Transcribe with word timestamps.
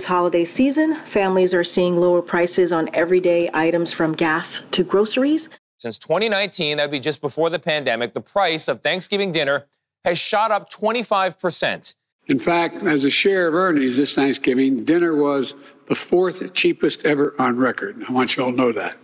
This 0.00 0.06
holiday 0.06 0.46
season, 0.46 0.96
families 1.04 1.52
are 1.52 1.62
seeing 1.62 1.94
lower 1.94 2.22
prices 2.22 2.72
on 2.72 2.88
everyday 2.94 3.50
items 3.52 3.92
from 3.92 4.14
gas 4.14 4.62
to 4.70 4.82
groceries. 4.82 5.50
Since 5.76 5.98
2019, 5.98 6.78
that'd 6.78 6.90
be 6.90 6.98
just 6.98 7.20
before 7.20 7.50
the 7.50 7.58
pandemic, 7.58 8.14
the 8.14 8.22
price 8.22 8.66
of 8.66 8.80
Thanksgiving 8.80 9.30
dinner 9.30 9.66
has 10.06 10.18
shot 10.18 10.52
up 10.52 10.70
25%. 10.70 11.94
In 12.28 12.38
fact, 12.38 12.82
as 12.82 13.04
a 13.04 13.10
share 13.10 13.48
of 13.48 13.54
earnings 13.54 13.98
this 13.98 14.14
Thanksgiving, 14.14 14.84
dinner 14.84 15.14
was 15.14 15.54
the 15.84 15.94
fourth 15.94 16.54
cheapest 16.54 17.04
ever 17.04 17.34
on 17.38 17.58
record. 17.58 18.02
I 18.08 18.10
want 18.10 18.38
you 18.38 18.44
all 18.44 18.52
to 18.52 18.56
know 18.56 18.72
that. 18.72 18.96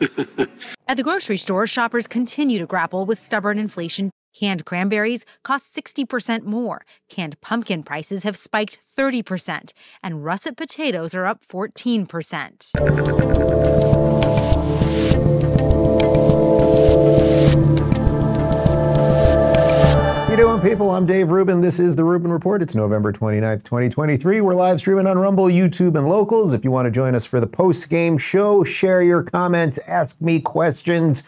At 0.88 0.96
the 0.96 1.04
grocery 1.04 1.36
store, 1.36 1.64
shoppers 1.68 2.08
continue 2.08 2.58
to 2.58 2.66
grapple 2.66 3.06
with 3.06 3.20
stubborn 3.20 3.56
inflation. 3.56 4.10
Canned 4.38 4.64
cranberries 4.64 5.24
cost 5.42 5.74
60% 5.74 6.44
more. 6.44 6.86
Canned 7.08 7.40
pumpkin 7.40 7.82
prices 7.82 8.22
have 8.22 8.36
spiked 8.36 8.78
30%, 8.96 9.72
and 10.00 10.24
russet 10.24 10.56
potatoes 10.56 11.12
are 11.12 11.26
up 11.26 11.44
14%. 11.44 12.70
You 20.30 20.36
doing, 20.36 20.60
people? 20.60 20.92
I'm 20.92 21.04
Dave 21.04 21.30
Rubin. 21.30 21.60
This 21.60 21.80
is 21.80 21.96
the 21.96 22.04
Rubin 22.04 22.30
Report. 22.30 22.62
It's 22.62 22.76
November 22.76 23.12
29th, 23.12 23.64
2023. 23.64 24.40
We're 24.40 24.54
live 24.54 24.78
streaming 24.78 25.08
on 25.08 25.18
Rumble, 25.18 25.46
YouTube, 25.46 25.98
and 25.98 26.08
Locals. 26.08 26.52
If 26.52 26.62
you 26.62 26.70
want 26.70 26.86
to 26.86 26.92
join 26.92 27.16
us 27.16 27.24
for 27.24 27.40
the 27.40 27.48
post 27.48 27.90
game 27.90 28.16
show, 28.16 28.62
share 28.62 29.02
your 29.02 29.24
comments, 29.24 29.80
ask 29.88 30.20
me 30.20 30.40
questions, 30.40 31.24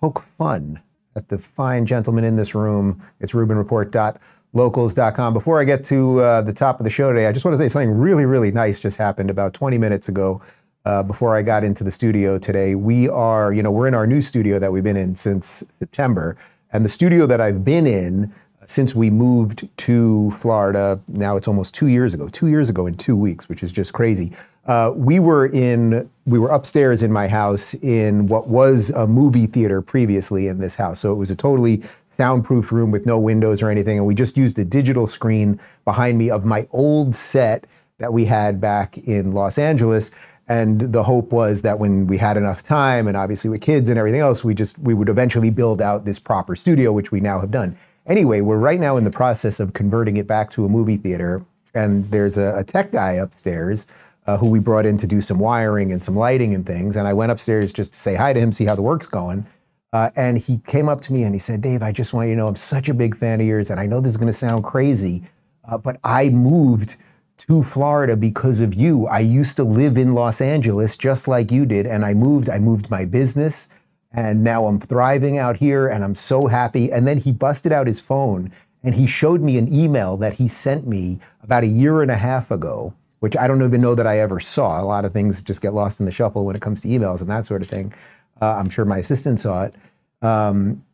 poke 0.00 0.24
fun 0.38 0.80
at 1.16 1.28
the 1.28 1.38
fine 1.38 1.86
gentlemen 1.86 2.24
in 2.24 2.36
this 2.36 2.54
room. 2.54 3.02
It's 3.18 3.32
RubinReport.locals.com. 3.32 5.32
Before 5.32 5.60
I 5.60 5.64
get 5.64 5.82
to 5.84 6.20
uh, 6.20 6.42
the 6.42 6.52
top 6.52 6.80
of 6.80 6.84
the 6.84 6.90
show 6.90 7.12
today, 7.12 7.26
I 7.26 7.32
just 7.32 7.44
want 7.44 7.54
to 7.54 7.58
say 7.58 7.68
something 7.68 7.90
really, 7.90 8.26
really 8.26 8.52
nice 8.52 8.80
just 8.80 8.96
happened 8.96 9.30
about 9.30 9.54
20 9.54 9.78
minutes 9.78 10.08
ago. 10.08 10.40
Uh, 10.84 11.02
before 11.02 11.36
I 11.36 11.42
got 11.42 11.62
into 11.62 11.84
the 11.84 11.92
studio 11.92 12.38
today, 12.38 12.74
we 12.74 13.06
are, 13.08 13.52
you 13.52 13.62
know, 13.62 13.70
we're 13.70 13.86
in 13.86 13.94
our 13.94 14.06
new 14.06 14.22
studio 14.22 14.58
that 14.58 14.72
we've 14.72 14.84
been 14.84 14.96
in 14.96 15.14
since 15.14 15.62
September. 15.78 16.36
And 16.72 16.84
the 16.84 16.88
studio 16.88 17.26
that 17.26 17.40
I've 17.40 17.64
been 17.64 17.86
in 17.86 18.32
since 18.66 18.94
we 18.94 19.10
moved 19.10 19.68
to 19.78 20.30
Florida, 20.32 21.00
now 21.08 21.36
it's 21.36 21.48
almost 21.48 21.74
two 21.74 21.88
years 21.88 22.14
ago, 22.14 22.28
two 22.28 22.46
years 22.46 22.70
ago 22.70 22.86
in 22.86 22.94
two 22.94 23.16
weeks, 23.16 23.48
which 23.48 23.64
is 23.64 23.72
just 23.72 23.92
crazy. 23.92 24.32
Uh, 24.66 24.92
we 24.94 25.18
were 25.18 25.46
in, 25.46 26.08
we 26.26 26.38
were 26.38 26.50
upstairs 26.50 27.02
in 27.02 27.12
my 27.12 27.26
house 27.26 27.74
in 27.74 28.26
what 28.26 28.48
was 28.48 28.90
a 28.90 29.06
movie 29.06 29.46
theater 29.46 29.80
previously 29.80 30.48
in 30.48 30.58
this 30.58 30.74
house. 30.74 31.00
So 31.00 31.12
it 31.12 31.16
was 31.16 31.30
a 31.30 31.36
totally 31.36 31.82
soundproof 32.16 32.70
room 32.70 32.90
with 32.90 33.06
no 33.06 33.18
windows 33.18 33.62
or 33.62 33.70
anything. 33.70 33.96
And 33.96 34.06
we 34.06 34.14
just 34.14 34.36
used 34.36 34.58
a 34.58 34.64
digital 34.64 35.06
screen 35.06 35.58
behind 35.84 36.18
me 36.18 36.30
of 36.30 36.44
my 36.44 36.68
old 36.70 37.14
set 37.14 37.66
that 37.98 38.12
we 38.12 38.26
had 38.26 38.60
back 38.60 38.98
in 38.98 39.32
Los 39.32 39.58
Angeles. 39.58 40.10
And 40.46 40.92
the 40.92 41.04
hope 41.04 41.32
was 41.32 41.62
that 41.62 41.78
when 41.78 42.06
we 42.06 42.18
had 42.18 42.36
enough 42.36 42.62
time, 42.62 43.06
and 43.06 43.16
obviously 43.16 43.48
with 43.48 43.60
kids 43.60 43.88
and 43.88 43.98
everything 43.98 44.20
else, 44.20 44.44
we 44.44 44.52
just 44.52 44.78
we 44.80 44.94
would 44.94 45.08
eventually 45.08 45.48
build 45.50 45.80
out 45.80 46.04
this 46.04 46.18
proper 46.18 46.56
studio, 46.56 46.92
which 46.92 47.12
we 47.12 47.20
now 47.20 47.40
have 47.40 47.52
done. 47.52 47.76
Anyway, 48.06 48.40
we're 48.40 48.58
right 48.58 48.80
now 48.80 48.96
in 48.96 49.04
the 49.04 49.10
process 49.10 49.60
of 49.60 49.72
converting 49.74 50.16
it 50.16 50.26
back 50.26 50.50
to 50.50 50.64
a 50.64 50.68
movie 50.68 50.96
theater, 50.96 51.44
and 51.72 52.10
there's 52.10 52.36
a, 52.36 52.54
a 52.56 52.64
tech 52.64 52.90
guy 52.90 53.12
upstairs 53.12 53.86
uh, 54.26 54.36
who 54.36 54.48
we 54.48 54.58
brought 54.58 54.86
in 54.86 54.98
to 54.98 55.06
do 55.06 55.20
some 55.20 55.38
wiring 55.38 55.92
and 55.92 56.02
some 56.02 56.16
lighting 56.16 56.54
and 56.54 56.66
things. 56.66 56.96
And 56.96 57.06
I 57.06 57.12
went 57.12 57.32
upstairs 57.32 57.72
just 57.72 57.92
to 57.94 57.98
say 57.98 58.14
hi 58.14 58.32
to 58.32 58.40
him, 58.40 58.52
see 58.52 58.64
how 58.64 58.74
the 58.74 58.82
work's 58.82 59.06
going. 59.06 59.46
Uh, 59.92 60.10
and 60.14 60.38
he 60.38 60.58
came 60.66 60.88
up 60.88 61.00
to 61.02 61.12
me 61.12 61.24
and 61.24 61.34
he 61.34 61.38
said, 61.38 61.60
Dave, 61.60 61.82
I 61.82 61.90
just 61.90 62.12
want 62.12 62.28
you 62.28 62.34
to 62.34 62.38
know 62.38 62.48
I'm 62.48 62.56
such 62.56 62.88
a 62.88 62.94
big 62.94 63.16
fan 63.16 63.40
of 63.40 63.46
yours, 63.46 63.70
and 63.70 63.80
I 63.80 63.86
know 63.86 64.00
this 64.00 64.12
is 64.12 64.16
going 64.16 64.32
to 64.32 64.32
sound 64.32 64.62
crazy, 64.62 65.24
uh, 65.64 65.78
but 65.78 65.98
I 66.04 66.28
moved 66.28 66.96
to 67.38 67.64
Florida 67.64 68.16
because 68.16 68.60
of 68.60 68.72
you. 68.74 69.06
I 69.08 69.18
used 69.18 69.56
to 69.56 69.64
live 69.64 69.96
in 69.96 70.14
Los 70.14 70.40
Angeles 70.40 70.96
just 70.96 71.26
like 71.26 71.50
you 71.50 71.66
did, 71.66 71.86
and 71.86 72.04
I 72.04 72.14
moved. 72.14 72.48
I 72.48 72.60
moved 72.60 72.88
my 72.88 73.04
business, 73.04 73.68
and 74.12 74.44
now 74.44 74.66
I'm 74.66 74.78
thriving 74.78 75.38
out 75.38 75.56
here, 75.56 75.88
and 75.88 76.04
I'm 76.04 76.14
so 76.14 76.46
happy. 76.46 76.92
And 76.92 77.04
then 77.08 77.18
he 77.18 77.32
busted 77.32 77.72
out 77.72 77.88
his 77.88 77.98
phone 77.98 78.52
and 78.82 78.94
he 78.94 79.06
showed 79.06 79.40
me 79.40 79.58
an 79.58 79.72
email 79.72 80.16
that 80.16 80.34
he 80.34 80.48
sent 80.48 80.86
me 80.86 81.20
about 81.42 81.64
a 81.64 81.68
year 81.68 82.02
and 82.02 82.10
a 82.10 82.16
half 82.16 82.50
ago, 82.50 82.94
which 83.20 83.36
I 83.36 83.46
don't 83.46 83.62
even 83.62 83.80
know 83.80 83.94
that 83.94 84.06
I 84.06 84.18
ever 84.18 84.40
saw. 84.40 84.80
A 84.80 84.84
lot 84.84 85.04
of 85.04 85.12
things 85.12 85.42
just 85.42 85.62
get 85.62 85.72
lost 85.72 86.00
in 86.00 86.06
the 86.06 86.12
shuffle 86.12 86.44
when 86.44 86.56
it 86.56 86.62
comes 86.62 86.80
to 86.82 86.88
emails 86.88 87.20
and 87.20 87.30
that 87.30 87.46
sort 87.46 87.62
of 87.62 87.68
thing. 87.68 87.94
Uh, 88.40 88.56
I'm 88.56 88.68
sure 88.68 88.84
my 88.84 88.98
assistant 88.98 89.38
saw 89.38 89.64
it. 89.64 89.74
Um, 90.22 90.84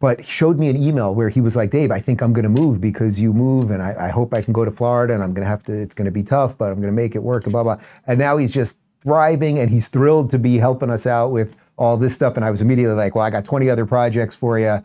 but 0.00 0.24
showed 0.24 0.58
me 0.58 0.68
an 0.68 0.76
email 0.76 1.14
where 1.14 1.28
he 1.28 1.40
was 1.40 1.56
like, 1.56 1.70
Dave, 1.70 1.90
I 1.90 2.00
think 2.00 2.20
I'm 2.20 2.32
going 2.32 2.44
to 2.44 2.48
move 2.48 2.80
because 2.80 3.20
you 3.20 3.32
move, 3.32 3.70
and 3.70 3.82
I, 3.82 4.06
I, 4.06 4.08
hope 4.08 4.34
I 4.34 4.42
can 4.42 4.52
go 4.52 4.64
to 4.64 4.70
Florida, 4.70 5.14
and 5.14 5.22
I'm 5.22 5.32
going 5.32 5.44
to 5.44 5.48
have 5.48 5.62
to. 5.64 5.72
It's 5.72 5.94
going 5.94 6.06
to 6.06 6.10
be 6.10 6.22
tough, 6.22 6.58
but 6.58 6.66
I'm 6.66 6.76
going 6.76 6.88
to 6.88 6.92
make 6.92 7.14
it 7.14 7.22
work, 7.22 7.44
and 7.44 7.52
blah 7.52 7.62
blah. 7.62 7.78
And 8.06 8.18
now 8.18 8.36
he's 8.36 8.50
just 8.50 8.80
thriving, 9.00 9.58
and 9.58 9.70
he's 9.70 9.88
thrilled 9.88 10.30
to 10.30 10.38
be 10.38 10.58
helping 10.58 10.90
us 10.90 11.06
out 11.06 11.28
with 11.28 11.54
all 11.76 11.96
this 11.96 12.14
stuff. 12.14 12.36
And 12.36 12.44
I 12.44 12.50
was 12.50 12.60
immediately 12.60 12.96
like, 12.96 13.14
well, 13.14 13.24
I 13.24 13.30
got 13.30 13.44
20 13.44 13.70
other 13.70 13.86
projects 13.86 14.34
for 14.34 14.58
you. 14.58 14.82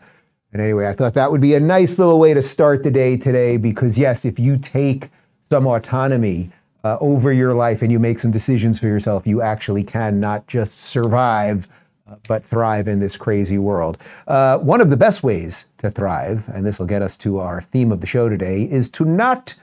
And 0.52 0.60
anyway, 0.60 0.88
I 0.88 0.92
thought 0.92 1.14
that 1.14 1.30
would 1.30 1.40
be 1.40 1.54
a 1.54 1.60
nice 1.60 1.98
little 1.98 2.18
way 2.18 2.34
to 2.34 2.42
start 2.42 2.82
the 2.82 2.90
day 2.90 3.16
today 3.16 3.56
because 3.56 3.98
yes, 3.98 4.24
if 4.24 4.38
you 4.38 4.58
take 4.58 5.10
some 5.48 5.66
autonomy 5.66 6.50
uh, 6.84 6.96
over 7.00 7.32
your 7.32 7.54
life 7.54 7.82
and 7.82 7.92
you 7.92 7.98
make 7.98 8.18
some 8.18 8.30
decisions 8.30 8.78
for 8.78 8.86
yourself, 8.86 9.26
you 9.26 9.42
actually 9.42 9.84
can 9.84 10.20
not 10.20 10.46
just 10.46 10.80
survive 10.80 11.68
but 12.26 12.44
thrive 12.44 12.88
in 12.88 12.98
this 12.98 13.16
crazy 13.16 13.58
world. 13.58 13.98
Uh, 14.26 14.58
one 14.58 14.80
of 14.80 14.90
the 14.90 14.96
best 14.96 15.22
ways 15.22 15.66
to 15.78 15.90
thrive, 15.90 16.42
and 16.48 16.66
this 16.66 16.78
will 16.78 16.86
get 16.86 17.02
us 17.02 17.16
to 17.18 17.38
our 17.38 17.62
theme 17.72 17.92
of 17.92 18.00
the 18.00 18.06
show 18.06 18.28
today, 18.28 18.64
is 18.64 18.90
to 18.90 19.04
not 19.04 19.54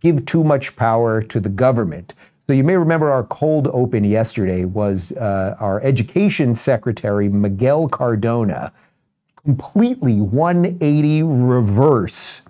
give 0.00 0.24
too 0.26 0.44
much 0.44 0.76
power 0.76 1.22
to 1.22 1.40
the 1.40 1.48
government. 1.48 2.14
So 2.46 2.52
you 2.52 2.64
may 2.64 2.76
remember 2.76 3.10
our 3.10 3.24
cold 3.24 3.68
open 3.72 4.04
yesterday 4.04 4.64
was 4.64 5.12
uh, 5.12 5.56
our 5.60 5.82
education 5.82 6.54
secretary, 6.54 7.28
Miguel 7.28 7.88
Cardona, 7.88 8.72
completely 9.44 10.20
180 10.20 11.22
reverse, 11.22 12.42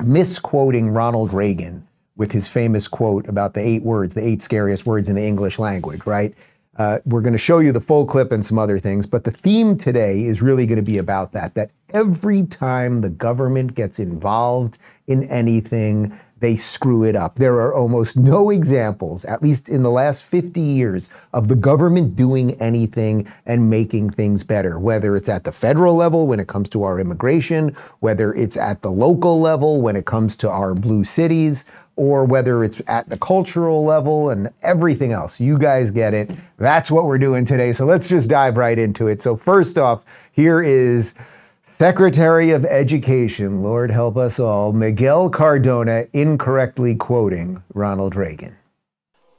misquoting 0.00 0.90
Ronald 0.90 1.32
Reagan 1.32 1.87
with 2.18 2.32
his 2.32 2.46
famous 2.46 2.86
quote 2.86 3.26
about 3.26 3.54
the 3.54 3.60
eight 3.60 3.82
words, 3.82 4.12
the 4.12 4.26
eight 4.26 4.42
scariest 4.42 4.84
words 4.84 5.08
in 5.08 5.16
the 5.16 5.24
English 5.24 5.58
language, 5.58 6.04
right? 6.04 6.34
Uh, 6.76 6.98
we're 7.06 7.22
going 7.22 7.32
to 7.32 7.38
show 7.38 7.58
you 7.58 7.72
the 7.72 7.80
full 7.80 8.06
clip 8.06 8.30
and 8.30 8.44
some 8.44 8.58
other 8.58 8.78
things, 8.78 9.06
but 9.06 9.24
the 9.24 9.32
theme 9.32 9.76
today 9.76 10.24
is 10.24 10.42
really 10.42 10.66
going 10.66 10.76
to 10.76 10.82
be 10.82 10.98
about 10.98 11.32
that. 11.32 11.54
That 11.54 11.70
every 11.90 12.44
time 12.44 13.00
the 13.00 13.10
government 13.10 13.74
gets 13.74 13.98
involved 13.98 14.78
in 15.08 15.24
anything, 15.24 16.16
they 16.40 16.56
screw 16.56 17.02
it 17.02 17.16
up. 17.16 17.36
There 17.36 17.56
are 17.56 17.74
almost 17.74 18.16
no 18.16 18.50
examples, 18.50 19.24
at 19.24 19.42
least 19.42 19.68
in 19.68 19.82
the 19.82 19.90
last 19.90 20.22
50 20.22 20.60
years, 20.60 21.10
of 21.32 21.48
the 21.48 21.56
government 21.56 22.14
doing 22.14 22.60
anything 22.60 23.30
and 23.44 23.68
making 23.68 24.10
things 24.10 24.44
better, 24.44 24.78
whether 24.78 25.16
it's 25.16 25.28
at 25.28 25.44
the 25.44 25.52
federal 25.52 25.96
level 25.96 26.28
when 26.28 26.38
it 26.38 26.46
comes 26.46 26.68
to 26.70 26.84
our 26.84 27.00
immigration, 27.00 27.74
whether 27.98 28.32
it's 28.34 28.56
at 28.56 28.82
the 28.82 28.90
local 28.90 29.40
level 29.40 29.80
when 29.80 29.96
it 29.96 30.06
comes 30.06 30.36
to 30.36 30.50
our 30.50 30.74
blue 30.74 31.02
cities, 31.02 31.64
or 31.98 32.24
whether 32.24 32.62
it's 32.62 32.80
at 32.86 33.08
the 33.08 33.18
cultural 33.18 33.84
level 33.84 34.30
and 34.30 34.50
everything 34.62 35.10
else. 35.10 35.40
You 35.40 35.58
guys 35.58 35.90
get 35.90 36.14
it. 36.14 36.30
That's 36.56 36.92
what 36.92 37.06
we're 37.06 37.18
doing 37.18 37.44
today. 37.44 37.72
So 37.72 37.84
let's 37.84 38.08
just 38.08 38.30
dive 38.30 38.56
right 38.56 38.78
into 38.78 39.08
it. 39.08 39.20
So, 39.20 39.34
first 39.34 39.76
off, 39.76 40.04
here 40.30 40.62
is 40.62 41.16
Secretary 41.64 42.50
of 42.50 42.64
Education, 42.64 43.64
Lord 43.64 43.90
help 43.90 44.16
us 44.16 44.38
all, 44.38 44.72
Miguel 44.72 45.28
Cardona, 45.28 46.06
incorrectly 46.12 46.94
quoting 46.94 47.64
Ronald 47.74 48.14
Reagan. 48.14 48.54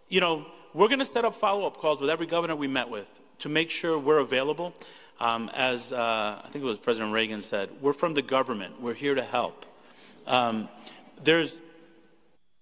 You 0.09 0.19
know, 0.19 0.45
we're 0.73 0.87
going 0.87 0.99
to 0.99 1.05
set 1.05 1.23
up 1.23 1.37
follow 1.37 1.65
up 1.65 1.77
calls 1.77 2.01
with 2.01 2.09
every 2.09 2.27
governor 2.27 2.57
we 2.57 2.67
met 2.67 2.89
with 2.89 3.09
to 3.39 3.47
make 3.47 3.69
sure 3.69 3.97
we're 3.97 4.19
available. 4.19 4.73
Um, 5.21 5.49
as 5.53 5.93
uh, 5.93 6.41
I 6.43 6.47
think 6.51 6.63
it 6.63 6.67
was 6.67 6.77
President 6.77 7.13
Reagan 7.13 7.41
said, 7.41 7.69
we're 7.79 7.93
from 7.93 8.13
the 8.13 8.21
government, 8.21 8.81
we're 8.81 8.93
here 8.93 9.15
to 9.15 9.23
help. 9.23 9.65
Um, 10.27 10.67
there's 11.23 11.59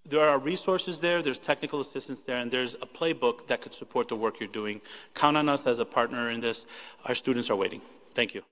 there 0.10 0.28
are 0.28 0.40
resources 0.40 1.00
there, 1.00 1.22
there's 1.22 1.40
technical 1.40 1.80
assistance 1.80 2.22
there, 2.24 2.38
and 2.38 2.52
there's 2.52 2.76
a 2.76 2.86
playbook 2.86 3.48
that 3.48 3.62
could 3.62 3.74
support 3.74 4.08
the 4.08 4.16
work 4.16 4.40
you're 4.40 4.48
doing. 4.48 4.82
Count 5.14 5.38
on 5.38 5.50
us 5.50 5.66
as 5.66 5.80
a 5.80 5.86
partner 5.86 6.30
in 6.30 6.42
this. 6.42 6.66
Our 7.06 7.16
students 7.16 7.50
are 7.50 7.56
waiting. 7.56 7.82
Thank 8.14 8.34
you. 8.34 8.44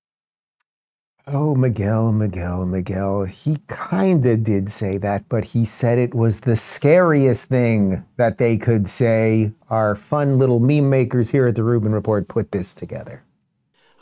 Oh, 1.28 1.56
Miguel, 1.56 2.12
Miguel, 2.12 2.68
Miguel. 2.68 3.24
He 3.24 3.58
kind 3.66 4.24
of 4.28 4.44
did 4.44 4.72
say 4.72 4.98
that, 5.00 5.28
but 5.28 5.44
he 5.44 5.66
said 5.66 5.98
it 5.98 6.14
was 6.14 6.42
the 6.42 6.56
scariest 6.56 7.50
thing 7.50 8.06
that 8.18 8.38
they 8.38 8.58
could 8.58 8.88
say. 8.88 9.52
Our 9.72 9.96
fun 9.96 10.38
little 10.38 10.60
meme 10.60 10.88
makers 10.88 11.32
here 11.32 11.48
at 11.48 11.56
the 11.56 11.64
Rubin 11.64 11.94
Report 11.94 12.28
put 12.28 12.52
this 12.52 12.76
together. 12.76 13.24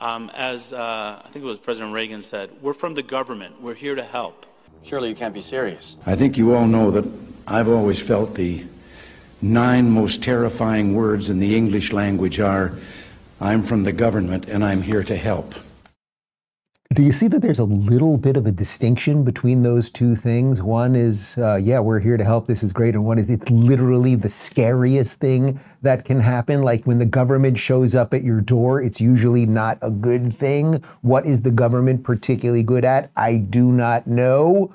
Um, 0.02 0.30
as 0.34 0.74
uh, 0.74 1.22
I 1.24 1.30
think 1.32 1.46
it 1.46 1.48
was 1.48 1.60
President 1.60 1.94
Reagan 1.94 2.22
said, 2.22 2.50
we're 2.62 2.74
from 2.74 2.94
the 2.94 3.04
government, 3.04 3.62
we're 3.62 3.74
here 3.74 3.96
to 3.96 4.04
help. 4.04 4.46
Surely 4.84 5.10
you 5.10 5.16
can't 5.16 5.34
be 5.34 5.42
serious. 5.42 5.96
I 6.06 6.16
think 6.16 6.38
you 6.38 6.54
all 6.54 6.68
know 6.68 6.92
that 6.92 7.06
I've 7.48 7.70
always 7.70 8.02
felt 8.02 8.36
the 8.36 8.66
nine 9.42 9.90
most 9.90 10.22
terrifying 10.22 10.94
words 10.94 11.30
in 11.30 11.40
the 11.40 11.56
English 11.56 11.94
language 11.94 12.40
are 12.40 12.74
I'm 13.40 13.64
from 13.64 13.84
the 13.84 13.92
government 13.92 14.48
and 14.50 14.64
I'm 14.64 14.82
here 14.82 15.04
to 15.04 15.16
help. 15.16 15.56
Do 16.94 17.02
you 17.02 17.12
see 17.12 17.28
that 17.30 17.42
there's 17.42 17.58
a 17.58 17.64
little 17.64 18.18
bit 18.18 18.38
of 18.38 18.46
a 18.46 18.52
distinction 18.52 19.24
between 19.24 19.64
those 19.64 19.90
two 19.90 20.16
things? 20.16 20.62
One 20.62 20.96
is, 20.96 21.36
uh, 21.40 21.56
yeah, 21.56 21.80
we're 21.80 22.00
here 22.00 22.18
to 22.18 22.24
help, 22.24 22.46
this 22.46 22.62
is 22.62 22.72
great. 22.72 22.94
And 22.94 23.04
one 23.04 23.18
is, 23.18 23.28
it's 23.30 23.50
literally 23.50 24.14
the 24.14 24.30
scariest 24.30 25.20
thing 25.20 25.60
that 25.82 26.06
can 26.06 26.20
happen. 26.20 26.62
Like 26.62 26.84
when 26.84 27.00
the 27.00 27.06
government 27.08 27.58
shows 27.58 27.96
up 27.96 28.14
at 28.14 28.24
your 28.24 28.42
door, 28.42 28.80
it's 28.80 29.02
usually 29.02 29.48
not 29.48 29.80
a 29.82 29.90
good 29.90 30.38
thing. 30.38 30.84
What 31.02 31.26
is 31.26 31.42
the 31.42 31.50
government 31.50 32.04
particularly 32.04 32.62
good 32.62 32.86
at? 32.86 33.10
I 33.16 33.38
do 33.38 33.72
not 33.72 34.06
know. 34.06 34.72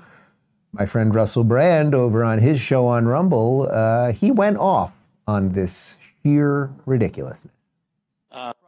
My 0.73 0.87
friend 0.87 1.14
Russell 1.14 1.44
Brand 1.44 1.94
over 1.94 2.25
on 2.25 2.41
his 2.41 2.61
show 2.61 2.88
on 2.88 3.06
Rumble, 3.06 3.69
uh, 3.71 4.11
he 4.11 4.32
went 4.32 4.56
off 4.56 4.93
on 5.29 5.53
this 5.53 5.94
sheer 6.25 6.73
ridiculousness. 6.85 7.58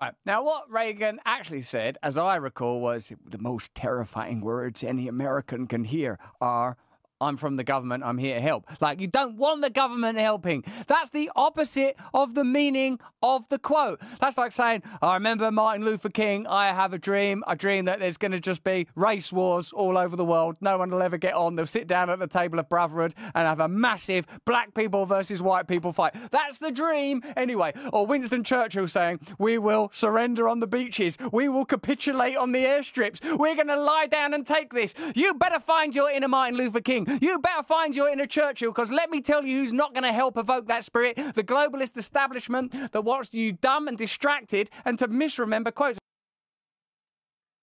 Right. 0.01 0.15
Now, 0.25 0.43
what 0.43 0.71
Reagan 0.71 1.21
actually 1.27 1.61
said, 1.61 1.99
as 2.03 2.17
I 2.17 2.37
recall, 2.37 2.81
was 2.81 3.13
the 3.29 3.37
most 3.37 3.75
terrifying 3.75 4.41
words 4.41 4.83
any 4.83 5.09
American 5.09 5.67
can 5.67 5.85
hear 5.85 6.19
are 6.41 6.79
I'm 7.21 7.37
from 7.37 7.57
the 7.57 7.65
government, 7.65 8.03
I'm 8.05 8.19
here 8.19 8.37
to 8.37 8.41
help. 8.41 8.67
Like, 8.81 9.01
you 9.01 9.07
don't 9.07 9.37
want 9.37 9.63
the 9.63 9.71
government 9.71 10.19
helping. 10.19 10.65
That's 10.87 11.11
the 11.11 11.31
opposite 11.37 11.97
of 12.15 12.35
the 12.35 12.45
meaning 12.45 12.99
of 13.23 13.49
the 13.49 13.59
quote. 13.59 14.01
That's 14.21 14.39
like 14.39 14.53
saying, 14.53 14.83
I 15.03 15.15
remember 15.15 15.51
Martin 15.51 15.85
Luther 15.85 16.09
King, 16.09 16.47
I 16.47 16.69
have 16.69 16.93
a 16.93 16.99
dream, 16.99 17.45
a 17.47 17.55
dream 17.55 17.85
that 17.85 18.01
there's 18.01 18.17
going 18.17 18.33
to 18.33 18.41
just 18.41 18.65
be 18.65 18.87
race 18.95 19.33
wars 19.33 19.73
all 19.73 19.99
over 19.99 20.17
the 20.17 20.25
world. 20.25 20.57
No 20.61 20.79
one 20.79 20.91
will 20.91 21.03
ever 21.03 21.19
get 21.19 21.35
on. 21.35 21.57
They'll 21.57 21.67
sit 21.67 21.87
down 21.87 22.09
at 22.09 22.19
the 22.19 22.27
table 22.27 22.59
of 22.59 22.69
brotherhood 22.69 23.15
and 23.35 23.47
have 23.47 23.61
a 23.61 23.69
massive 23.69 24.27
black 24.47 24.75
people 24.75 25.05
versus 25.05 25.43
white 25.43 25.67
people 25.67 25.93
fight. 25.93 26.15
That's 26.31 26.59
the 26.59 26.71
dream. 26.71 27.23
Anyway, 27.37 27.73
or 27.93 28.07
Winston 28.07 28.45
Churchill 28.45 28.89
saying, 28.89 29.21
We 29.39 29.59
will 29.59 29.91
surrender 29.93 30.49
on 30.49 30.61
the 30.61 30.67
beaches. 30.67 31.19
We 31.33 31.49
will 31.49 31.65
capitulate 31.65 32.37
on 32.37 32.53
the 32.53 32.65
airstrips. 32.65 33.21
We're 33.39 33.55
going 33.55 33.69
to 33.69 33.81
lie 33.81 34.07
down 34.07 34.35
and 34.35 34.47
take 34.47 34.73
this. 34.73 34.95
You 35.15 35.35
better 35.35 35.61
find 35.61 35.95
your 35.95 36.11
inner 36.11 36.29
Martin 36.29 36.57
Luther 36.57 36.81
King. 36.81 37.07
You 37.21 37.39
better 37.39 37.63
find 37.63 37.97
your 37.97 38.09
inner 38.09 38.27
Churchill, 38.27 38.71
because 38.71 38.91
let 38.91 39.11
me 39.11 39.21
tell 39.21 39.45
you 39.45 39.59
who's 39.59 39.73
not 39.73 39.95
going 39.95 40.05
to 40.05 40.13
help 40.13 40.37
evoke 40.37 40.67
that 40.69 40.85
spirit 40.85 41.17
the 41.35 41.43
globalist 41.43 41.97
establishment 41.97 42.73
that 42.93 43.03
wants 43.03 43.35
you 43.35 43.53
dumb 43.53 43.89
and 43.89 43.99
distracted 43.99 44.71
and 44.85 44.99
to 44.99 45.09
misremember 45.09 45.73
quotes. 45.73 45.99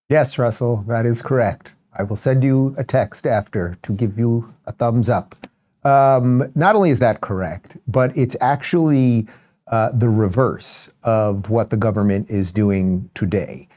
Yes, 0.10 0.38
Russell, 0.38 0.84
that 0.88 1.06
is 1.06 1.22
correct. 1.22 1.74
I 1.98 2.04
will 2.04 2.16
send 2.16 2.44
you 2.44 2.76
a 2.78 2.84
text 2.84 3.26
after 3.26 3.78
to 3.84 3.92
give 3.92 4.18
you 4.18 4.54
a 4.66 4.72
thumbs 4.72 5.10
up. 5.10 5.36
Um, 5.84 6.52
not 6.56 6.76
only 6.76 6.90
is 6.90 7.00
that 7.00 7.22
correct, 7.22 7.78
but 7.88 8.16
it's 8.18 8.36
actually 8.42 9.28
uh, 9.68 9.92
the 9.94 10.10
reverse 10.10 10.94
of 11.04 11.50
what 11.50 11.70
the 11.70 11.78
government 11.78 12.30
is 12.30 12.52
doing 12.52 13.10
today 13.14 13.68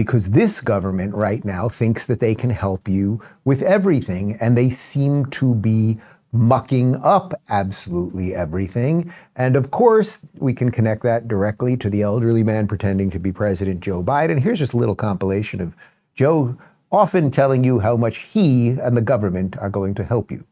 because 0.00 0.30
this 0.30 0.62
government 0.62 1.14
right 1.14 1.44
now 1.44 1.68
thinks 1.68 2.06
that 2.06 2.20
they 2.20 2.34
can 2.34 2.48
help 2.48 2.88
you 2.88 3.20
with 3.44 3.60
everything, 3.60 4.34
and 4.40 4.56
they 4.56 4.70
seem 4.70 5.26
to 5.26 5.54
be 5.54 6.00
mucking 6.32 6.96
up 7.04 7.34
absolutely 7.50 8.34
everything. 8.34 9.12
And 9.36 9.56
of 9.56 9.70
course, 9.70 10.24
we 10.38 10.54
can 10.54 10.70
connect 10.70 11.02
that 11.02 11.28
directly 11.28 11.76
to 11.76 11.90
the 11.90 12.00
elderly 12.00 12.42
man 12.42 12.66
pretending 12.66 13.10
to 13.10 13.18
be 13.18 13.30
President 13.30 13.80
Joe 13.80 14.02
Biden. 14.02 14.40
Here's 14.40 14.60
just 14.60 14.72
a 14.72 14.78
little 14.78 14.94
compilation 14.94 15.60
of 15.60 15.76
Joe 16.14 16.56
often 16.90 17.30
telling 17.30 17.62
you 17.62 17.80
how 17.80 17.94
much 17.94 18.20
he 18.20 18.70
and 18.70 18.96
the 18.96 19.02
government 19.02 19.58
are 19.58 19.68
going 19.68 19.94
to 19.96 20.04
help 20.04 20.32
you. 20.32 20.42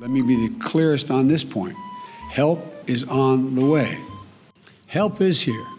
Let 0.00 0.10
me 0.10 0.20
be 0.20 0.48
the 0.48 0.54
clearest 0.58 1.10
on 1.10 1.28
this 1.28 1.44
point. 1.44 1.76
Help 2.30 2.60
is 2.86 3.04
on 3.04 3.54
the 3.54 3.64
way. 3.64 3.98
Help 4.86 5.22
is 5.22 5.40
here. 5.40 5.71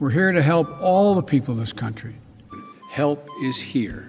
We're 0.00 0.10
here 0.10 0.30
to 0.30 0.42
help 0.42 0.80
all 0.80 1.16
the 1.16 1.24
people 1.24 1.54
of 1.54 1.58
this 1.58 1.72
country. 1.72 2.14
Help 2.88 3.28
is 3.42 3.60
here. 3.60 4.08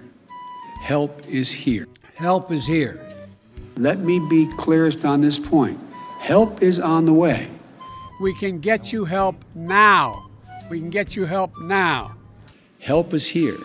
Help 0.80 1.26
is 1.26 1.50
here. 1.50 1.88
Help 2.14 2.52
is 2.52 2.64
here. 2.64 3.04
Let 3.76 3.98
me 3.98 4.20
be 4.20 4.46
clearest 4.56 5.04
on 5.04 5.20
this 5.20 5.36
point. 5.36 5.80
Help 6.20 6.62
is 6.62 6.78
on 6.78 7.06
the 7.06 7.12
way. 7.12 7.50
We 8.20 8.32
can 8.34 8.60
get 8.60 8.92
you 8.92 9.04
help 9.04 9.44
now. 9.56 10.30
We 10.70 10.78
can 10.78 10.90
get 10.90 11.16
you 11.16 11.24
help 11.24 11.50
now. 11.60 12.14
Help 12.78 13.12
is 13.12 13.28
here, 13.28 13.58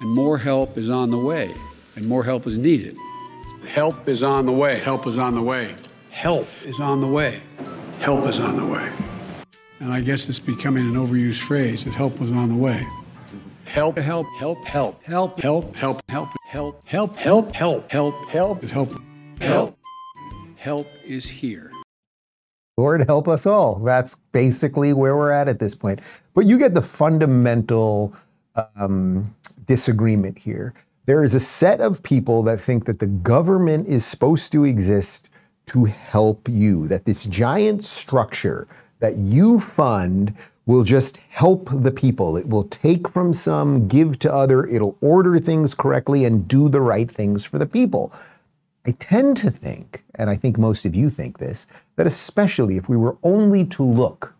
and 0.00 0.10
more 0.10 0.38
help 0.38 0.76
is 0.76 0.90
on 0.90 1.10
the 1.10 1.18
way, 1.18 1.54
and 1.94 2.04
more 2.04 2.24
help 2.24 2.48
is 2.48 2.58
needed. 2.58 2.96
Help 3.68 4.08
is 4.08 4.24
on 4.24 4.44
the 4.44 4.52
way. 4.52 4.80
Help 4.80 5.06
is 5.06 5.18
on 5.18 5.34
the 5.34 5.42
way. 5.42 5.76
Help 6.10 6.48
is 6.64 6.80
on 6.80 7.00
the 7.00 7.06
way. 7.06 7.40
Help 8.00 8.26
is 8.26 8.40
on 8.40 8.56
the 8.56 8.66
way. 8.66 8.90
And 9.80 9.94
I 9.94 10.02
guess 10.02 10.28
it's 10.28 10.38
becoming 10.38 10.86
an 10.86 10.94
overused 10.94 11.40
phrase 11.40 11.86
that 11.86 11.94
help 11.94 12.20
was 12.20 12.30
on 12.32 12.50
the 12.50 12.54
way. 12.54 12.86
Help, 13.64 13.96
help, 13.96 14.26
help, 14.36 14.62
help, 14.66 15.02
help, 15.02 15.40
help, 15.40 15.74
help, 15.76 16.02
help, 16.06 16.42
help, 16.44 16.84
help, 16.84 17.16
help, 17.16 17.56
help, 17.56 17.90
help, 17.90 18.30
help, 18.30 18.62
help, 18.62 18.92
help. 19.40 19.78
Help 20.56 20.86
is 21.02 21.30
here. 21.30 21.72
Lord 22.76 23.06
help 23.06 23.26
us 23.26 23.46
all. 23.46 23.76
That's 23.76 24.16
basically 24.32 24.92
where 24.92 25.16
we're 25.16 25.30
at 25.30 25.48
at 25.48 25.58
this 25.58 25.74
point. 25.74 26.00
But 26.34 26.44
you 26.44 26.58
get 26.58 26.74
the 26.74 26.82
fundamental 26.82 28.14
um, 28.76 29.34
disagreement 29.64 30.38
here. 30.38 30.74
There 31.06 31.24
is 31.24 31.34
a 31.34 31.40
set 31.40 31.80
of 31.80 32.02
people 32.02 32.42
that 32.42 32.60
think 32.60 32.84
that 32.84 32.98
the 32.98 33.06
government 33.06 33.88
is 33.88 34.04
supposed 34.04 34.52
to 34.52 34.64
exist 34.64 35.30
to 35.66 35.84
help 35.84 36.48
you, 36.50 36.86
that 36.88 37.06
this 37.06 37.24
giant 37.24 37.82
structure 37.82 38.68
that 39.00 39.16
you 39.16 39.60
fund 39.60 40.34
will 40.66 40.84
just 40.84 41.16
help 41.30 41.68
the 41.72 41.90
people. 41.90 42.36
It 42.36 42.48
will 42.48 42.64
take 42.64 43.08
from 43.08 43.34
some, 43.34 43.88
give 43.88 44.18
to 44.20 44.32
other, 44.32 44.66
it'll 44.66 44.96
order 45.00 45.38
things 45.38 45.74
correctly 45.74 46.24
and 46.24 46.46
do 46.46 46.68
the 46.68 46.80
right 46.80 47.10
things 47.10 47.44
for 47.44 47.58
the 47.58 47.66
people. 47.66 48.12
I 48.86 48.92
tend 48.92 49.36
to 49.38 49.50
think, 49.50 50.04
and 50.14 50.30
I 50.30 50.36
think 50.36 50.58
most 50.58 50.84
of 50.84 50.94
you 50.94 51.10
think 51.10 51.38
this, 51.38 51.66
that 51.96 52.06
especially 52.06 52.76
if 52.76 52.88
we 52.88 52.96
were 52.96 53.16
only 53.22 53.64
to 53.66 53.82
look 53.82 54.34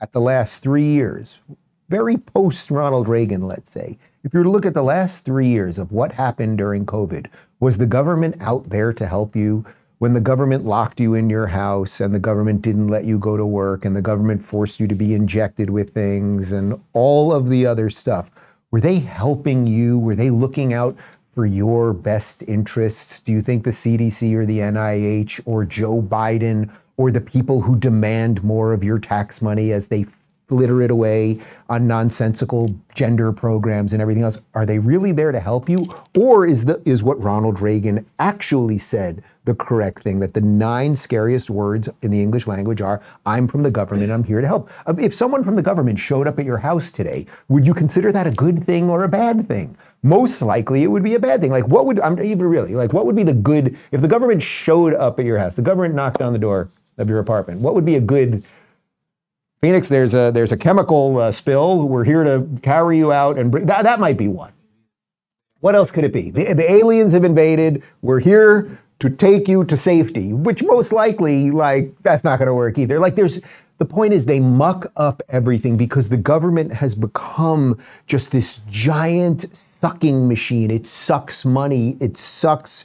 at 0.00 0.12
the 0.12 0.20
last 0.20 0.62
three 0.62 0.84
years, 0.84 1.38
very 1.88 2.16
post 2.16 2.70
Ronald 2.70 3.08
Reagan, 3.08 3.46
let's 3.46 3.70
say, 3.70 3.98
if 4.24 4.34
you 4.34 4.40
were 4.40 4.44
to 4.44 4.50
look 4.50 4.66
at 4.66 4.74
the 4.74 4.82
last 4.82 5.24
three 5.24 5.48
years 5.48 5.78
of 5.78 5.92
what 5.92 6.12
happened 6.12 6.58
during 6.58 6.84
COVID, 6.84 7.28
was 7.60 7.78
the 7.78 7.86
government 7.86 8.36
out 8.40 8.68
there 8.68 8.92
to 8.92 9.06
help 9.06 9.34
you? 9.34 9.64
When 9.98 10.12
the 10.12 10.20
government 10.20 10.64
locked 10.64 11.00
you 11.00 11.14
in 11.14 11.28
your 11.28 11.48
house 11.48 12.00
and 12.00 12.14
the 12.14 12.20
government 12.20 12.62
didn't 12.62 12.88
let 12.88 13.04
you 13.04 13.18
go 13.18 13.36
to 13.36 13.44
work 13.44 13.84
and 13.84 13.96
the 13.96 14.02
government 14.02 14.44
forced 14.44 14.78
you 14.78 14.86
to 14.86 14.94
be 14.94 15.14
injected 15.14 15.70
with 15.70 15.90
things 15.90 16.52
and 16.52 16.80
all 16.92 17.32
of 17.32 17.48
the 17.48 17.66
other 17.66 17.90
stuff, 17.90 18.30
were 18.70 18.80
they 18.80 19.00
helping 19.00 19.66
you? 19.66 19.98
Were 19.98 20.14
they 20.14 20.30
looking 20.30 20.72
out 20.72 20.96
for 21.34 21.46
your 21.46 21.92
best 21.92 22.42
interests? 22.46 23.20
Do 23.20 23.32
you 23.32 23.42
think 23.42 23.64
the 23.64 23.70
CDC 23.70 24.34
or 24.34 24.46
the 24.46 24.58
NIH 24.58 25.40
or 25.44 25.64
Joe 25.64 26.00
Biden 26.00 26.70
or 26.96 27.10
the 27.10 27.20
people 27.20 27.62
who 27.62 27.76
demand 27.76 28.44
more 28.44 28.72
of 28.72 28.84
your 28.84 28.98
tax 28.98 29.42
money 29.42 29.72
as 29.72 29.88
they 29.88 30.06
glitter 30.48 30.82
it 30.82 30.90
away 30.90 31.38
on 31.68 31.86
nonsensical 31.86 32.74
gender 32.94 33.32
programs 33.32 33.92
and 33.92 34.00
everything 34.00 34.22
else. 34.22 34.40
Are 34.54 34.64
they 34.66 34.78
really 34.78 35.12
there 35.12 35.30
to 35.30 35.38
help 35.38 35.68
you? 35.68 35.94
Or 36.18 36.46
is 36.46 36.64
the 36.64 36.82
is 36.84 37.02
what 37.02 37.22
Ronald 37.22 37.60
Reagan 37.60 38.06
actually 38.18 38.78
said 38.78 39.22
the 39.44 39.54
correct 39.54 40.02
thing 40.02 40.20
that 40.20 40.34
the 40.34 40.40
nine 40.40 40.96
scariest 40.96 41.50
words 41.50 41.88
in 42.02 42.10
the 42.10 42.22
English 42.22 42.46
language 42.46 42.80
are 42.80 43.02
I'm 43.26 43.46
from 43.46 43.62
the 43.62 43.70
government 43.70 44.10
I'm 44.10 44.24
here 44.24 44.40
to 44.40 44.46
help. 44.46 44.70
Um, 44.86 44.98
if 44.98 45.14
someone 45.14 45.44
from 45.44 45.56
the 45.56 45.62
government 45.62 45.98
showed 45.98 46.26
up 46.26 46.38
at 46.38 46.46
your 46.46 46.58
house 46.58 46.90
today 46.90 47.26
would 47.48 47.66
you 47.66 47.74
consider 47.74 48.10
that 48.12 48.26
a 48.26 48.30
good 48.30 48.64
thing 48.64 48.90
or 48.90 49.04
a 49.04 49.08
bad 49.08 49.46
thing? 49.46 49.76
Most 50.02 50.40
likely 50.40 50.82
it 50.82 50.86
would 50.86 51.02
be 51.02 51.14
a 51.14 51.20
bad 51.20 51.40
thing. 51.40 51.50
Like 51.50 51.68
what 51.68 51.84
would 51.84 52.00
I'm 52.00 52.18
even 52.22 52.46
really 52.46 52.74
like 52.74 52.94
what 52.94 53.04
would 53.04 53.16
be 53.16 53.22
the 53.22 53.34
good 53.34 53.76
if 53.92 54.00
the 54.00 54.08
government 54.08 54.42
showed 54.42 54.94
up 54.94 55.18
at 55.18 55.26
your 55.26 55.38
house 55.38 55.54
the 55.54 55.62
government 55.62 55.94
knocked 55.94 56.22
on 56.22 56.32
the 56.32 56.38
door 56.38 56.70
of 56.96 57.08
your 57.08 57.18
apartment 57.18 57.60
what 57.60 57.74
would 57.74 57.84
be 57.84 57.94
a 57.94 58.00
good 58.00 58.42
Phoenix, 59.60 59.88
there's 59.88 60.14
a 60.14 60.30
there's 60.30 60.52
a 60.52 60.56
chemical 60.56 61.18
uh, 61.18 61.32
spill. 61.32 61.88
We're 61.88 62.04
here 62.04 62.22
to 62.24 62.46
carry 62.62 62.96
you 62.98 63.12
out 63.12 63.38
and 63.38 63.50
bring, 63.50 63.66
that 63.66 63.82
that 63.82 63.98
might 63.98 64.16
be 64.16 64.28
one. 64.28 64.52
What 65.60 65.74
else 65.74 65.90
could 65.90 66.04
it 66.04 66.12
be? 66.12 66.30
The, 66.30 66.52
the 66.54 66.70
aliens 66.70 67.12
have 67.12 67.24
invaded. 67.24 67.82
We're 68.00 68.20
here 68.20 68.78
to 69.00 69.10
take 69.10 69.48
you 69.48 69.64
to 69.64 69.76
safety, 69.76 70.32
which 70.32 70.62
most 70.62 70.92
likely, 70.92 71.50
like, 71.50 71.94
that's 72.02 72.22
not 72.22 72.38
going 72.38 72.46
to 72.46 72.54
work 72.54 72.78
either. 72.78 73.00
Like, 73.00 73.16
there's 73.16 73.40
the 73.78 73.84
point 73.84 74.12
is 74.12 74.26
they 74.26 74.40
muck 74.40 74.92
up 74.96 75.22
everything 75.28 75.76
because 75.76 76.08
the 76.08 76.16
government 76.16 76.74
has 76.74 76.94
become 76.94 77.78
just 78.06 78.32
this 78.32 78.60
giant 78.68 79.46
sucking 79.80 80.28
machine. 80.28 80.70
It 80.70 80.86
sucks 80.86 81.44
money. 81.44 81.96
It 82.00 82.16
sucks 82.16 82.84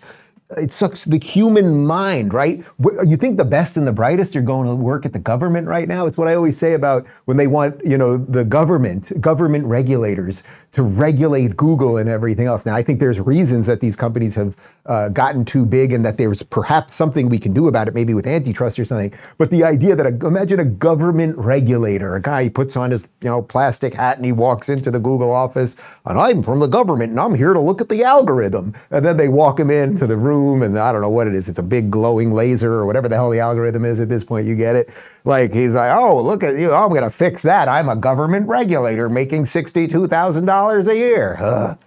it 0.57 0.71
sucks 0.71 1.05
the 1.05 1.19
human 1.19 1.85
mind, 1.85 2.33
right? 2.33 2.63
You 3.05 3.17
think 3.17 3.37
the 3.37 3.45
best 3.45 3.77
and 3.77 3.85
the 3.85 3.93
brightest 3.93 4.35
are 4.35 4.41
going 4.41 4.67
to 4.67 4.75
work 4.75 5.05
at 5.05 5.13
the 5.13 5.19
government 5.19 5.67
right 5.67 5.87
now? 5.87 6.05
It's 6.05 6.17
what 6.17 6.27
I 6.27 6.35
always 6.35 6.57
say 6.57 6.73
about 6.73 7.05
when 7.25 7.37
they 7.37 7.47
want, 7.47 7.81
you 7.85 7.97
know, 7.97 8.17
the 8.17 8.45
government, 8.45 9.19
government 9.21 9.65
regulators 9.65 10.43
to 10.73 10.81
regulate 10.81 11.55
Google 11.55 11.97
and 11.97 12.09
everything 12.09 12.47
else. 12.47 12.65
Now, 12.65 12.75
I 12.75 12.81
think 12.81 12.99
there's 12.99 13.19
reasons 13.19 13.67
that 13.67 13.79
these 13.79 13.95
companies 13.95 14.35
have 14.35 14.55
uh, 14.87 15.09
gotten 15.09 15.45
too 15.45 15.65
big 15.65 15.93
and 15.93 16.03
that 16.03 16.17
there's 16.17 16.41
perhaps 16.41 16.95
something 16.95 17.29
we 17.29 17.37
can 17.37 17.53
do 17.53 17.67
about 17.67 17.87
it, 17.87 17.93
maybe 17.93 18.15
with 18.15 18.25
antitrust 18.25 18.79
or 18.79 18.85
something. 18.85 19.13
But 19.37 19.51
the 19.51 19.63
idea 19.63 19.95
that 19.95 20.05
a, 20.05 20.25
imagine 20.25 20.59
a 20.59 20.65
government 20.65 21.37
regulator, 21.37 22.15
a 22.15 22.21
guy 22.21 22.49
puts 22.49 22.75
on 22.75 22.89
his 22.89 23.07
you 23.21 23.29
know 23.29 23.41
plastic 23.43 23.93
hat 23.93 24.17
and 24.17 24.25
he 24.25 24.31
walks 24.31 24.67
into 24.67 24.89
the 24.89 24.99
Google 24.99 25.31
office, 25.31 25.75
and 26.05 26.19
I'm 26.19 26.41
from 26.41 26.59
the 26.59 26.67
government 26.67 27.11
and 27.11 27.19
I'm 27.19 27.35
here 27.35 27.53
to 27.53 27.59
look 27.59 27.79
at 27.79 27.89
the 27.89 28.03
algorithm. 28.03 28.73
And 28.89 29.05
then 29.05 29.17
they 29.17 29.29
walk 29.29 29.59
him 29.59 29.69
into 29.69 30.07
the 30.07 30.17
room 30.17 30.63
and 30.63 30.77
I 30.77 30.91
don't 30.91 31.01
know 31.01 31.09
what 31.09 31.27
it 31.27 31.35
is. 31.35 31.49
It's 31.49 31.59
a 31.59 31.63
big 31.63 31.91
glowing 31.91 32.31
laser 32.31 32.73
or 32.73 32.85
whatever 32.87 33.07
the 33.07 33.15
hell 33.15 33.29
the 33.29 33.39
algorithm 33.39 33.85
is 33.85 33.99
at 33.99 34.09
this 34.09 34.23
point. 34.23 34.47
You 34.47 34.55
get 34.55 34.75
it? 34.75 34.91
Like 35.25 35.53
he's 35.53 35.69
like, 35.69 35.95
oh, 35.95 36.21
look 36.21 36.43
at 36.43 36.57
you. 36.57 36.71
Oh, 36.71 36.83
I'm 36.83 36.89
going 36.89 37.03
to 37.03 37.09
fix 37.09 37.43
that. 37.43 37.67
I'm 37.67 37.87
a 37.89 37.95
government 37.95 38.47
regulator 38.47 39.09
making 39.09 39.43
$62,000 39.43 40.87
a 40.87 40.95
year. 40.97 41.77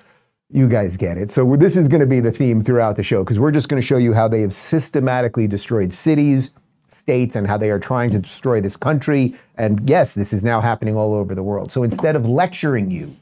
You 0.48 0.68
guys 0.68 0.96
get 0.96 1.18
it. 1.18 1.30
So 1.30 1.56
this 1.56 1.76
is 1.76 1.88
going 1.88 2.00
to 2.00 2.06
be 2.06 2.20
the 2.20 2.30
theme 2.30 2.62
throughout 2.62 2.96
the 2.96 3.02
show 3.02 3.24
because 3.24 3.40
we're 3.40 3.50
just 3.50 3.68
going 3.68 3.80
to 3.80 3.86
show 3.86 3.98
you 3.98 4.12
how 4.14 4.28
they 4.28 4.42
have 4.42 4.54
systematically 4.54 5.48
destroyed 5.48 5.92
cities, 5.92 6.50
states, 6.86 7.34
and 7.34 7.46
how 7.46 7.58
they 7.58 7.70
are 7.70 7.80
trying 7.80 8.10
to 8.12 8.20
destroy 8.20 8.60
this 8.60 8.76
country. 8.76 9.34
And 9.56 9.88
yes, 9.88 10.14
this 10.14 10.32
is 10.32 10.44
now 10.44 10.60
happening 10.60 10.96
all 10.96 11.14
over 11.14 11.34
the 11.34 11.42
world. 11.42 11.72
So 11.72 11.82
instead 11.82 12.14
of 12.14 12.28
lecturing 12.28 12.90
you 12.90 13.16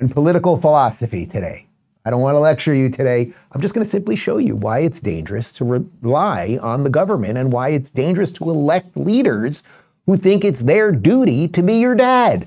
on 0.00 0.10
political 0.10 0.60
philosophy 0.60 1.24
today, 1.24 1.66
I 2.06 2.10
don't 2.10 2.20
want 2.20 2.36
to 2.36 2.40
lecture 2.40 2.72
you 2.72 2.88
today. 2.88 3.32
I'm 3.50 3.60
just 3.60 3.74
going 3.74 3.84
to 3.84 3.90
simply 3.90 4.14
show 4.14 4.38
you 4.38 4.54
why 4.54 4.78
it's 4.78 5.00
dangerous 5.00 5.50
to 5.54 5.64
rely 5.64 6.56
on 6.62 6.84
the 6.84 6.88
government 6.88 7.36
and 7.36 7.52
why 7.52 7.70
it's 7.70 7.90
dangerous 7.90 8.30
to 8.32 8.48
elect 8.48 8.96
leaders 8.96 9.64
who 10.06 10.16
think 10.16 10.44
it's 10.44 10.60
their 10.60 10.92
duty 10.92 11.48
to 11.48 11.64
be 11.64 11.80
your 11.80 11.96
dad. 11.96 12.46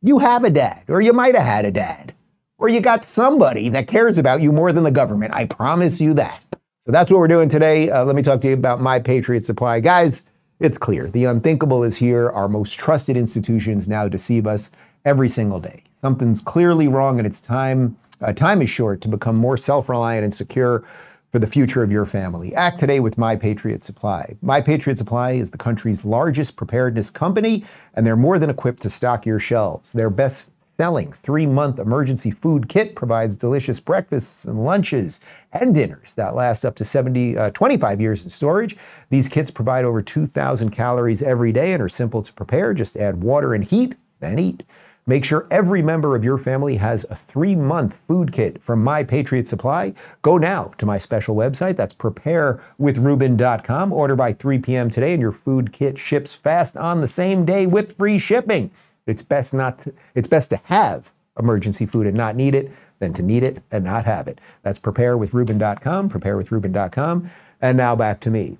You 0.00 0.18
have 0.18 0.42
a 0.42 0.50
dad, 0.50 0.82
or 0.88 1.00
you 1.00 1.12
might 1.12 1.36
have 1.36 1.46
had 1.46 1.64
a 1.64 1.70
dad, 1.70 2.12
or 2.58 2.68
you 2.68 2.80
got 2.80 3.04
somebody 3.04 3.68
that 3.68 3.86
cares 3.86 4.18
about 4.18 4.42
you 4.42 4.50
more 4.50 4.72
than 4.72 4.82
the 4.82 4.90
government. 4.90 5.32
I 5.32 5.44
promise 5.44 6.00
you 6.00 6.12
that. 6.14 6.42
So 6.84 6.90
that's 6.90 7.08
what 7.08 7.20
we're 7.20 7.28
doing 7.28 7.48
today. 7.48 7.88
Uh, 7.88 8.04
let 8.04 8.16
me 8.16 8.22
talk 8.22 8.40
to 8.40 8.48
you 8.48 8.54
about 8.54 8.80
My 8.80 8.98
Patriot 8.98 9.44
Supply. 9.44 9.78
Guys, 9.78 10.24
it's 10.58 10.76
clear. 10.76 11.08
The 11.08 11.26
unthinkable 11.26 11.84
is 11.84 11.98
here. 11.98 12.30
Our 12.30 12.48
most 12.48 12.72
trusted 12.80 13.16
institutions 13.16 13.86
now 13.86 14.08
deceive 14.08 14.44
us 14.44 14.72
every 15.04 15.28
single 15.28 15.60
day. 15.60 15.84
Something's 16.00 16.40
clearly 16.40 16.88
wrong, 16.88 17.20
and 17.20 17.28
it's 17.28 17.40
time 17.40 17.96
uh, 18.22 18.32
time 18.32 18.62
is 18.62 18.70
short 18.70 19.00
to 19.02 19.08
become 19.08 19.36
more 19.36 19.56
self 19.56 19.88
reliant 19.88 20.24
and 20.24 20.32
secure 20.32 20.84
for 21.32 21.38
the 21.38 21.46
future 21.46 21.82
of 21.82 21.90
your 21.90 22.04
family. 22.04 22.54
Act 22.54 22.78
today 22.78 23.00
with 23.00 23.16
My 23.16 23.36
Patriot 23.36 23.82
Supply. 23.82 24.36
My 24.42 24.60
Patriot 24.60 24.98
Supply 24.98 25.32
is 25.32 25.50
the 25.50 25.58
country's 25.58 26.04
largest 26.04 26.56
preparedness 26.56 27.08
company, 27.08 27.64
and 27.94 28.06
they're 28.06 28.16
more 28.16 28.38
than 28.38 28.50
equipped 28.50 28.82
to 28.82 28.90
stock 28.90 29.24
your 29.24 29.40
shelves. 29.40 29.92
Their 29.92 30.10
best 30.10 30.50
selling 30.78 31.12
three 31.22 31.46
month 31.46 31.78
emergency 31.78 32.30
food 32.30 32.68
kit 32.68 32.94
provides 32.96 33.36
delicious 33.36 33.80
breakfasts 33.80 34.44
and 34.44 34.64
lunches 34.64 35.20
and 35.52 35.74
dinners 35.74 36.14
that 36.14 36.34
last 36.34 36.64
up 36.64 36.74
to 36.76 36.84
70, 36.84 37.38
uh, 37.38 37.50
25 37.50 38.00
years 38.00 38.24
in 38.24 38.30
storage. 38.30 38.76
These 39.08 39.28
kits 39.28 39.50
provide 39.50 39.84
over 39.84 40.02
2,000 40.02 40.70
calories 40.70 41.22
every 41.22 41.52
day 41.52 41.72
and 41.72 41.82
are 41.82 41.88
simple 41.88 42.22
to 42.22 42.32
prepare. 42.32 42.74
Just 42.74 42.96
add 42.96 43.22
water 43.22 43.54
and 43.54 43.64
heat, 43.64 43.94
then 44.20 44.38
eat. 44.38 44.64
Make 45.04 45.24
sure 45.24 45.48
every 45.50 45.82
member 45.82 46.14
of 46.14 46.22
your 46.22 46.38
family 46.38 46.76
has 46.76 47.04
a 47.10 47.16
three 47.16 47.56
month 47.56 47.96
food 48.06 48.32
kit 48.32 48.62
from 48.62 48.84
My 48.84 49.02
Patriot 49.02 49.48
Supply. 49.48 49.94
Go 50.22 50.38
now 50.38 50.72
to 50.78 50.86
my 50.86 50.98
special 50.98 51.34
website. 51.34 51.76
That's 51.76 51.94
preparewithrubin.com. 51.94 53.92
Order 53.92 54.14
by 54.14 54.32
3 54.32 54.60
p.m. 54.60 54.90
today, 54.90 55.12
and 55.12 55.20
your 55.20 55.32
food 55.32 55.72
kit 55.72 55.98
ships 55.98 56.34
fast 56.34 56.76
on 56.76 57.00
the 57.00 57.08
same 57.08 57.44
day 57.44 57.66
with 57.66 57.96
free 57.96 58.18
shipping. 58.18 58.70
It's 59.06 59.22
best 59.22 59.52
not 59.52 59.80
to, 59.80 59.92
it's 60.14 60.28
best 60.28 60.50
to 60.50 60.60
have 60.64 61.10
emergency 61.36 61.84
food 61.84 62.06
and 62.06 62.16
not 62.16 62.36
need 62.36 62.54
it 62.54 62.70
than 63.00 63.12
to 63.14 63.22
need 63.22 63.42
it 63.42 63.60
and 63.72 63.84
not 63.84 64.04
have 64.04 64.28
it. 64.28 64.40
That's 64.62 64.78
preparewithrubin.com, 64.78 66.10
preparewithrubin.com. 66.10 67.30
And 67.60 67.76
now 67.76 67.96
back 67.96 68.20
to 68.20 68.30
me. 68.30 68.58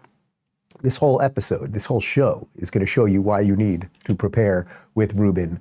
This 0.80 0.96
whole 0.96 1.22
episode, 1.22 1.72
this 1.72 1.86
whole 1.86 2.00
show 2.00 2.48
is 2.56 2.72
going 2.72 2.84
to 2.84 2.90
show 2.90 3.04
you 3.04 3.22
why 3.22 3.42
you 3.42 3.54
need 3.54 3.88
to 4.02 4.16
prepare 4.16 4.66
with 4.96 5.14
Rubin.com 5.14 5.60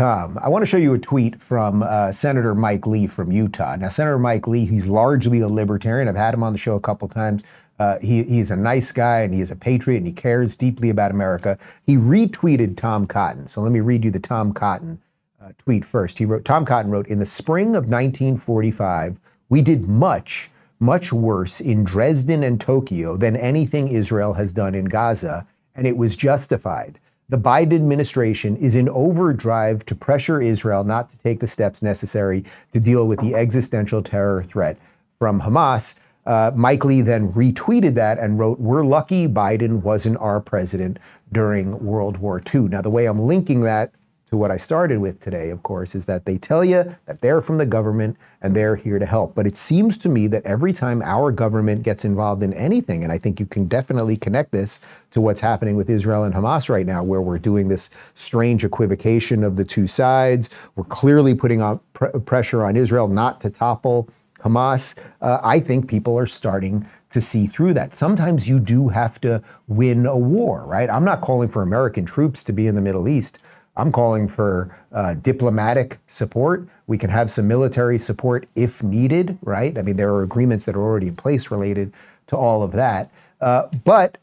I 0.00 0.48
want 0.48 0.62
to 0.62 0.66
show 0.66 0.76
you 0.76 0.94
a 0.94 0.98
tweet 0.98 1.40
from 1.40 1.82
uh, 1.82 2.12
Senator 2.12 2.54
Mike 2.54 2.86
Lee 2.86 3.06
from 3.06 3.32
Utah. 3.32 3.76
Now, 3.76 3.88
Senator 3.88 4.18
Mike 4.18 4.46
Lee, 4.46 4.66
he's 4.66 4.86
largely 4.86 5.40
a 5.40 5.48
libertarian. 5.48 6.08
I've 6.08 6.16
had 6.16 6.34
him 6.34 6.42
on 6.42 6.52
the 6.52 6.58
show 6.58 6.76
a 6.76 6.80
couple 6.80 7.08
times. 7.08 7.44
Uh, 7.78 7.98
he, 8.00 8.22
he's 8.24 8.50
a 8.50 8.56
nice 8.56 8.92
guy 8.92 9.20
and 9.20 9.32
he 9.32 9.40
is 9.40 9.50
a 9.50 9.56
patriot 9.56 9.98
and 9.98 10.06
he 10.06 10.12
cares 10.12 10.56
deeply 10.56 10.90
about 10.90 11.10
America. 11.10 11.58
He 11.86 11.96
retweeted 11.96 12.76
Tom 12.76 13.06
Cotton. 13.06 13.48
So 13.48 13.60
let 13.60 13.72
me 13.72 13.80
read 13.80 14.04
you 14.04 14.10
the 14.10 14.20
Tom 14.20 14.52
Cotton 14.52 15.00
uh, 15.42 15.52
tweet 15.58 15.84
first. 15.84 16.18
He 16.18 16.24
wrote, 16.24 16.44
Tom 16.44 16.64
Cotton 16.64 16.90
wrote, 16.90 17.06
in 17.08 17.18
the 17.18 17.26
spring 17.26 17.68
of 17.76 17.84
1945, 17.84 19.18
we 19.48 19.62
did 19.62 19.88
much, 19.88 20.50
much 20.80 21.12
worse 21.12 21.60
in 21.60 21.84
Dresden 21.84 22.42
and 22.42 22.60
Tokyo 22.60 23.16
than 23.16 23.36
anything 23.36 23.88
Israel 23.88 24.34
has 24.34 24.52
done 24.52 24.74
in 24.74 24.86
Gaza, 24.86 25.46
and 25.74 25.86
it 25.86 25.96
was 25.96 26.16
justified 26.16 26.98
the 27.28 27.38
Biden 27.38 27.74
administration 27.74 28.56
is 28.56 28.74
in 28.74 28.88
overdrive 28.88 29.84
to 29.86 29.94
pressure 29.94 30.40
Israel 30.40 30.84
not 30.84 31.10
to 31.10 31.18
take 31.18 31.40
the 31.40 31.48
steps 31.48 31.82
necessary 31.82 32.44
to 32.72 32.80
deal 32.80 33.08
with 33.08 33.20
the 33.20 33.34
existential 33.34 34.02
terror 34.02 34.42
threat 34.42 34.78
from 35.18 35.40
Hamas. 35.40 35.98
Uh, 36.24 36.50
Mike 36.54 36.84
Lee 36.84 37.00
then 37.00 37.32
retweeted 37.32 37.94
that 37.94 38.18
and 38.18 38.38
wrote, 38.38 38.60
We're 38.60 38.84
lucky 38.84 39.26
Biden 39.26 39.82
wasn't 39.82 40.18
our 40.18 40.40
president 40.40 40.98
during 41.32 41.84
World 41.84 42.18
War 42.18 42.42
II. 42.54 42.62
Now, 42.62 42.82
the 42.82 42.90
way 42.90 43.06
I'm 43.06 43.20
linking 43.20 43.62
that 43.62 43.92
to 44.30 44.36
what 44.36 44.50
I 44.50 44.56
started 44.56 44.98
with 44.98 45.20
today, 45.20 45.50
of 45.50 45.62
course, 45.62 45.94
is 45.94 46.06
that 46.06 46.24
they 46.24 46.36
tell 46.36 46.64
you 46.64 46.96
that 47.06 47.20
they're 47.20 47.40
from 47.40 47.58
the 47.58 47.66
government 47.66 48.16
and 48.42 48.56
they're 48.56 48.74
here 48.74 48.98
to 48.98 49.06
help. 49.06 49.36
But 49.36 49.46
it 49.46 49.56
seems 49.56 49.96
to 49.98 50.08
me 50.08 50.26
that 50.26 50.44
every 50.44 50.72
time 50.72 51.00
our 51.02 51.30
government 51.30 51.84
gets 51.84 52.04
involved 52.04 52.42
in 52.42 52.52
anything, 52.54 53.04
and 53.04 53.12
I 53.12 53.18
think 53.18 53.38
you 53.38 53.46
can 53.46 53.66
definitely 53.66 54.16
connect 54.16 54.50
this 54.50 54.80
to 55.12 55.20
what's 55.20 55.40
happening 55.40 55.76
with 55.76 55.88
Israel 55.88 56.24
and 56.24 56.34
Hamas 56.34 56.68
right 56.68 56.86
now, 56.86 57.04
where 57.04 57.22
we're 57.22 57.38
doing 57.38 57.68
this 57.68 57.88
strange 58.14 58.64
equivocation 58.64 59.44
of 59.44 59.54
the 59.54 59.64
two 59.64 59.86
sides, 59.86 60.50
we're 60.74 60.84
clearly 60.84 61.34
putting 61.34 61.62
on 61.62 61.78
pr- 61.92 62.06
pressure 62.06 62.64
on 62.64 62.76
Israel 62.76 63.06
not 63.06 63.40
to 63.42 63.50
topple 63.50 64.08
Hamas. 64.40 64.96
Uh, 65.20 65.38
I 65.44 65.60
think 65.60 65.88
people 65.88 66.18
are 66.18 66.26
starting 66.26 66.84
to 67.10 67.20
see 67.20 67.46
through 67.46 67.74
that. 67.74 67.94
Sometimes 67.94 68.48
you 68.48 68.58
do 68.58 68.88
have 68.88 69.20
to 69.20 69.42
win 69.68 70.04
a 70.04 70.18
war, 70.18 70.64
right? 70.66 70.90
I'm 70.90 71.04
not 71.04 71.20
calling 71.20 71.48
for 71.48 71.62
American 71.62 72.04
troops 72.04 72.42
to 72.44 72.52
be 72.52 72.66
in 72.66 72.74
the 72.74 72.80
Middle 72.80 73.08
East. 73.08 73.38
I'm 73.76 73.92
calling 73.92 74.28
for 74.28 74.74
uh, 74.92 75.14
diplomatic 75.14 75.98
support. 76.06 76.66
We 76.86 76.98
can 76.98 77.10
have 77.10 77.30
some 77.30 77.46
military 77.46 77.98
support 77.98 78.48
if 78.54 78.82
needed, 78.82 79.38
right? 79.42 79.76
I 79.76 79.82
mean, 79.82 79.96
there 79.96 80.12
are 80.14 80.22
agreements 80.22 80.64
that 80.64 80.76
are 80.76 80.82
already 80.82 81.08
in 81.08 81.16
place 81.16 81.50
related 81.50 81.92
to 82.28 82.36
all 82.36 82.62
of 82.62 82.72
that. 82.72 83.10
Uh, 83.40 83.68
but 83.84 84.18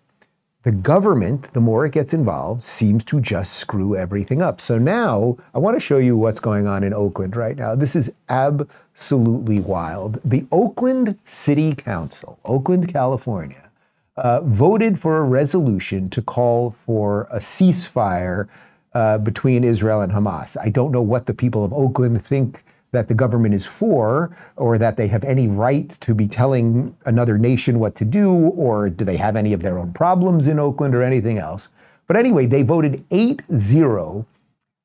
the 0.64 0.72
government, 0.72 1.52
the 1.52 1.60
more 1.60 1.86
it 1.86 1.92
gets 1.92 2.14
involved, 2.14 2.62
seems 2.62 3.04
to 3.06 3.20
just 3.20 3.54
screw 3.54 3.96
everything 3.98 4.42
up. 4.42 4.62
So 4.62 4.78
now 4.78 5.38
I 5.54 5.60
want 5.60 5.76
to 5.76 5.82
show 5.82 5.98
you 5.98 6.16
what's 6.16 6.40
going 6.40 6.68
on 6.68 6.84
in 6.84 6.94
Oakland 6.94 7.36
right 7.36 7.58
now. 7.58 7.76
This 7.76 7.96
is 7.96 8.14
absolutely 8.30 9.60
wild. 9.60 10.20
The 10.24 10.48
Oakland 10.52 11.20
City 11.26 11.76
Council, 11.76 12.40
Oakland, 12.46 12.92
California, 12.92 13.70
uh, 14.16 14.40
voted 14.42 15.00
for 15.00 15.18
a 15.18 15.24
resolution 15.24 16.10
to 16.12 16.22
call 16.22 16.72
for 16.86 17.28
a 17.30 17.40
ceasefire 17.40 18.48
uh, 18.94 19.18
between 19.18 19.64
Israel 19.64 20.02
and 20.02 20.12
Hamas. 20.12 20.58
I 20.62 20.70
don't 20.70 20.92
know 20.92 21.02
what 21.02 21.26
the 21.26 21.34
people 21.34 21.64
of 21.64 21.74
Oakland 21.74 22.26
think 22.26 22.64
that 22.92 23.08
the 23.08 23.16
government 23.16 23.56
is 23.56 23.66
for, 23.66 24.36
or 24.56 24.78
that 24.78 24.98
they 24.98 25.08
have 25.08 25.24
any 25.24 25.48
right 25.48 25.90
to 25.90 26.14
be 26.14 26.28
telling 26.28 26.96
another 27.06 27.38
nation 27.38 27.80
what 27.80 27.96
to 27.96 28.06
do, 28.06 28.32
or 28.32 28.90
do 28.90 29.04
they 29.04 29.18
have 29.18 29.36
any 29.36 29.52
of 29.52 29.62
their 29.62 29.80
own 29.80 29.92
problems 29.92 30.48
in 30.48 30.60
Oakland 30.60 30.96
or 30.96 31.02
anything 31.02 31.40
else. 31.40 31.70
But 32.08 32.18
anyway, 32.18 32.46
they 32.46 32.62
voted 32.62 33.04
8 33.10 33.42
0 33.56 34.26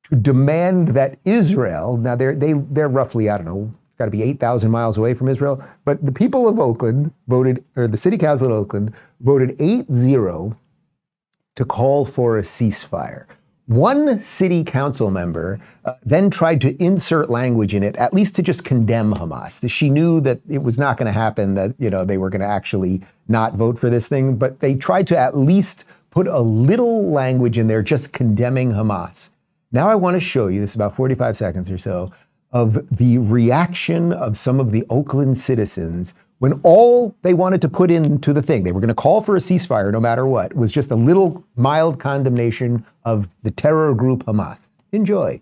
to 0.09 0.15
demand 0.15 0.89
that 0.89 1.19
Israel, 1.23 1.97
now 1.97 2.15
they're, 2.15 2.35
they, 2.35 2.53
they're 2.53 2.89
roughly, 2.89 3.29
I 3.29 3.37
don't 3.37 3.45
know, 3.45 3.73
it's 3.89 3.97
got 3.99 4.05
to 4.05 4.11
be 4.11 4.23
8,000 4.23 4.71
miles 4.71 4.97
away 4.97 5.13
from 5.13 5.27
Israel, 5.27 5.63
but 5.85 6.03
the 6.03 6.11
people 6.11 6.47
of 6.47 6.59
Oakland 6.59 7.13
voted, 7.27 7.63
or 7.75 7.87
the 7.87 7.97
city 7.97 8.17
council 8.17 8.47
of 8.47 8.53
Oakland 8.53 8.93
voted 9.19 9.55
8 9.59 9.93
0 9.93 10.57
to 11.55 11.65
call 11.65 12.05
for 12.05 12.39
a 12.39 12.41
ceasefire. 12.41 13.25
One 13.69 14.19
city 14.23 14.63
council 14.63 15.11
member 15.11 15.59
uh, 15.85 15.93
then 16.03 16.31
tried 16.31 16.59
to 16.61 16.75
insert 16.83 17.29
language 17.29 17.75
in 17.75 17.83
it, 17.83 17.95
at 17.97 18.15
least 18.15 18.35
to 18.37 18.41
just 18.41 18.65
condemn 18.65 19.13
Hamas. 19.13 19.69
She 19.69 19.91
knew 19.91 20.19
that 20.21 20.39
it 20.49 20.63
was 20.63 20.79
not 20.79 20.97
going 20.97 21.05
to 21.05 21.11
happen, 21.11 21.53
that 21.53 21.75
you 21.77 21.91
know 21.91 22.03
they 22.03 22.17
were 22.17 22.31
going 22.31 22.41
to 22.41 22.47
actually 22.47 23.03
not 23.27 23.57
vote 23.57 23.77
for 23.77 23.87
this 23.91 24.07
thing, 24.07 24.37
but 24.37 24.59
they 24.59 24.73
tried 24.73 25.05
to 25.05 25.17
at 25.19 25.37
least 25.37 25.85
put 26.09 26.25
a 26.25 26.39
little 26.39 27.11
language 27.11 27.59
in 27.59 27.67
there 27.67 27.83
just 27.83 28.11
condemning 28.11 28.71
Hamas. 28.71 29.29
Now 29.71 29.87
I 29.87 29.93
want 29.93 30.15
to 30.15 30.19
show 30.19 30.47
you 30.47 30.61
this 30.61 30.73
about 30.73 30.95
45 30.95 31.37
seconds 31.37 31.69
or 31.69 31.77
so 31.77 32.11
of 32.51 32.89
the 32.89 33.19
reaction 33.19 34.11
of 34.11 34.35
some 34.35 34.59
of 34.59 34.71
the 34.71 34.83
Oakland 34.89 35.37
citizens 35.37 36.15
when 36.39 36.59
all 36.63 37.15
they 37.21 37.33
wanted 37.33 37.61
to 37.61 37.69
put 37.69 37.91
into 37.91 38.33
the 38.33 38.41
thing, 38.41 38.63
they 38.63 38.71
were 38.71 38.79
going 38.79 38.89
to 38.89 38.95
call 38.95 39.21
for 39.21 39.35
a 39.35 39.39
ceasefire 39.39 39.91
no 39.91 39.99
matter 39.99 40.25
what, 40.25 40.55
was 40.55 40.71
just 40.71 40.89
a 40.89 40.95
little 40.95 41.43
mild 41.55 41.99
condemnation 41.99 42.85
of 43.05 43.29
the 43.43 43.51
terror 43.51 43.93
group 43.93 44.25
Hamas. 44.25 44.69
Enjoy. 44.91 45.39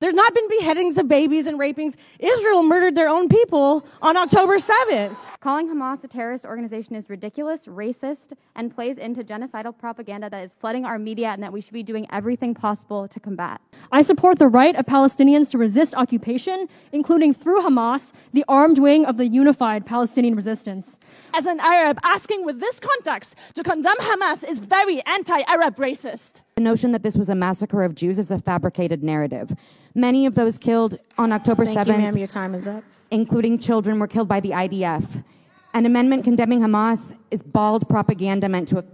There's 0.00 0.14
not 0.14 0.32
been 0.32 0.48
beheadings 0.48 0.96
of 0.96 1.08
babies 1.08 1.46
and 1.46 1.58
rapings. 1.58 1.94
Israel 2.18 2.62
murdered 2.62 2.94
their 2.94 3.10
own 3.10 3.28
people 3.28 3.84
on 4.00 4.16
October 4.16 4.56
7th. 4.56 5.14
Calling 5.40 5.68
Hamas 5.68 6.02
a 6.02 6.08
terrorist 6.08 6.46
organization 6.46 6.96
is 6.96 7.10
ridiculous, 7.10 7.66
racist, 7.66 8.32
and 8.56 8.74
plays 8.74 8.96
into 8.96 9.22
genocidal 9.22 9.76
propaganda 9.76 10.30
that 10.30 10.42
is 10.42 10.54
flooding 10.58 10.86
our 10.86 10.98
media 10.98 11.28
and 11.28 11.42
that 11.42 11.52
we 11.52 11.60
should 11.60 11.74
be 11.74 11.82
doing 11.82 12.06
everything 12.10 12.54
possible 12.54 13.08
to 13.08 13.20
combat. 13.20 13.60
I 13.92 14.00
support 14.00 14.38
the 14.38 14.48
right 14.48 14.74
of 14.74 14.86
Palestinians 14.86 15.50
to 15.50 15.58
resist 15.58 15.94
occupation, 15.94 16.68
including 16.92 17.34
through 17.34 17.60
Hamas, 17.60 18.12
the 18.32 18.46
armed 18.48 18.78
wing 18.78 19.04
of 19.04 19.18
the 19.18 19.26
unified 19.26 19.84
Palestinian 19.84 20.32
resistance. 20.32 20.98
As 21.34 21.44
an 21.44 21.60
Arab, 21.60 21.98
asking 22.02 22.46
with 22.46 22.58
this 22.58 22.80
context 22.80 23.34
to 23.52 23.62
condemn 23.62 23.98
Hamas 23.98 24.48
is 24.48 24.60
very 24.60 25.02
anti 25.02 25.42
Arab 25.42 25.76
racist. 25.76 26.40
The 26.60 26.64
notion 26.64 26.92
that 26.92 27.02
this 27.02 27.16
was 27.16 27.30
a 27.30 27.34
massacre 27.34 27.82
of 27.84 27.94
Jews 27.94 28.18
is 28.18 28.30
a 28.30 28.38
fabricated 28.38 29.02
narrative. 29.02 29.56
Many 29.94 30.26
of 30.26 30.34
those 30.34 30.58
killed 30.58 30.98
on 31.16 31.32
October 31.32 31.64
Thank 31.64 31.78
7th, 31.78 31.86
you, 31.86 31.92
ma'am. 31.94 32.18
Your 32.18 32.26
time 32.26 32.54
is 32.54 32.68
up. 32.68 32.84
including 33.10 33.58
children, 33.58 33.98
were 33.98 34.06
killed 34.06 34.28
by 34.28 34.40
the 34.40 34.50
IDF. 34.50 35.24
An 35.72 35.86
amendment 35.86 36.22
condemning 36.22 36.60
Hamas 36.60 37.16
is 37.30 37.42
bald 37.42 37.88
propaganda 37.88 38.46
meant 38.50 38.68
to. 38.68 38.84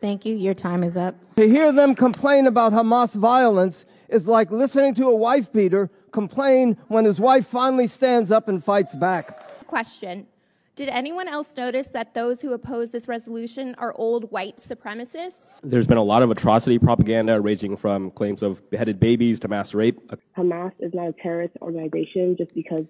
Thank 0.00 0.26
you. 0.26 0.34
Your 0.34 0.52
time 0.52 0.82
is 0.82 0.96
up. 0.96 1.14
To 1.36 1.48
hear 1.48 1.70
them 1.70 1.94
complain 1.94 2.48
about 2.48 2.72
Hamas 2.72 3.14
violence 3.14 3.86
is 4.08 4.26
like 4.26 4.50
listening 4.50 4.96
to 4.96 5.06
a 5.06 5.14
wife 5.14 5.52
beater 5.52 5.92
complain 6.10 6.76
when 6.88 7.04
his 7.04 7.20
wife 7.20 7.46
finally 7.46 7.86
stands 7.86 8.32
up 8.32 8.48
and 8.48 8.64
fights 8.64 8.96
back. 8.96 9.68
Question. 9.68 10.26
Did 10.74 10.88
anyone 10.88 11.28
else 11.28 11.54
notice 11.54 11.88
that 11.88 12.14
those 12.14 12.40
who 12.40 12.54
oppose 12.54 12.92
this 12.92 13.06
resolution 13.06 13.74
are 13.76 13.92
old 13.98 14.30
white 14.30 14.56
supremacists? 14.56 15.60
There's 15.62 15.86
been 15.86 15.98
a 15.98 16.02
lot 16.02 16.22
of 16.22 16.30
atrocity 16.30 16.78
propaganda 16.78 17.38
ranging 17.42 17.76
from 17.76 18.10
claims 18.10 18.42
of 18.42 18.70
beheaded 18.70 18.98
babies 18.98 19.38
to 19.40 19.48
mass 19.48 19.74
rape. 19.74 20.00
Hamas 20.34 20.72
is 20.80 20.94
not 20.94 21.08
a 21.08 21.14
terrorist 21.22 21.54
organization 21.60 22.36
just 22.38 22.54
because 22.54 22.86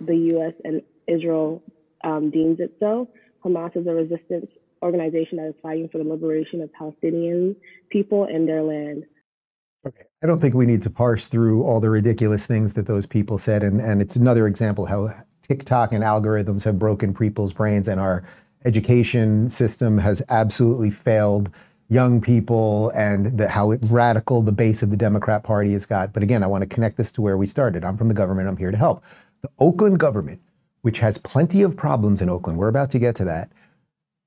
the 0.00 0.16
U.S. 0.32 0.54
and 0.64 0.82
Israel 1.06 1.62
um, 2.02 2.30
deems 2.30 2.58
it 2.58 2.74
so. 2.80 3.08
Hamas 3.44 3.76
is 3.76 3.86
a 3.86 3.94
resistance 3.94 4.50
organization 4.82 5.36
that 5.36 5.46
is 5.46 5.54
fighting 5.62 5.88
for 5.88 5.98
the 5.98 6.04
liberation 6.04 6.60
of 6.62 6.72
Palestinian 6.72 7.54
people 7.90 8.24
and 8.24 8.48
their 8.48 8.62
land. 8.62 9.04
Okay. 9.86 10.02
I 10.22 10.26
don't 10.26 10.40
think 10.40 10.54
we 10.54 10.66
need 10.66 10.82
to 10.82 10.90
parse 10.90 11.28
through 11.28 11.62
all 11.62 11.78
the 11.78 11.90
ridiculous 11.90 12.44
things 12.44 12.74
that 12.74 12.86
those 12.86 13.06
people 13.06 13.38
said. 13.38 13.62
And, 13.62 13.80
and 13.80 14.02
it's 14.02 14.16
another 14.16 14.48
example 14.48 14.86
how 14.86 15.14
TikTok 15.50 15.90
and 15.90 16.04
algorithms 16.04 16.62
have 16.62 16.78
broken 16.78 17.12
people's 17.12 17.52
brains 17.52 17.88
and 17.88 18.00
our 18.00 18.22
education 18.64 19.48
system 19.48 19.98
has 19.98 20.22
absolutely 20.28 20.92
failed 20.92 21.50
young 21.88 22.20
people 22.20 22.90
and 22.90 23.36
the, 23.36 23.48
how 23.48 23.72
radical 23.90 24.42
the 24.42 24.52
base 24.52 24.80
of 24.80 24.90
the 24.90 24.96
Democrat 24.96 25.42
Party 25.42 25.72
has 25.72 25.86
got. 25.86 26.12
But 26.12 26.22
again, 26.22 26.44
I 26.44 26.46
want 26.46 26.62
to 26.62 26.68
connect 26.68 26.96
this 26.96 27.10
to 27.12 27.20
where 27.20 27.36
we 27.36 27.48
started. 27.48 27.84
I'm 27.84 27.96
from 27.96 28.06
the 28.06 28.14
government. 28.14 28.48
I'm 28.48 28.58
here 28.58 28.70
to 28.70 28.76
help. 28.76 29.02
The 29.42 29.50
Oakland 29.58 29.98
government, 29.98 30.40
which 30.82 31.00
has 31.00 31.18
plenty 31.18 31.62
of 31.62 31.76
problems 31.76 32.22
in 32.22 32.28
Oakland, 32.28 32.56
we're 32.56 32.68
about 32.68 32.92
to 32.92 33.00
get 33.00 33.16
to 33.16 33.24
that, 33.24 33.50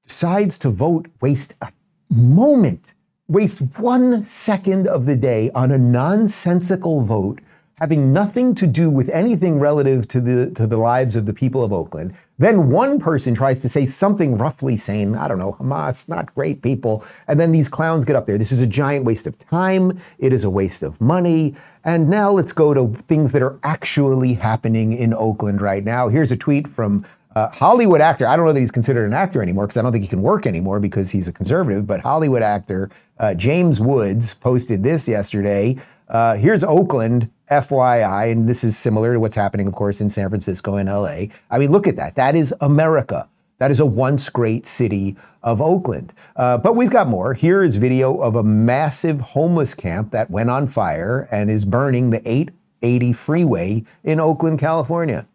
decides 0.05 0.59
to 0.59 0.69
vote, 0.69 1.07
waste 1.21 1.53
a 1.61 1.71
moment, 2.09 2.93
waste 3.29 3.59
one 3.77 4.25
second 4.25 4.89
of 4.89 5.05
the 5.05 5.15
day 5.15 5.51
on 5.55 5.71
a 5.71 5.77
nonsensical 5.77 6.99
vote 6.99 7.39
having 7.83 8.13
nothing 8.13 8.55
to 8.55 8.65
do 8.65 8.89
with 8.89 9.09
anything 9.09 9.59
relative 9.59 10.07
to 10.07 10.21
the 10.21 10.49
to 10.51 10.65
the 10.65 10.77
lives 10.77 11.17
of 11.17 11.25
the 11.25 11.33
people 11.33 11.61
of 11.65 11.73
Oakland. 11.73 12.15
Then 12.37 12.69
one 12.69 12.97
person 12.97 13.35
tries 13.35 13.59
to 13.59 13.67
say 13.67 13.85
something 13.85 14.37
roughly 14.37 14.77
saying, 14.77 15.17
I 15.17 15.27
don't 15.27 15.37
know, 15.37 15.57
Hamas, 15.59 16.07
not 16.07 16.33
great 16.33 16.61
people. 16.61 17.03
And 17.27 17.37
then 17.41 17.51
these 17.51 17.67
clowns 17.67 18.05
get 18.05 18.15
up 18.15 18.25
there. 18.25 18.37
This 18.37 18.53
is 18.53 18.59
a 18.59 18.65
giant 18.65 19.03
waste 19.03 19.27
of 19.27 19.37
time. 19.37 19.99
It 20.17 20.31
is 20.31 20.45
a 20.45 20.49
waste 20.49 20.81
of 20.81 21.01
money. 21.01 21.57
And 21.83 22.09
now 22.09 22.31
let's 22.31 22.53
go 22.53 22.73
to 22.73 22.97
things 23.09 23.33
that 23.33 23.41
are 23.41 23.59
actually 23.63 24.35
happening 24.35 24.93
in 24.93 25.13
Oakland 25.13 25.59
right 25.59 25.83
now. 25.83 26.07
Here's 26.07 26.31
a 26.31 26.37
tweet 26.37 26.69
from 26.69 27.05
uh, 27.35 27.49
Hollywood 27.49 27.99
actor. 27.99 28.25
I 28.25 28.37
don't 28.37 28.45
know 28.45 28.53
that 28.53 28.61
he's 28.61 28.71
considered 28.71 29.07
an 29.07 29.13
actor 29.13 29.41
anymore 29.41 29.67
because 29.67 29.75
I 29.75 29.81
don't 29.81 29.91
think 29.91 30.05
he 30.05 30.07
can 30.07 30.21
work 30.21 30.45
anymore 30.45 30.79
because 30.79 31.11
he's 31.11 31.27
a 31.27 31.33
conservative. 31.33 31.85
But 31.85 31.99
Hollywood 31.99 32.43
actor 32.43 32.89
uh, 33.19 33.33
James 33.33 33.81
Woods 33.81 34.35
posted 34.35 34.83
this 34.83 35.09
yesterday. 35.09 35.75
Uh, 36.07 36.35
here's 36.35 36.63
Oakland, 36.63 37.29
FYI, 37.61 38.31
and 38.31 38.47
this 38.47 38.63
is 38.63 38.77
similar 38.77 39.13
to 39.13 39.19
what's 39.19 39.35
happening, 39.35 39.67
of 39.67 39.73
course, 39.73 40.01
in 40.01 40.09
San 40.09 40.29
Francisco 40.29 40.75
and 40.75 40.89
LA. 40.89 41.25
I 41.49 41.59
mean, 41.59 41.71
look 41.71 41.87
at 41.87 41.95
that. 41.97 42.15
That 42.15 42.35
is 42.35 42.53
America. 42.61 43.27
That 43.59 43.71
is 43.71 43.79
a 43.79 43.85
once 43.85 44.29
great 44.29 44.65
city 44.65 45.15
of 45.41 45.61
Oakland. 45.61 46.13
Uh, 46.35 46.57
but 46.57 46.75
we've 46.75 46.89
got 46.89 47.07
more. 47.07 47.33
Here 47.33 47.63
is 47.63 47.77
video 47.77 48.17
of 48.17 48.35
a 48.35 48.43
massive 48.43 49.21
homeless 49.21 49.73
camp 49.73 50.11
that 50.11 50.29
went 50.29 50.49
on 50.49 50.67
fire 50.67 51.27
and 51.31 51.51
is 51.51 51.63
burning 51.63 52.09
the 52.09 52.21
880 52.27 53.13
freeway 53.13 53.83
in 54.03 54.19
Oakland, 54.19 54.59
California. 54.59 55.27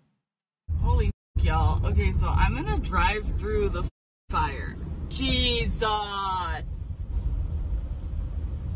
Holy 0.82 1.10
y'all. 1.40 1.84
Okay, 1.86 2.12
so 2.12 2.26
I'm 2.26 2.54
gonna 2.54 2.78
drive 2.78 3.24
through 3.38 3.70
the 3.70 3.88
fire. 4.28 4.76
Jesus. 5.08 5.82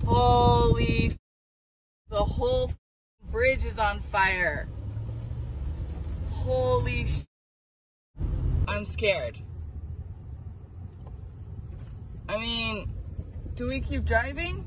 Holy 0.04 1.16
The 2.08 2.24
whole 2.24 2.72
bridge 3.32 3.64
is 3.64 3.78
on 3.80 4.00
fire. 4.02 4.68
Holy 6.30 7.08
sh- 7.08 7.24
I'm 8.68 8.86
scared. 8.86 9.38
I 12.28 12.38
mean, 12.38 12.92
do 13.56 13.68
we 13.68 13.80
keep 13.80 14.04
driving? 14.04 14.66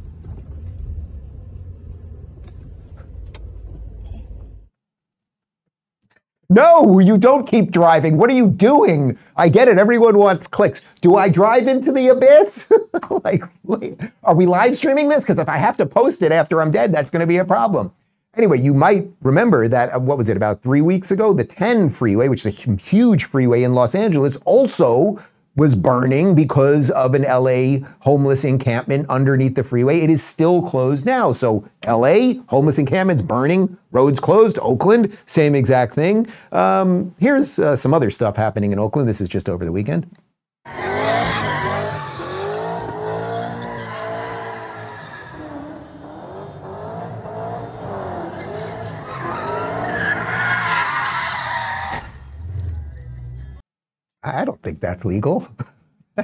No, 6.50 7.00
you 7.00 7.18
don't 7.18 7.48
keep 7.48 7.72
driving. 7.72 8.18
What 8.18 8.30
are 8.32 8.36
you 8.36 8.50
doing? 8.50 9.18
I 9.38 9.50
get 9.50 9.68
it. 9.70 9.80
Everyone 9.80 10.18
wants 10.18 10.48
clicks. 10.48 10.84
Do 11.02 11.18
I 11.18 11.30
drive 11.30 11.68
into 11.68 11.92
the 11.92 12.10
abyss? 12.10 12.72
like, 13.26 13.44
like, 13.66 14.02
are 14.24 14.36
we 14.36 14.48
live 14.48 14.78
streaming 14.78 15.10
this? 15.10 15.22
Because 15.22 15.40
if 15.40 15.50
I 15.50 15.58
have 15.58 15.78
to 15.80 15.88
post 15.88 16.24
it 16.24 16.34
after 16.34 16.62
I'm 16.62 16.72
dead, 16.72 16.94
that's 16.94 17.12
going 17.12 17.22
to 17.22 17.28
be 17.28 17.40
a 17.40 17.46
problem. 17.46 17.95
Anyway, 18.38 18.60
you 18.60 18.74
might 18.74 19.08
remember 19.22 19.68
that, 19.68 19.94
uh, 19.94 20.00
what 20.00 20.18
was 20.18 20.28
it, 20.28 20.36
about 20.36 20.62
three 20.62 20.82
weeks 20.82 21.12
ago? 21.12 21.34
The 21.34 21.46
10 21.46 21.90
freeway, 21.90 22.28
which 22.28 22.46
is 22.46 22.58
a 22.58 22.76
huge 22.76 23.26
freeway 23.26 23.64
in 23.64 23.74
Los 23.74 23.96
Angeles, 23.96 24.38
also 24.46 25.24
was 25.56 25.74
burning 25.74 26.36
because 26.36 26.92
of 26.92 27.14
an 27.14 27.22
LA 27.22 27.88
homeless 28.02 28.44
encampment 28.44 29.10
underneath 29.10 29.56
the 29.56 29.64
freeway. 29.64 30.02
It 30.02 30.10
is 30.10 30.22
still 30.22 30.62
closed 30.62 31.06
now. 31.06 31.32
So, 31.32 31.66
LA, 31.88 32.42
homeless 32.50 32.78
encampments 32.78 33.22
burning, 33.22 33.78
roads 33.92 34.20
closed. 34.20 34.60
Oakland, 34.62 35.18
same 35.26 35.56
exact 35.56 35.94
thing. 35.94 36.28
Um, 36.52 37.16
here's 37.20 37.58
uh, 37.58 37.78
some 37.78 37.94
other 37.94 38.10
stuff 38.10 38.36
happening 38.36 38.74
in 38.74 38.80
Oakland. 38.80 39.08
This 39.08 39.22
is 39.22 39.30
just 39.30 39.48
over 39.48 39.64
the 39.64 39.72
weekend. 39.72 40.10
Think 54.66 54.80
that's 54.82 55.06
legal. 55.06 55.48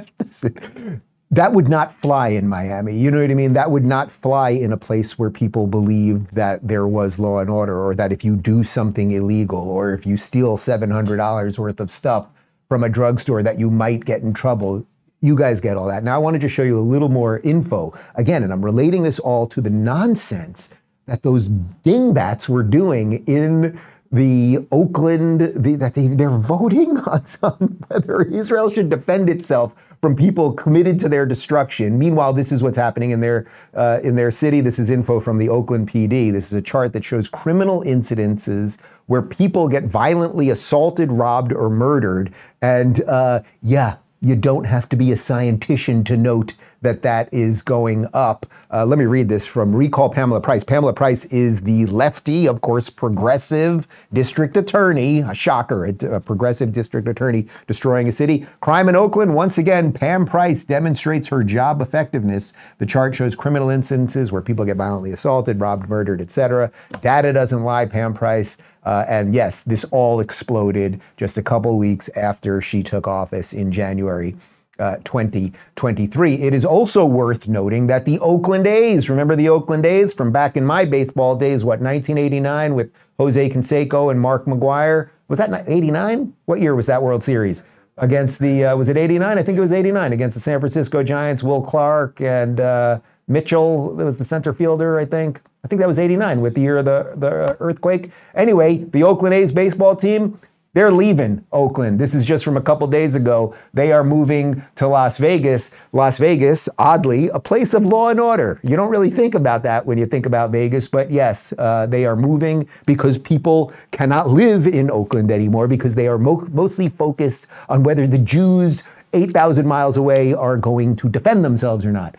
that 1.30 1.52
would 1.52 1.68
not 1.68 1.98
fly 2.02 2.28
in 2.28 2.48
Miami. 2.48 2.94
You 2.94 3.10
know 3.10 3.20
what 3.20 3.30
I 3.30 3.34
mean? 3.34 3.54
That 3.54 3.70
would 3.70 3.84
not 3.84 4.10
fly 4.10 4.50
in 4.50 4.72
a 4.72 4.76
place 4.76 5.18
where 5.18 5.30
people 5.30 5.66
believed 5.66 6.34
that 6.34 6.66
there 6.66 6.86
was 6.86 7.18
law 7.18 7.38
and 7.38 7.48
order, 7.48 7.82
or 7.82 7.94
that 7.94 8.12
if 8.12 8.24
you 8.24 8.36
do 8.36 8.62
something 8.62 9.12
illegal, 9.12 9.60
or 9.60 9.94
if 9.94 10.04
you 10.04 10.16
steal 10.16 10.58
$700 10.58 11.58
worth 11.58 11.80
of 11.80 11.90
stuff 11.90 12.28
from 12.68 12.84
a 12.84 12.88
drugstore, 12.88 13.42
that 13.42 13.58
you 13.58 13.70
might 13.70 14.04
get 14.04 14.20
in 14.22 14.34
trouble. 14.34 14.86
You 15.20 15.36
guys 15.36 15.60
get 15.60 15.76
all 15.76 15.86
that. 15.86 16.04
Now, 16.04 16.16
I 16.16 16.18
wanted 16.18 16.40
to 16.40 16.48
show 16.48 16.64
you 16.64 16.78
a 16.78 16.80
little 16.80 17.08
more 17.08 17.38
info. 17.40 17.94
Again, 18.16 18.42
and 18.42 18.52
I'm 18.52 18.64
relating 18.64 19.04
this 19.04 19.18
all 19.18 19.46
to 19.48 19.60
the 19.60 19.70
nonsense 19.70 20.74
that 21.06 21.22
those 21.22 21.46
dingbats 21.48 22.48
were 22.48 22.62
doing 22.62 23.24
in 23.26 23.80
the 24.12 24.66
Oakland, 24.70 25.40
the, 25.56 25.74
that 25.76 25.94
they, 25.94 26.08
they're 26.08 26.30
voting 26.30 26.98
on, 26.98 27.24
on 27.42 27.78
whether 27.88 28.22
Israel 28.22 28.70
should 28.70 28.90
defend 28.90 29.30
itself 29.30 29.72
from 30.02 30.16
people 30.16 30.52
committed 30.52 30.98
to 31.00 31.08
their 31.08 31.24
destruction. 31.24 31.98
Meanwhile, 31.98 32.32
this 32.32 32.50
is 32.50 32.62
what's 32.62 32.76
happening 32.76 33.12
in 33.12 33.20
their 33.20 33.46
uh, 33.72 34.00
in 34.02 34.16
their 34.16 34.30
city. 34.30 34.60
This 34.60 34.78
is 34.78 34.90
info 34.90 35.20
from 35.20 35.38
the 35.38 35.48
Oakland 35.48 35.88
PD. 35.88 36.32
This 36.32 36.46
is 36.46 36.52
a 36.52 36.62
chart 36.62 36.92
that 36.92 37.04
shows 37.04 37.28
criminal 37.28 37.82
incidences 37.84 38.78
where 39.06 39.22
people 39.22 39.68
get 39.68 39.84
violently 39.84 40.50
assaulted, 40.50 41.12
robbed, 41.12 41.52
or 41.52 41.70
murdered. 41.70 42.34
And 42.60 43.02
uh, 43.04 43.42
yeah, 43.62 43.96
you 44.20 44.36
don't 44.36 44.64
have 44.64 44.88
to 44.88 44.96
be 44.96 45.12
a 45.12 45.16
scientist 45.16 46.06
to 46.06 46.16
note 46.16 46.54
that 46.82 47.02
that 47.02 47.32
is 47.32 47.62
going 47.62 48.06
up. 48.12 48.46
Uh, 48.70 48.84
let 48.84 48.98
me 48.98 49.04
read 49.04 49.28
this 49.28 49.46
from 49.46 49.74
Recall 49.74 50.10
Pamela 50.10 50.40
Price. 50.40 50.62
Pamela 50.64 50.92
Price 50.92 51.24
is 51.26 51.62
the 51.62 51.86
lefty, 51.86 52.46
of 52.46 52.60
course, 52.60 52.90
progressive 52.90 53.88
district 54.12 54.56
attorney. 54.56 55.20
A 55.20 55.34
shocker, 55.34 55.86
a, 55.86 56.16
a 56.16 56.20
progressive 56.20 56.72
district 56.72 57.08
attorney 57.08 57.46
destroying 57.66 58.08
a 58.08 58.12
city. 58.12 58.46
Crime 58.60 58.88
in 58.88 58.96
Oakland. 58.96 59.34
Once 59.34 59.58
again, 59.58 59.92
Pam 59.92 60.26
Price 60.26 60.64
demonstrates 60.64 61.28
her 61.28 61.42
job 61.42 61.80
effectiveness. 61.80 62.52
The 62.78 62.86
chart 62.86 63.14
shows 63.14 63.34
criminal 63.34 63.70
instances 63.70 64.32
where 64.32 64.42
people 64.42 64.64
get 64.64 64.76
violently 64.76 65.12
assaulted, 65.12 65.60
robbed, 65.60 65.88
murdered, 65.88 66.20
etc. 66.20 66.70
Data 67.00 67.32
doesn't 67.32 67.64
lie. 67.64 67.86
Pam 67.86 68.14
Price. 68.14 68.56
Uh, 68.84 69.04
and 69.08 69.32
yes, 69.32 69.62
this 69.62 69.84
all 69.92 70.18
exploded 70.18 71.00
just 71.16 71.38
a 71.38 71.42
couple 71.42 71.78
weeks 71.78 72.08
after 72.16 72.60
she 72.60 72.82
took 72.82 73.06
office 73.06 73.52
in 73.52 73.70
January 73.70 74.34
uh, 74.78 74.96
2023. 75.04 76.34
It 76.34 76.54
is 76.54 76.64
also 76.64 77.04
worth 77.04 77.48
noting 77.48 77.86
that 77.88 78.04
the 78.04 78.18
Oakland 78.20 78.66
A's, 78.66 79.08
remember 79.10 79.36
the 79.36 79.48
Oakland 79.48 79.86
A's 79.86 80.14
from 80.14 80.32
back 80.32 80.56
in 80.56 80.64
my 80.64 80.84
baseball 80.84 81.36
days, 81.36 81.64
what, 81.64 81.80
1989 81.80 82.74
with 82.74 82.92
Jose 83.18 83.50
Canseco 83.50 84.10
and 84.10 84.20
Mark 84.20 84.46
McGwire? 84.46 85.10
Was 85.28 85.38
that 85.38 85.64
89? 85.66 86.34
What 86.46 86.60
year 86.60 86.74
was 86.74 86.86
that 86.86 87.02
World 87.02 87.22
Series? 87.22 87.64
Against 87.98 88.38
the, 88.38 88.64
uh, 88.64 88.76
was 88.76 88.88
it 88.88 88.96
89? 88.96 89.38
I 89.38 89.42
think 89.42 89.58
it 89.58 89.60
was 89.60 89.72
89 89.72 90.12
against 90.12 90.34
the 90.34 90.40
San 90.40 90.60
Francisco 90.60 91.02
Giants, 91.02 91.42
Will 91.42 91.62
Clark 91.62 92.20
and 92.20 92.58
uh, 92.58 93.00
Mitchell, 93.28 93.94
that 93.96 94.04
was 94.04 94.16
the 94.16 94.24
center 94.24 94.52
fielder, 94.52 94.98
I 94.98 95.04
think. 95.04 95.40
I 95.64 95.68
think 95.68 95.78
that 95.78 95.88
was 95.88 95.98
89 95.98 96.40
with 96.40 96.54
the 96.54 96.60
year 96.60 96.78
of 96.78 96.86
the, 96.86 97.12
the 97.16 97.56
earthquake. 97.60 98.10
Anyway, 98.34 98.78
the 98.78 99.04
Oakland 99.04 99.34
A's 99.34 99.52
baseball 99.52 99.94
team, 99.94 100.38
they're 100.74 100.90
leaving 100.90 101.44
Oakland. 101.52 101.98
This 101.98 102.14
is 102.14 102.24
just 102.24 102.44
from 102.44 102.56
a 102.56 102.60
couple 102.62 102.86
days 102.86 103.14
ago. 103.14 103.54
They 103.74 103.92
are 103.92 104.02
moving 104.02 104.62
to 104.76 104.88
Las 104.88 105.18
Vegas. 105.18 105.70
Las 105.92 106.16
Vegas, 106.16 106.66
oddly, 106.78 107.28
a 107.28 107.38
place 107.38 107.74
of 107.74 107.84
law 107.84 108.08
and 108.08 108.18
order. 108.18 108.58
You 108.62 108.76
don't 108.76 108.90
really 108.90 109.10
think 109.10 109.34
about 109.34 109.62
that 109.64 109.84
when 109.84 109.98
you 109.98 110.06
think 110.06 110.24
about 110.24 110.50
Vegas, 110.50 110.88
but 110.88 111.10
yes, 111.10 111.52
uh, 111.58 111.84
they 111.84 112.06
are 112.06 112.16
moving 112.16 112.66
because 112.86 113.18
people 113.18 113.70
cannot 113.90 114.30
live 114.30 114.66
in 114.66 114.90
Oakland 114.90 115.30
anymore 115.30 115.68
because 115.68 115.94
they 115.94 116.08
are 116.08 116.18
mo- 116.18 116.48
mostly 116.50 116.88
focused 116.88 117.48
on 117.68 117.82
whether 117.82 118.06
the 118.06 118.18
Jews 118.18 118.84
8,000 119.12 119.66
miles 119.66 119.98
away 119.98 120.32
are 120.32 120.56
going 120.56 120.96
to 120.96 121.08
defend 121.10 121.44
themselves 121.44 121.84
or 121.84 121.92
not. 121.92 122.16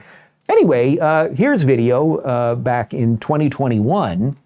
Anyway, 0.48 1.00
uh, 1.00 1.30
here's 1.30 1.63
video 1.63 2.18
uh, 2.18 2.54
back 2.54 2.94
in 2.94 3.18
2021. 3.18 4.38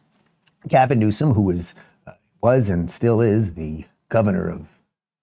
Gavin 0.70 1.00
Newsom, 1.00 1.34
who 1.34 1.42
was, 1.42 1.76
uh, 2.06 2.14
was 2.42 2.70
and 2.70 2.90
still 2.90 3.20
is 3.20 3.56
the 3.56 3.84
governor 4.10 4.50
of 4.50 4.68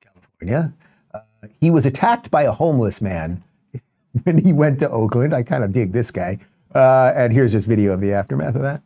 California, 0.01 0.73
uh, 1.13 1.21
he 1.61 1.71
was 1.71 1.87
attacked 1.87 2.31
by 2.31 2.43
a 2.43 2.53
homeless 2.53 3.01
man 3.01 3.43
when 4.25 4.39
he 4.39 4.53
went 4.53 4.79
to 4.81 4.91
Oakland. 4.91 5.35
I 5.35 5.43
kind 5.43 5.65
of 5.65 5.73
dig 5.73 5.93
this 5.93 6.11
guy. 6.11 6.39
Uh, 6.75 7.13
and 7.15 7.33
here's 7.33 7.53
just 7.53 7.67
video 7.67 7.93
of 7.93 8.01
the 8.01 8.13
aftermath 8.13 8.57
of 8.57 8.63
that. 8.63 8.83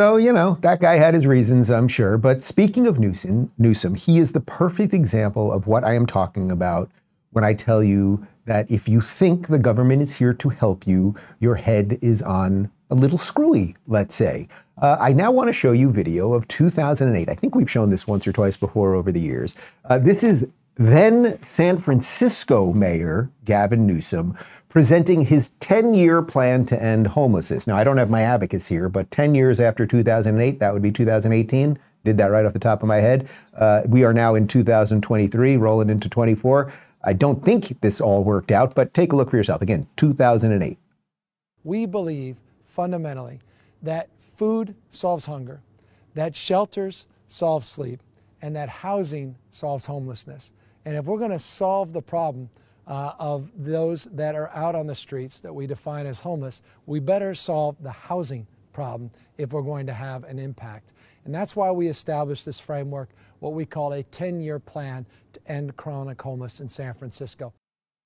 So, 0.00 0.16
you 0.16 0.32
know, 0.32 0.56
that 0.62 0.80
guy 0.80 0.94
had 0.96 1.12
his 1.12 1.26
reasons, 1.26 1.70
I'm 1.70 1.86
sure. 1.86 2.16
But 2.16 2.42
speaking 2.42 2.86
of 2.86 2.98
Newsom, 2.98 3.52
Newsom, 3.58 3.94
he 3.94 4.16
is 4.16 4.32
the 4.32 4.40
perfect 4.40 4.94
example 4.94 5.52
of 5.52 5.66
what 5.66 5.84
I 5.84 5.92
am 5.92 6.06
talking 6.06 6.50
about 6.50 6.90
when 7.32 7.44
I 7.44 7.52
tell 7.52 7.84
you 7.84 8.26
that 8.46 8.70
if 8.70 8.88
you 8.88 9.02
think 9.02 9.48
the 9.48 9.58
government 9.58 10.00
is 10.00 10.16
here 10.16 10.32
to 10.32 10.48
help 10.48 10.86
you, 10.86 11.16
your 11.38 11.56
head 11.56 11.98
is 12.00 12.22
on 12.22 12.70
a 12.88 12.94
little 12.94 13.18
screwy, 13.18 13.76
let's 13.88 14.14
say. 14.14 14.48
Uh, 14.80 14.96
I 14.98 15.12
now 15.12 15.30
want 15.32 15.48
to 15.48 15.52
show 15.52 15.72
you 15.72 15.92
video 15.92 16.32
of 16.32 16.48
2008. 16.48 17.28
I 17.28 17.34
think 17.34 17.54
we've 17.54 17.70
shown 17.70 17.90
this 17.90 18.06
once 18.06 18.26
or 18.26 18.32
twice 18.32 18.56
before 18.56 18.94
over 18.94 19.12
the 19.12 19.20
years. 19.20 19.54
Uh, 19.84 19.98
this 19.98 20.24
is 20.24 20.48
then 20.76 21.38
San 21.42 21.76
Francisco 21.76 22.72
Mayor 22.72 23.28
Gavin 23.44 23.86
Newsom 23.86 24.34
presenting 24.70 25.26
his 25.26 25.50
10 25.60 25.92
year 25.92 26.22
plan 26.22 26.64
to 26.64 26.82
end 26.82 27.08
homelessness. 27.08 27.66
Now, 27.66 27.76
I 27.76 27.84
don't 27.84 27.98
have 27.98 28.08
my 28.08 28.22
abacus 28.22 28.68
here, 28.68 28.88
but 28.88 29.10
10 29.10 29.34
years 29.34 29.60
after 29.60 29.84
2008, 29.84 30.60
that 30.60 30.72
would 30.72 30.80
be 30.80 30.92
2018. 30.92 31.78
Did 32.04 32.16
that 32.16 32.30
right 32.30 32.46
off 32.46 32.54
the 32.54 32.58
top 32.58 32.82
of 32.82 32.88
my 32.88 32.96
head. 32.96 33.28
Uh, 33.54 33.82
we 33.86 34.04
are 34.04 34.14
now 34.14 34.34
in 34.34 34.46
2023, 34.46 35.58
rolling 35.58 35.90
into 35.90 36.08
24. 36.08 36.72
I 37.02 37.12
don't 37.12 37.44
think 37.44 37.80
this 37.80 38.00
all 38.00 38.24
worked 38.24 38.50
out, 38.50 38.74
but 38.74 38.94
take 38.94 39.12
a 39.12 39.16
look 39.16 39.30
for 39.30 39.36
yourself. 39.36 39.60
Again, 39.60 39.86
2008. 39.96 40.78
We 41.64 41.84
believe 41.84 42.36
fundamentally 42.66 43.40
that 43.82 44.08
food 44.36 44.74
solves 44.88 45.26
hunger, 45.26 45.60
that 46.14 46.34
shelters 46.34 47.06
solve 47.26 47.64
sleep, 47.64 48.00
and 48.40 48.54
that 48.56 48.68
housing 48.68 49.36
solves 49.50 49.84
homelessness. 49.84 50.52
And 50.84 50.96
if 50.96 51.04
we're 51.04 51.18
going 51.18 51.30
to 51.32 51.38
solve 51.38 51.92
the 51.92 52.00
problem 52.00 52.48
uh, 52.86 53.12
of 53.18 53.48
those 53.56 54.04
that 54.12 54.34
are 54.34 54.50
out 54.50 54.74
on 54.74 54.86
the 54.86 54.94
streets 54.94 55.40
that 55.40 55.52
we 55.52 55.66
define 55.66 56.06
as 56.06 56.20
homeless, 56.20 56.62
we 56.86 57.00
better 57.00 57.34
solve 57.34 57.76
the 57.80 57.90
housing 57.90 58.46
problem 58.72 59.10
if 59.38 59.52
we're 59.52 59.62
going 59.62 59.86
to 59.86 59.92
have 59.92 60.24
an 60.24 60.38
impact. 60.38 60.92
And 61.24 61.34
that's 61.34 61.54
why 61.54 61.70
we 61.70 61.88
established 61.88 62.44
this 62.44 62.58
framework, 62.58 63.10
what 63.40 63.52
we 63.52 63.66
call 63.66 63.92
a 63.92 64.02
10 64.04 64.40
year 64.40 64.58
plan 64.58 65.06
to 65.32 65.40
end 65.46 65.76
chronic 65.76 66.20
homelessness 66.20 66.60
in 66.60 66.68
San 66.68 66.94
Francisco. 66.94 67.52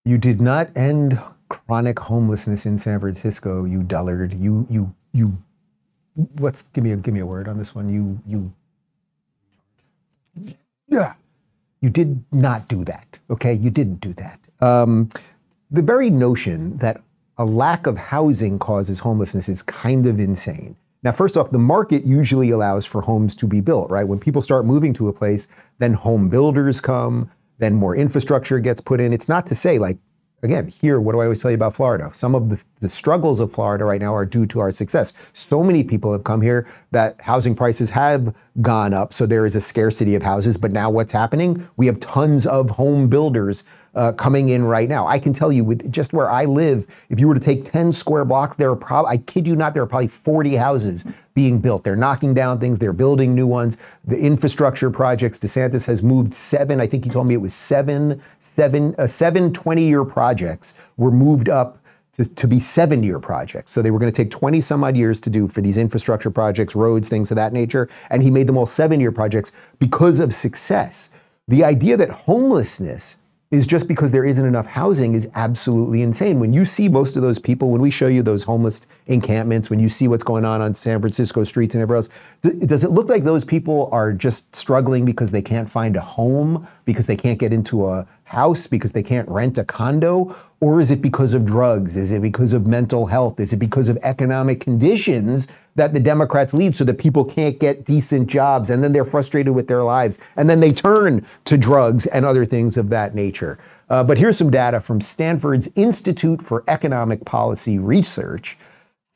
You 0.04 0.18
did 0.18 0.40
not 0.40 0.68
end 0.76 1.20
chronic 1.48 1.98
homelessness 1.98 2.66
in 2.66 2.76
San 2.78 3.00
Francisco, 3.00 3.64
you 3.64 3.82
dullard. 3.82 4.34
You, 4.34 4.66
you, 4.68 4.94
you, 5.12 5.38
what's, 6.14 6.62
give 6.74 6.84
me 6.84 6.92
a, 6.92 6.96
give 6.96 7.14
me 7.14 7.20
a 7.20 7.26
word 7.26 7.48
on 7.48 7.58
this 7.58 7.74
one. 7.74 7.88
You, 7.88 8.20
you, 8.26 8.52
yeah. 10.88 11.14
You 11.80 11.90
did 11.90 12.24
not 12.32 12.68
do 12.68 12.84
that, 12.84 13.18
okay? 13.30 13.52
You 13.54 13.70
didn't 13.70 14.00
do 14.00 14.12
that. 14.14 14.40
Um, 14.60 15.08
the 15.70 15.82
very 15.82 16.10
notion 16.10 16.76
that 16.78 17.02
a 17.38 17.44
lack 17.44 17.86
of 17.86 17.96
housing 17.96 18.58
causes 18.58 19.00
homelessness 19.00 19.48
is 19.48 19.62
kind 19.62 20.06
of 20.06 20.20
insane. 20.20 20.76
Now, 21.02 21.12
first 21.12 21.36
off, 21.36 21.50
the 21.50 21.58
market 21.58 22.04
usually 22.04 22.50
allows 22.50 22.86
for 22.86 23.02
homes 23.02 23.34
to 23.36 23.46
be 23.46 23.60
built, 23.60 23.90
right? 23.90 24.08
When 24.08 24.18
people 24.18 24.40
start 24.40 24.64
moving 24.64 24.94
to 24.94 25.08
a 25.08 25.12
place, 25.12 25.48
then 25.78 25.92
home 25.92 26.28
builders 26.28 26.80
come, 26.80 27.30
then 27.58 27.74
more 27.74 27.94
infrastructure 27.94 28.58
gets 28.58 28.80
put 28.80 29.00
in. 29.00 29.12
It's 29.12 29.28
not 29.28 29.46
to 29.46 29.54
say, 29.54 29.78
like, 29.78 29.98
again, 30.42 30.68
here, 30.68 31.00
what 31.00 31.12
do 31.12 31.20
I 31.20 31.24
always 31.24 31.42
tell 31.42 31.50
you 31.50 31.56
about 31.56 31.74
Florida? 31.74 32.10
Some 32.14 32.34
of 32.34 32.50
the, 32.50 32.62
the, 32.80 32.88
struggles 32.88 33.40
of 33.40 33.52
Florida 33.52 33.84
right 33.84 34.00
now 34.00 34.14
are 34.14 34.26
due 34.26 34.46
to 34.46 34.60
our 34.60 34.70
success. 34.72 35.12
So 35.32 35.62
many 35.62 35.82
people 35.82 36.12
have 36.12 36.24
come 36.24 36.40
here 36.40 36.66
that 36.90 37.20
housing 37.20 37.54
prices 37.54 37.90
have 37.90 38.34
gone 38.60 38.92
up. 38.92 39.12
So 39.12 39.26
there 39.26 39.46
is 39.46 39.56
a 39.56 39.60
scarcity 39.60 40.14
of 40.14 40.22
houses. 40.22 40.56
But 40.56 40.72
now 40.72 40.90
what's 40.90 41.12
happening? 41.12 41.66
We 41.76 41.86
have 41.86 41.98
tons 42.00 42.46
of 42.46 42.70
home 42.70 43.08
builders 43.08 43.64
uh, 43.94 44.12
coming 44.12 44.48
in 44.48 44.64
right 44.64 44.88
now. 44.88 45.06
I 45.06 45.18
can 45.18 45.32
tell 45.32 45.52
you, 45.52 45.64
with 45.64 45.90
just 45.90 46.12
where 46.12 46.30
I 46.30 46.44
live, 46.44 46.86
if 47.10 47.20
you 47.20 47.28
were 47.28 47.34
to 47.34 47.40
take 47.40 47.64
10 47.64 47.92
square 47.92 48.24
blocks, 48.24 48.56
there 48.56 48.70
are 48.70 48.76
probably, 48.76 49.10
I 49.10 49.16
kid 49.18 49.46
you 49.46 49.56
not, 49.56 49.74
there 49.74 49.82
are 49.82 49.86
probably 49.86 50.08
40 50.08 50.56
houses 50.56 51.04
being 51.34 51.60
built. 51.60 51.84
They're 51.84 51.96
knocking 51.96 52.34
down 52.34 52.60
things, 52.60 52.78
they're 52.78 52.92
building 52.92 53.34
new 53.34 53.46
ones. 53.46 53.78
The 54.04 54.18
infrastructure 54.18 54.90
projects, 54.90 55.38
DeSantis 55.38 55.86
has 55.86 56.02
moved 56.02 56.34
seven, 56.34 56.80
I 56.80 56.86
think 56.86 57.04
he 57.04 57.10
told 57.10 57.26
me 57.26 57.34
it 57.34 57.40
was 57.40 57.54
seven, 57.54 58.22
seven, 58.40 58.94
uh, 58.98 59.06
seven 59.06 59.52
20 59.52 59.86
year 59.86 60.04
projects 60.04 60.74
were 60.96 61.10
moved 61.10 61.48
up 61.48 61.78
to, 62.12 62.24
to, 62.34 62.46
be 62.46 62.60
seven 62.60 63.02
year 63.02 63.18
projects. 63.18 63.72
So 63.72 63.82
they 63.82 63.90
were 63.90 63.98
going 63.98 64.12
to 64.12 64.16
take 64.16 64.30
20 64.30 64.60
some 64.60 64.84
odd 64.84 64.96
years 64.96 65.20
to 65.20 65.30
do 65.30 65.48
for 65.48 65.60
these 65.60 65.76
infrastructure 65.76 66.30
projects, 66.30 66.76
roads, 66.76 67.08
things 67.08 67.32
of 67.32 67.36
that 67.36 67.52
nature. 67.52 67.88
And 68.10 68.22
he 68.22 68.30
made 68.30 68.46
them 68.46 68.56
all 68.56 68.66
seven 68.66 69.00
year 69.00 69.10
projects 69.10 69.50
because 69.80 70.20
of 70.20 70.32
success. 70.32 71.10
The 71.48 71.64
idea 71.64 71.96
that 71.96 72.10
homelessness 72.10 73.18
is 73.54 73.66
just 73.66 73.88
because 73.88 74.12
there 74.12 74.24
isn't 74.24 74.44
enough 74.44 74.66
housing 74.66 75.14
is 75.14 75.28
absolutely 75.34 76.02
insane. 76.02 76.40
When 76.40 76.52
you 76.52 76.64
see 76.64 76.88
most 76.88 77.16
of 77.16 77.22
those 77.22 77.38
people, 77.38 77.70
when 77.70 77.80
we 77.80 77.90
show 77.90 78.08
you 78.08 78.22
those 78.22 78.42
homeless 78.42 78.86
encampments, 79.06 79.70
when 79.70 79.78
you 79.78 79.88
see 79.88 80.08
what's 80.08 80.24
going 80.24 80.44
on 80.44 80.60
on 80.60 80.74
San 80.74 81.00
Francisco 81.00 81.44
streets 81.44 81.74
and 81.74 81.82
everywhere 81.82 81.98
else, 81.98 82.08
does 82.66 82.84
it 82.84 82.90
look 82.90 83.08
like 83.08 83.24
those 83.24 83.44
people 83.44 83.88
are 83.92 84.12
just 84.12 84.54
struggling 84.54 85.04
because 85.04 85.30
they 85.30 85.42
can't 85.42 85.70
find 85.70 85.96
a 85.96 86.00
home, 86.00 86.66
because 86.84 87.06
they 87.06 87.16
can't 87.16 87.38
get 87.38 87.52
into 87.52 87.86
a 87.86 88.06
house, 88.24 88.66
because 88.66 88.92
they 88.92 89.02
can't 89.02 89.28
rent 89.28 89.58
a 89.58 89.64
condo? 89.64 90.34
Or 90.60 90.80
is 90.80 90.90
it 90.90 91.02
because 91.02 91.34
of 91.34 91.44
drugs? 91.44 91.96
Is 91.96 92.10
it 92.10 92.22
because 92.22 92.52
of 92.52 92.66
mental 92.66 93.06
health? 93.06 93.38
Is 93.38 93.52
it 93.52 93.58
because 93.58 93.88
of 93.88 93.98
economic 94.02 94.60
conditions 94.60 95.48
that 95.76 95.92
the 95.92 96.00
Democrats 96.00 96.54
lead 96.54 96.74
so 96.74 96.84
that 96.84 96.98
people 96.98 97.24
can't 97.24 97.58
get 97.58 97.84
decent 97.84 98.28
jobs 98.28 98.70
and 98.70 98.82
then 98.82 98.92
they're 98.92 99.04
frustrated 99.04 99.54
with 99.54 99.68
their 99.68 99.82
lives 99.82 100.18
and 100.36 100.48
then 100.48 100.60
they 100.60 100.72
turn 100.72 101.26
to 101.44 101.58
drugs 101.58 102.06
and 102.06 102.24
other 102.24 102.44
things 102.44 102.76
of 102.76 102.90
that 102.90 103.14
nature. 103.14 103.58
Uh, 103.90 104.02
but 104.02 104.16
here's 104.16 104.38
some 104.38 104.50
data 104.50 104.80
from 104.80 105.00
Stanford's 105.00 105.68
Institute 105.74 106.40
for 106.40 106.64
Economic 106.68 107.24
Policy 107.24 107.78
Research. 107.78 108.56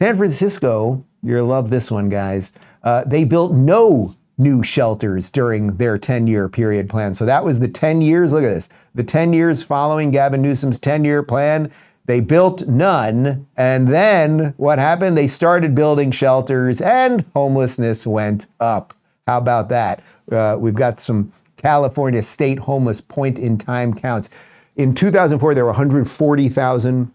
San 0.01 0.17
Francisco 0.17 1.05
You'll 1.23 1.47
love 1.47 1.71
this 1.71 1.91
one, 1.91 2.09
guys. 2.09 2.53
Uh, 2.83 3.05
they 3.05 3.25
built 3.25 3.53
no 3.53 4.15
new 4.39 4.63
shelters 4.63 5.31
during 5.31 5.77
their 5.77 5.99
10 5.99 6.27
year 6.29 6.49
period 6.49 6.89
plan. 6.89 7.15
So 7.15 7.27
that 7.27 7.45
was 7.45 7.59
the 7.59 7.69
10 7.69 8.01
years. 8.01 8.33
Look 8.33 8.45
at 8.45 8.55
this. 8.55 8.69
The 8.95 9.05
10 9.05 9.33
years 9.33 9.63
following 9.63 10.11
Gavin 10.11 10.41
Newsom's 10.41 10.79
10 10.79 11.05
year 11.05 11.23
plan. 11.23 11.71
They 12.07 12.21
built 12.21 12.67
none. 12.67 13.47
And 13.57 13.89
then 13.89 14.55
what 14.57 14.79
happened? 14.79 15.19
They 15.19 15.27
started 15.27 15.75
building 15.75 16.11
shelters 16.11 16.81
and 16.81 17.27
homelessness 17.35 18.07
went 18.07 18.47
up. 18.61 18.95
How 19.27 19.39
about 19.39 19.69
that? 19.69 20.03
Uh, 20.31 20.57
we've 20.59 20.75
got 20.75 21.01
some 21.01 21.33
California 21.59 22.23
state 22.23 22.61
homeless 22.61 23.01
point 23.01 23.39
in 23.39 23.59
time 23.59 23.93
counts. 23.93 24.31
In 24.77 24.95
2004, 24.95 25.55
there 25.55 25.65
were 25.65 25.71
140,000 25.71 27.13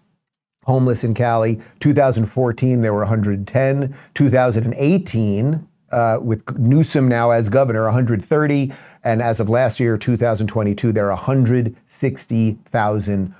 homeless 0.66 1.04
in 1.04 1.14
Cali. 1.14 1.62
2014, 1.80 2.82
there 2.82 2.94
were 2.94 3.00
110. 3.00 3.96
2018, 4.14 5.68
uh, 5.94 6.20
with 6.20 6.58
Newsom 6.58 7.08
now 7.08 7.32
as 7.32 7.50
governor, 7.50 7.84
130. 7.84 8.74
And 9.04 9.22
as 9.22 9.40
of 9.40 9.50
last 9.50 9.80
year, 9.80 9.98
2022, 9.98 10.92
there 10.92 11.06
are 11.06 11.16
160,000 11.16 13.36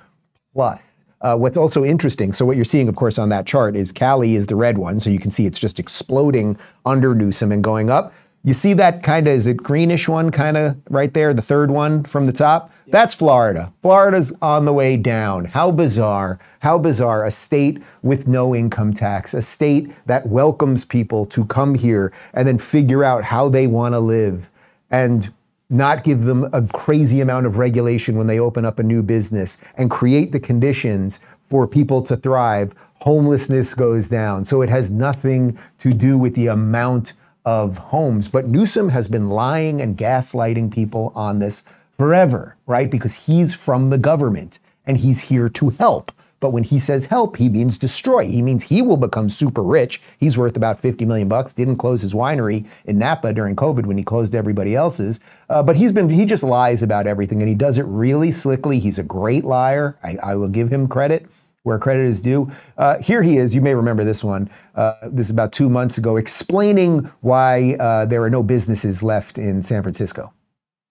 plus. 0.52 0.92
Uh, 1.20 1.36
what's 1.36 1.56
also 1.56 1.84
interesting, 1.84 2.32
so 2.32 2.44
what 2.44 2.54
you're 2.54 2.66
seeing, 2.66 2.88
of 2.88 2.96
course, 2.96 3.18
on 3.18 3.30
that 3.30 3.46
chart 3.46 3.76
is 3.76 3.92
Cali 3.92 4.34
is 4.34 4.46
the 4.46 4.56
red 4.56 4.76
one. 4.76 5.00
So 5.00 5.08
you 5.08 5.18
can 5.18 5.30
see 5.30 5.46
it's 5.46 5.58
just 5.58 5.78
exploding 5.78 6.58
under 6.84 7.14
Newsom 7.14 7.50
and 7.50 7.64
going 7.64 7.88
up. 7.88 8.12
You 8.46 8.52
see 8.52 8.74
that 8.74 9.02
kind 9.02 9.26
of, 9.26 9.32
is 9.32 9.46
it 9.46 9.56
greenish 9.56 10.06
one 10.06 10.30
kind 10.30 10.58
of 10.58 10.76
right 10.90 11.14
there, 11.14 11.32
the 11.32 11.40
third 11.40 11.70
one 11.70 12.04
from 12.04 12.26
the 12.26 12.32
top? 12.32 12.70
That's 12.88 13.14
Florida. 13.14 13.72
Florida's 13.80 14.34
on 14.42 14.66
the 14.66 14.72
way 14.74 14.98
down. 14.98 15.46
How 15.46 15.70
bizarre. 15.70 16.38
How 16.60 16.76
bizarre. 16.76 17.24
A 17.24 17.30
state 17.30 17.82
with 18.02 18.28
no 18.28 18.54
income 18.54 18.92
tax, 18.92 19.32
a 19.32 19.40
state 19.40 19.90
that 20.04 20.26
welcomes 20.26 20.84
people 20.84 21.24
to 21.24 21.46
come 21.46 21.74
here 21.74 22.12
and 22.34 22.46
then 22.46 22.58
figure 22.58 23.02
out 23.02 23.24
how 23.24 23.48
they 23.48 23.66
want 23.66 23.94
to 23.94 23.98
live 23.98 24.50
and 24.90 25.32
not 25.70 26.04
give 26.04 26.24
them 26.24 26.46
a 26.52 26.60
crazy 26.66 27.22
amount 27.22 27.46
of 27.46 27.56
regulation 27.56 28.18
when 28.18 28.26
they 28.26 28.38
open 28.38 28.66
up 28.66 28.78
a 28.78 28.82
new 28.82 29.02
business 29.02 29.58
and 29.78 29.90
create 29.90 30.32
the 30.32 30.38
conditions 30.38 31.18
for 31.48 31.66
people 31.66 32.02
to 32.02 32.14
thrive. 32.14 32.74
Homelessness 33.00 33.72
goes 33.72 34.10
down. 34.10 34.44
So 34.44 34.60
it 34.60 34.68
has 34.68 34.90
nothing 34.90 35.58
to 35.78 35.94
do 35.94 36.18
with 36.18 36.34
the 36.34 36.48
amount 36.48 37.14
of 37.44 37.78
homes. 37.78 38.28
But 38.28 38.48
Newsom 38.48 38.88
has 38.90 39.08
been 39.08 39.28
lying 39.28 39.80
and 39.80 39.96
gaslighting 39.96 40.72
people 40.72 41.12
on 41.14 41.38
this 41.38 41.64
forever, 41.96 42.56
right? 42.66 42.90
Because 42.90 43.26
he's 43.26 43.54
from 43.54 43.90
the 43.90 43.98
government 43.98 44.58
and 44.86 44.98
he's 44.98 45.22
here 45.22 45.48
to 45.48 45.70
help. 45.70 46.12
But 46.40 46.50
when 46.50 46.64
he 46.64 46.78
says 46.78 47.06
help, 47.06 47.38
he 47.38 47.48
means 47.48 47.78
destroy. 47.78 48.26
He 48.26 48.42
means 48.42 48.64
he 48.64 48.82
will 48.82 48.98
become 48.98 49.30
super 49.30 49.62
rich. 49.62 50.02
He's 50.18 50.36
worth 50.36 50.58
about 50.58 50.78
50 50.78 51.06
million 51.06 51.26
bucks. 51.26 51.54
Didn't 51.54 51.78
close 51.78 52.02
his 52.02 52.12
winery 52.12 52.66
in 52.84 52.98
Napa 52.98 53.32
during 53.32 53.56
COVID 53.56 53.86
when 53.86 53.96
he 53.96 54.04
closed 54.04 54.34
everybody 54.34 54.76
else's. 54.76 55.20
Uh, 55.48 55.62
but 55.62 55.76
he's 55.76 55.90
been 55.90 56.10
he 56.10 56.26
just 56.26 56.42
lies 56.42 56.82
about 56.82 57.06
everything 57.06 57.40
and 57.40 57.48
he 57.48 57.54
does 57.54 57.78
it 57.78 57.84
really 57.84 58.30
slickly. 58.30 58.78
He's 58.78 58.98
a 58.98 59.02
great 59.02 59.44
liar. 59.44 59.96
I, 60.02 60.18
I 60.22 60.34
will 60.34 60.48
give 60.48 60.70
him 60.70 60.86
credit 60.86 61.26
where 61.64 61.78
credit 61.78 62.04
is 62.04 62.20
due. 62.20 62.50
Uh, 62.78 62.98
here 62.98 63.22
he 63.22 63.38
is. 63.38 63.54
You 63.54 63.60
may 63.60 63.74
remember 63.74 64.04
this 64.04 64.22
one. 64.22 64.48
Uh, 64.74 64.94
this 65.04 65.26
is 65.26 65.30
about 65.30 65.50
two 65.50 65.68
months 65.68 65.98
ago, 65.98 66.16
explaining 66.16 67.10
why 67.22 67.74
uh, 67.80 68.04
there 68.04 68.22
are 68.22 68.30
no 68.30 68.42
businesses 68.42 69.02
left 69.02 69.38
in 69.38 69.62
San 69.62 69.82
Francisco. 69.82 70.32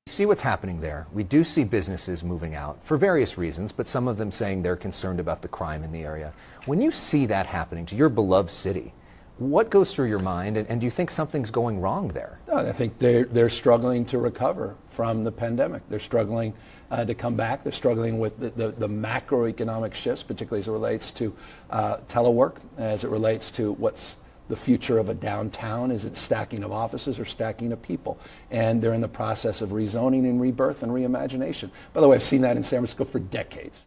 See 0.08 0.26
what's 0.26 0.42
happening 0.42 0.82
there. 0.82 1.08
We 1.14 1.24
do 1.24 1.44
see 1.44 1.64
businesses 1.64 2.24
moving 2.24 2.56
out 2.56 2.84
for 2.84 2.98
various 2.98 3.38
reasons, 3.38 3.72
but 3.72 3.88
some 3.88 4.08
of 4.08 4.18
them 4.18 4.32
saying 4.32 4.62
they're 4.62 4.76
concerned 4.76 5.20
about 5.20 5.42
the 5.42 5.48
crime 5.48 5.84
in 5.84 5.92
the 5.92 6.04
area. 6.04 6.34
When 6.66 6.82
you 6.82 6.92
see 6.92 7.26
that 7.28 7.46
happening 7.46 7.86
to 7.86 7.96
your 7.96 8.10
beloved 8.10 8.52
city, 8.52 8.94
what 9.38 9.70
goes 9.70 9.94
through 9.94 10.10
your 10.10 10.20
mind, 10.20 10.58
and, 10.58 10.68
and 10.70 10.80
do 10.80 10.86
you 10.86 10.92
think 10.92 11.10
something's 11.10 11.50
going 11.50 11.82
wrong 11.82 12.10
there? 12.10 12.40
I 12.54 12.72
think 12.72 13.00
they're, 13.00 13.26
they're 13.26 13.50
struggling 13.50 14.06
to 14.06 14.20
recover 14.20 14.76
from 14.90 15.24
the 15.24 15.32
pandemic. 15.32 15.82
They're 15.90 16.00
struggling 16.00 16.54
uh, 16.92 17.06
to 17.06 17.16
come 17.16 17.36
back. 17.36 17.64
They're 17.64 17.72
struggling 17.72 18.20
with 18.20 18.40
the, 18.40 18.52
the, 18.52 18.72
the, 18.72 18.88
macroeconomic 18.88 19.96
shifts, 19.96 20.22
particularly 20.22 20.62
as 20.62 20.68
it 20.68 20.72
relates 20.72 21.12
to 21.14 21.36
uh, 21.72 21.98
telework, 22.08 22.58
as 22.78 23.04
it 23.04 23.10
relates 23.10 23.50
to 23.52 23.74
what's 23.74 24.18
the 24.50 24.56
future 24.56 25.00
of 25.00 25.10
a 25.10 25.16
downtown. 25.16 25.90
Is 25.90 26.06
it 26.06 26.16
stacking 26.16 26.64
of 26.64 26.72
offices 26.72 27.20
or 27.20 27.26
stacking 27.26 27.72
of 27.72 27.82
people? 27.82 28.20
And 28.52 28.82
they're 28.82 28.94
in 28.94 29.02
the 29.02 29.08
process 29.08 29.62
of 29.62 29.72
rezoning 29.72 30.30
and 30.30 30.40
rebirth 30.40 30.84
and 30.84 30.92
reimagination. 30.92 31.72
By 31.94 32.02
the 32.02 32.08
way, 32.08 32.18
I've 32.18 32.24
seen 32.24 32.42
that 32.42 32.56
in 32.56 32.64
San 32.64 32.80
Francisco 32.80 33.06
for 33.06 33.20
decades. 33.20 33.86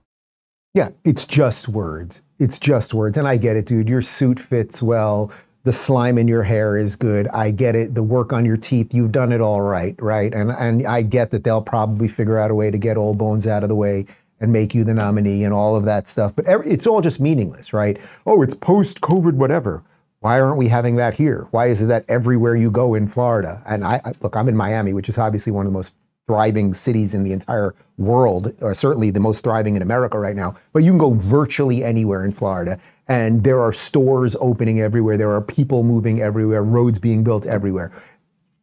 Yeah, 0.77 0.91
it's 1.05 1.25
just 1.25 1.69
words. 1.71 2.21
It's 2.39 2.59
just 2.59 2.93
words. 2.93 3.17
And 3.17 3.27
I 3.27 3.39
get 3.39 3.57
it, 3.57 3.65
dude. 3.65 3.89
Your 3.89 4.03
suit 4.03 4.39
fits 4.39 4.83
well. 4.83 5.33
The 5.65 5.73
slime 5.73 6.19
in 6.19 6.29
your 6.29 6.43
hair 6.43 6.77
is 6.77 6.97
good. 6.97 7.29
I 7.29 7.51
get 7.51 7.75
it. 7.75 7.95
The 7.95 8.03
work 8.03 8.31
on 8.31 8.45
your 8.45 8.59
teeth, 8.59 8.93
you've 8.93 9.11
done 9.11 9.33
it 9.33 9.41
all 9.41 9.63
right, 9.63 9.97
right? 10.03 10.35
And 10.35 10.51
and 10.51 10.87
I 10.87 11.01
get 11.01 11.31
that 11.31 11.45
they'll 11.45 11.63
probably 11.63 12.09
figure 12.09 12.37
out 12.37 12.51
a 12.51 12.55
way 12.55 12.71
to 12.71 12.77
get 12.77 12.99
old 12.99 13.17
bones 13.17 13.47
out 13.47 13.63
of 13.63 13.71
the 13.71 13.75
way 13.75 14.05
and 14.39 14.53
make 14.53 14.75
you 14.75 14.85
the 14.85 14.93
nominee 14.93 15.45
and 15.45 15.55
all 15.55 15.77
of 15.77 15.87
that 15.87 16.07
stuff. 16.07 16.37
But 16.37 16.45
every, 16.45 16.71
it's 16.71 16.87
all 16.87 17.01
just 17.01 17.21
meaningless, 17.21 17.73
right? 17.73 17.99
Oh, 18.27 18.43
it's 18.43 18.53
post 18.53 19.01
COVID, 19.01 19.33
whatever. 19.33 19.83
Why 20.21 20.39
aren't 20.39 20.59
we 20.59 20.69
having 20.69 20.97
that 20.97 21.15
here? 21.15 21.49
Why 21.53 21.69
is 21.69 21.81
it 21.81 21.87
that 21.87 22.05
everywhere 22.07 22.55
you 22.55 22.71
go 22.71 22.93
in 22.93 23.09
Florida? 23.09 23.63
And 23.65 23.83
I, 23.83 24.03
I 24.05 24.13
look, 24.21 24.37
I'm 24.37 24.47
in 24.47 24.57
Miami, 24.57 24.93
which 24.93 25.09
is 25.09 25.17
obviously 25.17 25.53
one 25.53 25.65
of 25.65 25.73
the 25.73 25.79
most 25.79 25.95
thriving 26.27 26.75
cities 26.75 27.15
in 27.15 27.23
the 27.23 27.33
entire 27.33 27.75
world, 27.99 28.53
or 28.61 28.75
certainly 28.75 29.11
the 29.11 29.21
most 29.21 29.45
thriving 29.45 29.77
in 29.77 29.83
America 29.83 30.19
right 30.19 30.37
now. 30.37 30.55
But 30.73 30.83
you 30.83 30.91
can 30.91 30.99
go 30.99 31.15
virtually 31.15 31.85
anywhere 31.85 32.25
in 32.25 32.33
Florida, 32.33 32.79
and 33.09 33.45
there 33.45 33.61
are 33.61 33.73
stores 33.73 34.37
opening 34.41 34.81
everywhere. 34.81 35.17
There 35.17 35.33
are 35.33 35.41
people 35.41 35.85
moving 35.85 36.21
everywhere, 36.21 36.63
roads 36.63 36.99
being 36.99 37.23
built 37.23 37.47
everywhere. 37.47 37.93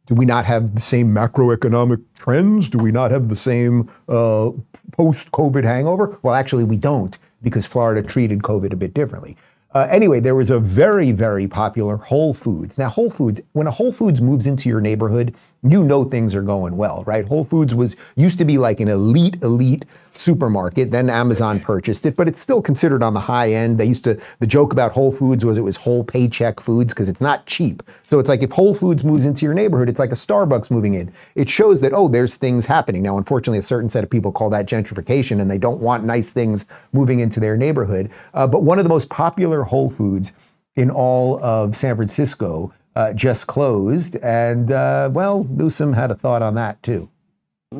Do 0.05 0.15
we 0.15 0.25
not 0.25 0.43
have 0.45 0.75
the 0.75 0.81
same 0.81 1.13
macroeconomic 1.13 2.03
trends? 2.15 2.67
Do 2.67 2.77
we 2.77 2.91
not 2.91 3.11
have 3.11 3.29
the 3.29 3.37
same 3.37 3.89
uh, 4.09 4.51
post 4.91 5.31
COVID 5.31 5.63
hangover? 5.63 6.19
Well, 6.23 6.33
actually, 6.33 6.65
we 6.65 6.75
don't 6.77 7.17
because 7.41 7.65
Florida 7.65 8.05
treated 8.05 8.39
COVID 8.39 8.73
a 8.73 8.75
bit 8.75 8.93
differently. 8.93 9.37
Uh, 9.73 9.87
anyway, 9.89 10.19
there 10.19 10.35
was 10.35 10.51
a 10.51 10.59
very, 10.59 11.11
very 11.11 11.47
popular 11.47 11.97
Whole 11.97 12.33
Foods. 12.33 12.77
Now, 12.77 12.89
Whole 12.89 13.09
Foods, 13.09 13.41
when 13.53 13.65
a 13.65 13.71
Whole 13.71 13.91
Foods 13.91 14.21
moves 14.21 14.45
into 14.45 14.69
your 14.69 14.81
neighborhood, 14.81 15.33
you 15.63 15.83
know 15.83 16.03
things 16.03 16.35
are 16.35 16.43
going 16.43 16.77
well, 16.77 17.03
right? 17.07 17.25
Whole 17.25 17.43
Foods 17.43 17.73
was 17.73 17.95
used 18.15 18.37
to 18.37 18.45
be 18.45 18.59
like 18.59 18.79
an 18.79 18.87
elite, 18.87 19.41
elite 19.41 19.85
supermarket. 20.17 20.91
Then 20.91 21.09
Amazon 21.09 21.59
purchased 21.59 22.05
it, 22.05 22.15
but 22.15 22.27
it's 22.27 22.39
still 22.39 22.61
considered 22.61 23.03
on 23.03 23.13
the 23.13 23.19
high 23.19 23.51
end. 23.51 23.77
They 23.77 23.85
used 23.85 24.03
to, 24.05 24.19
the 24.39 24.47
joke 24.47 24.71
about 24.71 24.91
Whole 24.91 25.11
Foods 25.11 25.45
was 25.45 25.57
it 25.57 25.61
was 25.61 25.77
whole 25.77 26.03
paycheck 26.03 26.59
foods 26.59 26.93
because 26.93 27.09
it's 27.09 27.21
not 27.21 27.45
cheap. 27.45 27.83
So 28.05 28.19
it's 28.19 28.29
like 28.29 28.43
if 28.43 28.51
Whole 28.51 28.73
Foods 28.73 29.03
moves 29.03 29.25
into 29.25 29.45
your 29.45 29.53
neighborhood, 29.53 29.89
it's 29.89 29.99
like 29.99 30.11
a 30.11 30.15
Starbucks 30.15 30.71
moving 30.71 30.93
in. 30.93 31.11
It 31.35 31.49
shows 31.49 31.81
that, 31.81 31.93
oh, 31.93 32.07
there's 32.07 32.35
things 32.35 32.65
happening. 32.65 33.01
Now, 33.01 33.17
unfortunately, 33.17 33.59
a 33.59 33.63
certain 33.63 33.89
set 33.89 34.03
of 34.03 34.09
people 34.09 34.31
call 34.31 34.49
that 34.51 34.67
gentrification 34.67 35.41
and 35.41 35.49
they 35.49 35.57
don't 35.57 35.79
want 35.79 36.03
nice 36.03 36.31
things 36.31 36.67
moving 36.91 37.19
into 37.19 37.39
their 37.39 37.57
neighborhood. 37.57 38.09
Uh, 38.33 38.47
but 38.47 38.63
one 38.63 38.79
of 38.79 38.85
the 38.85 38.89
most 38.89 39.09
popular 39.09 39.63
Whole 39.63 39.89
Foods 39.89 40.33
in 40.75 40.89
all 40.89 41.43
of 41.43 41.75
San 41.75 41.95
Francisco 41.95 42.73
uh, 42.95 43.13
just 43.13 43.47
closed. 43.47 44.15
And, 44.17 44.71
uh, 44.71 45.09
well, 45.11 45.45
Newsom 45.45 45.93
had 45.93 46.11
a 46.11 46.15
thought 46.15 46.41
on 46.41 46.55
that 46.55 46.81
too. 46.83 47.09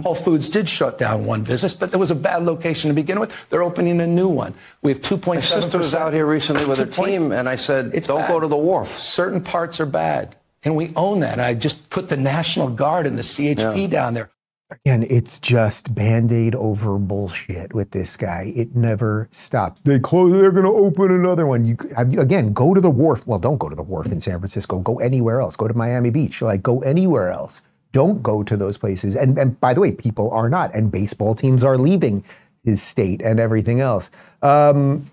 Whole 0.01 0.15
Foods 0.15 0.49
did 0.49 0.67
shut 0.67 0.97
down 0.97 1.23
one 1.23 1.43
business, 1.43 1.75
but 1.75 1.91
there 1.91 1.99
was 1.99 2.12
a 2.12 2.15
bad 2.15 2.43
location 2.43 2.89
to 2.89 2.95
begin 2.95 3.19
with. 3.19 3.34
They're 3.49 3.63
opening 3.63 3.99
a 4.01 4.08
new 4.08 4.27
one. 4.27 4.53
We 4.82 4.91
have 4.91 5.01
2.7 5.01 5.27
My 5.27 5.39
sister 5.39 5.77
was 5.77 5.93
out 5.93 6.13
here 6.13 6.25
recently 6.25 6.65
with 6.65 6.79
her 6.79 6.86
team, 6.86 7.32
and 7.32 7.47
I 7.47 7.56
said, 7.56 7.91
it's 7.93 8.08
don't 8.08 8.21
bad. 8.21 8.29
go 8.29 8.39
to 8.39 8.47
the 8.47 8.58
wharf. 8.58 8.99
Certain 8.99 9.41
parts 9.41 9.79
are 9.79 9.86
bad, 9.86 10.36
and 10.63 10.75
we 10.75 10.93
own 10.95 11.19
that. 11.21 11.39
I 11.39 11.53
just 11.53 11.89
put 11.89 12.10
the 12.10 12.17
National 12.17 12.69
Guard 12.69 13.06
and 13.08 13.17
the 13.17 13.23
CHP 13.23 13.82
yeah. 13.82 13.88
down 13.88 14.13
there. 14.13 14.29
Again, 14.86 15.06
it's 15.08 15.39
just 15.39 15.93
band-aid 15.93 16.56
over 16.56 16.97
bullshit 16.97 17.73
with 17.73 17.91
this 17.91 18.17
guy. 18.17 18.51
It 18.56 18.75
never 18.75 19.27
stops. 19.32 19.82
They 19.82 19.99
close. 19.99 20.32
They're 20.32 20.51
going 20.51 20.65
to 20.65 20.71
open 20.71 21.12
another 21.12 21.45
one. 21.45 21.65
You 21.65 21.77
again 22.19 22.53
go 22.53 22.73
to 22.73 22.82
the 22.82 22.89
wharf. 22.89 23.27
Well, 23.27 23.39
don't 23.39 23.60
go 23.60 23.69
to 23.69 23.75
the 23.75 23.84
wharf 23.84 24.08
in 24.08 24.19
San 24.19 24.39
Francisco. 24.39 24.79
Go 24.79 24.99
anywhere 24.99 25.41
else. 25.41 25.56
Go 25.56 25.67
to 25.67 25.73
Miami 25.75 26.10
Beach. 26.10 26.41
Like 26.41 26.63
go 26.63 26.79
anywhere 26.79 27.29
else. 27.29 27.62
Don't 27.93 28.21
go 28.21 28.43
to 28.43 28.58
those 28.58 28.77
places. 28.77 29.15
And 29.15 29.38
and 29.38 29.60
by 29.62 29.73
the 29.73 29.79
way, 29.79 29.93
people 29.93 30.29
are 30.32 30.49
not. 30.49 30.75
And 30.75 30.91
baseball 30.91 31.36
teams 31.36 31.63
are 31.63 31.77
leaving 31.77 32.23
his 32.63 32.82
state 32.82 33.21
and 33.21 33.39
everything 33.39 33.79
else. 33.79 34.12
Um, 34.41 35.10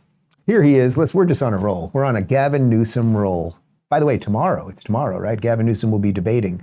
here 0.46 0.62
he 0.62 0.74
is. 0.74 0.98
Let's. 0.98 1.14
We're 1.14 1.26
just 1.26 1.42
on 1.42 1.54
a 1.54 1.58
roll. 1.58 1.90
We're 1.92 2.04
on 2.04 2.16
a 2.16 2.22
Gavin 2.22 2.68
Newsom 2.68 3.16
roll. 3.16 3.56
By 3.88 4.00
the 4.00 4.06
way, 4.06 4.18
tomorrow. 4.18 4.68
It's 4.68 4.82
tomorrow, 4.82 5.18
right? 5.18 5.40
Gavin 5.40 5.66
Newsom 5.66 5.92
will 5.92 6.00
be 6.00 6.12
debating 6.12 6.60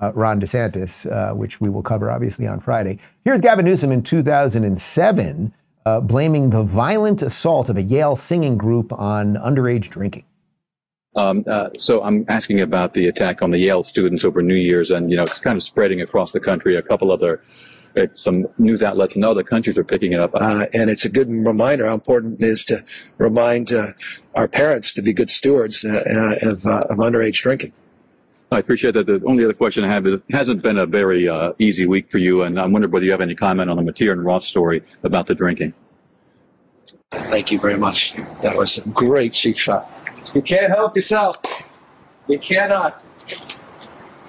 uh, 0.00 0.12
Ron 0.14 0.40
DeSantis, 0.40 1.10
uh, 1.10 1.34
which 1.34 1.60
we 1.60 1.68
will 1.68 1.82
cover 1.82 2.10
obviously 2.10 2.46
on 2.46 2.60
Friday. 2.60 2.98
Here's 3.24 3.40
Gavin 3.40 3.64
Newsom 3.64 3.92
in 3.92 4.02
2007 4.02 5.52
uh, 5.88 6.00
blaming 6.02 6.50
the 6.50 6.62
violent 6.62 7.22
assault 7.22 7.70
of 7.70 7.78
a 7.78 7.82
Yale 7.82 8.14
singing 8.14 8.58
group 8.58 8.92
on 8.92 9.36
underage 9.36 9.88
drinking. 9.88 10.24
Um, 11.16 11.42
uh, 11.46 11.70
so 11.78 12.02
I'm 12.02 12.26
asking 12.28 12.60
about 12.60 12.94
the 12.94 13.08
attack 13.08 13.42
on 13.42 13.50
the 13.50 13.58
Yale 13.58 13.82
students 13.82 14.24
over 14.24 14.42
New 14.42 14.54
Year's, 14.54 14.90
and 14.90 15.10
you 15.10 15.16
know 15.16 15.24
it's 15.24 15.40
kind 15.40 15.56
of 15.56 15.62
spreading 15.62 16.00
across 16.00 16.32
the 16.32 16.40
country. 16.40 16.76
A 16.76 16.82
couple 16.82 17.10
other 17.10 17.42
if 17.94 18.18
some 18.18 18.48
news 18.58 18.82
outlets 18.82 19.16
in 19.16 19.24
other 19.24 19.42
countries 19.42 19.78
are 19.78 19.84
picking 19.84 20.12
it 20.12 20.20
up. 20.20 20.34
Uh, 20.34 20.66
and 20.72 20.90
it's 20.90 21.04
a 21.04 21.08
good 21.08 21.28
reminder 21.28 21.86
how 21.86 21.94
important 21.94 22.40
it 22.40 22.48
is 22.48 22.66
to 22.66 22.84
remind 23.16 23.72
uh, 23.72 23.92
our 24.34 24.48
parents 24.48 24.94
to 24.94 25.02
be 25.02 25.12
good 25.12 25.30
stewards 25.30 25.84
uh, 25.84 25.88
uh 25.88 26.50
of, 26.50 26.66
uh, 26.66 26.84
of 26.90 26.98
underage 26.98 27.42
drinking. 27.42 27.72
I 28.50 28.58
appreciate 28.58 28.94
that. 28.94 29.06
The 29.06 29.22
only 29.26 29.44
other 29.44 29.52
question 29.52 29.84
I 29.84 29.92
have 29.92 30.06
is 30.06 30.22
it 30.26 30.34
hasn't 30.34 30.62
been 30.62 30.78
a 30.78 30.86
very 30.86 31.28
uh, 31.28 31.52
easy 31.58 31.86
week 31.86 32.10
for 32.10 32.16
you, 32.16 32.42
and 32.42 32.58
I'm 32.58 32.72
wondering 32.72 32.92
whether 32.92 33.04
you 33.04 33.12
have 33.12 33.20
any 33.20 33.34
comment 33.34 33.68
on 33.68 33.76
the 33.76 33.82
Matier 33.82 34.12
and 34.12 34.24
Ross 34.24 34.46
story 34.46 34.84
about 35.02 35.26
the 35.26 35.34
drinking. 35.34 35.74
Thank 37.10 37.52
you 37.52 37.58
very 37.58 37.78
much. 37.78 38.14
That 38.40 38.56
was 38.56 38.78
a 38.78 38.88
great 38.88 39.32
cheap 39.32 39.56
shot. 39.56 39.90
You 40.34 40.42
can't 40.42 40.70
help 40.70 40.96
yourself. 40.96 41.36
You 42.26 42.38
cannot. 42.38 43.02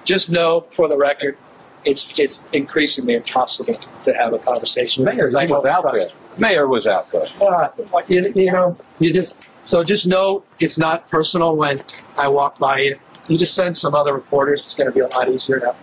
Just 0.05 0.29
know, 0.29 0.61
for 0.61 0.87
the 0.87 0.97
record, 0.97 1.37
it's 1.85 2.17
it's 2.19 2.39
increasingly 2.51 3.13
impossible 3.13 3.75
to 4.01 4.13
have 4.13 4.33
a 4.33 4.39
conversation. 4.39 5.03
Mayor 5.03 5.25
was 5.25 5.35
out 5.65 5.91
there. 5.91 6.09
Mayor 6.37 6.67
was 6.67 6.87
out 6.87 7.11
there. 7.11 7.25
Uh, 7.41 7.69
you, 8.07 8.31
you 8.35 8.51
know, 8.51 8.77
you 8.99 9.13
just 9.13 9.41
so 9.65 9.83
just 9.83 10.07
know 10.07 10.43
it's 10.59 10.77
not 10.77 11.09
personal 11.09 11.55
when 11.55 11.81
I 12.17 12.29
walk 12.29 12.57
by 12.59 12.79
you 12.79 12.99
you 13.29 13.37
just 13.37 13.53
send 13.53 13.77
some 13.77 13.93
other 13.93 14.13
reporters, 14.13 14.65
it's 14.65 14.75
going 14.75 14.89
to 14.89 14.93
be 14.93 15.01
a 15.01 15.07
lot 15.07 15.29
easier 15.29 15.59
now. 15.59 15.75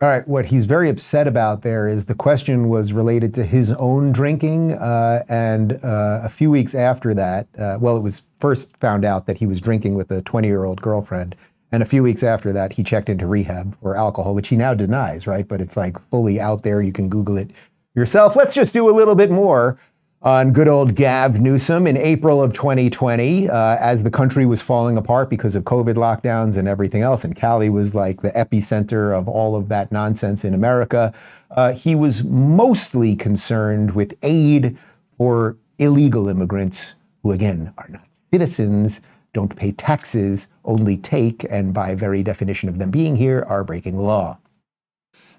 All 0.00 0.08
right, 0.08 0.26
what 0.28 0.46
he's 0.46 0.66
very 0.66 0.88
upset 0.88 1.26
about 1.26 1.62
there 1.62 1.88
is 1.88 2.06
the 2.06 2.14
question 2.14 2.68
was 2.68 2.92
related 2.92 3.34
to 3.34 3.44
his 3.44 3.72
own 3.72 4.12
drinking. 4.12 4.74
Uh, 4.74 5.24
and 5.28 5.72
uh, 5.84 6.20
a 6.22 6.28
few 6.28 6.52
weeks 6.52 6.72
after 6.76 7.14
that, 7.14 7.48
uh, 7.58 7.78
well, 7.80 7.96
it 7.96 8.02
was 8.02 8.22
first 8.38 8.76
found 8.76 9.04
out 9.04 9.26
that 9.26 9.38
he 9.38 9.46
was 9.46 9.60
drinking 9.60 9.96
with 9.96 10.12
a 10.12 10.22
20 10.22 10.46
year 10.46 10.62
old 10.62 10.80
girlfriend. 10.80 11.34
And 11.72 11.82
a 11.82 11.86
few 11.86 12.04
weeks 12.04 12.22
after 12.22 12.52
that, 12.52 12.74
he 12.74 12.84
checked 12.84 13.08
into 13.08 13.26
rehab 13.26 13.76
for 13.80 13.96
alcohol, 13.96 14.36
which 14.36 14.48
he 14.48 14.56
now 14.56 14.72
denies, 14.72 15.26
right? 15.26 15.48
But 15.48 15.60
it's 15.60 15.76
like 15.76 15.96
fully 16.10 16.40
out 16.40 16.62
there. 16.62 16.80
You 16.80 16.92
can 16.92 17.08
Google 17.08 17.36
it 17.36 17.50
yourself. 17.96 18.36
Let's 18.36 18.54
just 18.54 18.72
do 18.72 18.88
a 18.88 18.94
little 18.94 19.16
bit 19.16 19.32
more 19.32 19.80
on 20.22 20.52
good 20.52 20.66
old 20.66 20.96
Gav 20.96 21.40
Newsom 21.40 21.86
in 21.86 21.96
April 21.96 22.42
of 22.42 22.52
2020, 22.52 23.48
uh, 23.48 23.76
as 23.78 24.02
the 24.02 24.10
country 24.10 24.46
was 24.46 24.60
falling 24.60 24.96
apart 24.96 25.30
because 25.30 25.54
of 25.54 25.62
COVID 25.62 25.94
lockdowns 25.94 26.56
and 26.56 26.66
everything 26.66 27.02
else, 27.02 27.24
and 27.24 27.36
Cali 27.36 27.70
was 27.70 27.94
like 27.94 28.22
the 28.22 28.32
epicenter 28.32 29.16
of 29.16 29.28
all 29.28 29.54
of 29.54 29.68
that 29.68 29.92
nonsense 29.92 30.44
in 30.44 30.54
America. 30.54 31.14
Uh, 31.52 31.72
he 31.72 31.94
was 31.94 32.24
mostly 32.24 33.14
concerned 33.14 33.94
with 33.94 34.16
aid 34.22 34.76
for 35.16 35.56
illegal 35.78 36.28
immigrants 36.28 36.94
who, 37.22 37.30
again, 37.30 37.72
are 37.78 37.88
not 37.88 38.08
citizens, 38.32 39.00
don't 39.32 39.54
pay 39.54 39.70
taxes, 39.72 40.48
only 40.64 40.96
take, 40.96 41.46
and 41.48 41.72
by 41.72 41.94
very 41.94 42.24
definition 42.24 42.68
of 42.68 42.78
them 42.78 42.90
being 42.90 43.14
here, 43.14 43.44
are 43.48 43.62
breaking 43.62 43.96
the 43.96 44.02
law. 44.02 44.38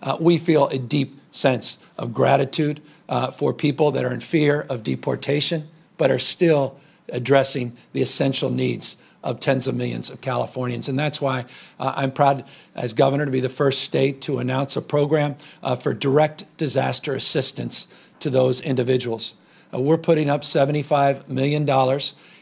Uh, 0.01 0.17
we 0.19 0.37
feel 0.37 0.67
a 0.67 0.77
deep 0.77 1.19
sense 1.31 1.77
of 1.97 2.13
gratitude 2.13 2.81
uh, 3.07 3.31
for 3.31 3.53
people 3.53 3.91
that 3.91 4.05
are 4.05 4.13
in 4.13 4.19
fear 4.19 4.61
of 4.69 4.83
deportation, 4.83 5.67
but 5.97 6.09
are 6.09 6.19
still 6.19 6.79
addressing 7.11 7.75
the 7.93 8.01
essential 8.01 8.49
needs 8.49 8.97
of 9.23 9.39
tens 9.39 9.67
of 9.67 9.75
millions 9.75 10.09
of 10.09 10.21
Californians. 10.21 10.87
And 10.87 10.97
that's 10.97 11.19
why 11.19 11.45
uh, 11.79 11.93
I'm 11.95 12.11
proud 12.11 12.45
as 12.75 12.93
governor 12.93 13.25
to 13.25 13.31
be 13.31 13.39
the 13.39 13.49
first 13.49 13.81
state 13.81 14.21
to 14.21 14.39
announce 14.39 14.75
a 14.75 14.81
program 14.81 15.35
uh, 15.61 15.75
for 15.75 15.93
direct 15.93 16.45
disaster 16.57 17.13
assistance 17.13 17.87
to 18.19 18.29
those 18.29 18.61
individuals. 18.61 19.33
Uh, 19.73 19.81
we're 19.81 19.97
putting 19.97 20.29
up 20.29 20.41
$75 20.41 21.27
million 21.27 21.67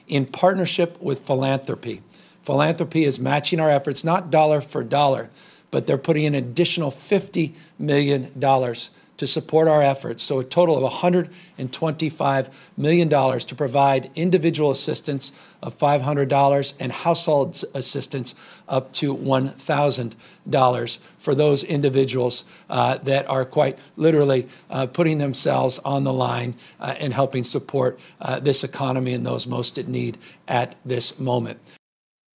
in 0.07 0.25
partnership 0.25 1.01
with 1.01 1.25
philanthropy. 1.25 2.01
Philanthropy 2.43 3.03
is 3.03 3.19
matching 3.19 3.59
our 3.59 3.69
efforts, 3.69 4.03
not 4.03 4.31
dollar 4.31 4.61
for 4.61 4.83
dollar, 4.83 5.29
but 5.77 5.85
they're 5.85 5.99
putting 5.99 6.23
in 6.23 6.33
an 6.33 6.43
additional 6.43 6.89
$50 6.89 7.53
million 7.77 8.33
to 8.41 9.27
support 9.27 9.67
our 9.67 9.83
efforts. 9.83 10.23
So 10.23 10.39
a 10.39 10.43
total 10.43 10.83
of 10.83 10.91
$125 10.91 12.51
million 12.75 13.09
to 13.09 13.55
provide 13.55 14.09
individual 14.15 14.71
assistance 14.71 15.31
of 15.61 15.77
$500 15.77 16.73
and 16.79 16.91
household 16.91 17.63
assistance 17.75 18.33
up 18.67 18.91
to 18.93 19.15
$1,000 19.15 20.99
for 21.19 21.35
those 21.35 21.63
individuals 21.63 22.43
uh, 22.71 22.97
that 22.97 23.29
are 23.29 23.45
quite 23.45 23.77
literally 23.97 24.47
uh, 24.71 24.87
putting 24.87 25.19
themselves 25.19 25.77
on 25.85 26.05
the 26.05 26.13
line 26.13 26.55
uh, 26.79 26.95
and 26.99 27.13
helping 27.13 27.43
support 27.43 27.99
uh, 28.19 28.39
this 28.39 28.63
economy 28.63 29.13
and 29.13 29.23
those 29.23 29.45
most 29.45 29.77
in 29.77 29.91
need 29.91 30.17
at 30.47 30.75
this 30.83 31.19
moment. 31.19 31.59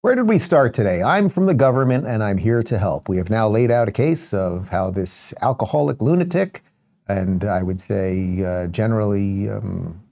Where 0.02 0.14
did 0.14 0.30
we 0.30 0.38
start 0.38 0.72
today? 0.72 1.02
I'm 1.02 1.28
from 1.28 1.44
the 1.44 1.52
government 1.52 2.06
and 2.06 2.24
I'm 2.24 2.38
here 2.38 2.62
to 2.62 2.78
help. 2.78 3.06
We 3.06 3.18
have 3.18 3.28
now 3.28 3.50
laid 3.50 3.70
out 3.70 3.86
a 3.86 3.92
case 3.92 4.32
of 4.32 4.70
how 4.70 4.90
this 4.90 5.34
alcoholic 5.42 6.00
lunatic, 6.00 6.64
and 7.06 7.44
I 7.44 7.62
would 7.62 7.82
say 7.82 8.42
uh, 8.42 8.68
generally 8.68 9.50
um, 9.50 10.02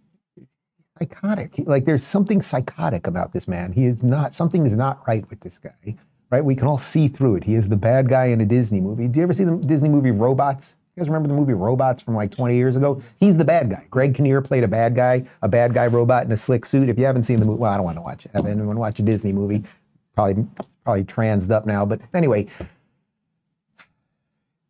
psychotic, 0.98 1.54
like 1.60 1.86
there's 1.86 2.04
something 2.04 2.42
psychotic 2.42 3.06
about 3.06 3.32
this 3.32 3.48
man. 3.48 3.72
He 3.72 3.86
is 3.86 4.02
not, 4.02 4.34
something 4.34 4.66
is 4.66 4.74
not 4.74 5.08
right 5.08 5.28
with 5.30 5.40
this 5.40 5.58
guy, 5.58 5.96
right? 6.30 6.44
We 6.44 6.54
can 6.54 6.68
all 6.68 6.76
see 6.76 7.08
through 7.08 7.36
it. 7.36 7.44
He 7.44 7.54
is 7.54 7.70
the 7.70 7.78
bad 7.78 8.10
guy 8.10 8.26
in 8.26 8.42
a 8.42 8.46
Disney 8.46 8.82
movie. 8.82 9.08
Do 9.08 9.16
you 9.18 9.22
ever 9.22 9.32
see 9.32 9.44
the 9.44 9.56
Disney 9.56 9.88
movie 9.88 10.10
Robots? 10.10 10.76
You 10.98 11.04
guys 11.04 11.10
remember 11.10 11.28
the 11.28 11.34
movie 11.34 11.52
Robots 11.52 12.02
from 12.02 12.16
like 12.16 12.32
20 12.32 12.56
years 12.56 12.74
ago? 12.74 13.00
He's 13.20 13.36
the 13.36 13.44
bad 13.44 13.70
guy. 13.70 13.86
Greg 13.88 14.16
Kinnear 14.16 14.42
played 14.42 14.64
a 14.64 14.68
bad 14.68 14.96
guy, 14.96 15.24
a 15.42 15.48
bad 15.48 15.72
guy 15.72 15.86
robot 15.86 16.26
in 16.26 16.32
a 16.32 16.36
slick 16.36 16.66
suit. 16.66 16.88
If 16.88 16.98
you 16.98 17.04
haven't 17.04 17.22
seen 17.22 17.38
the 17.38 17.46
movie, 17.46 17.60
well, 17.60 17.72
I 17.72 17.76
don't 17.76 17.84
want 17.84 17.98
to 17.98 18.02
watch 18.02 18.26
it. 18.26 18.32
Have 18.34 18.46
anyone 18.46 18.76
watch 18.76 18.98
a 18.98 19.02
Disney 19.02 19.32
movie? 19.32 19.62
probably 20.16 20.44
probably 20.82 21.04
transed 21.04 21.52
up 21.52 21.66
now. 21.66 21.86
But 21.86 22.00
anyway, 22.12 22.48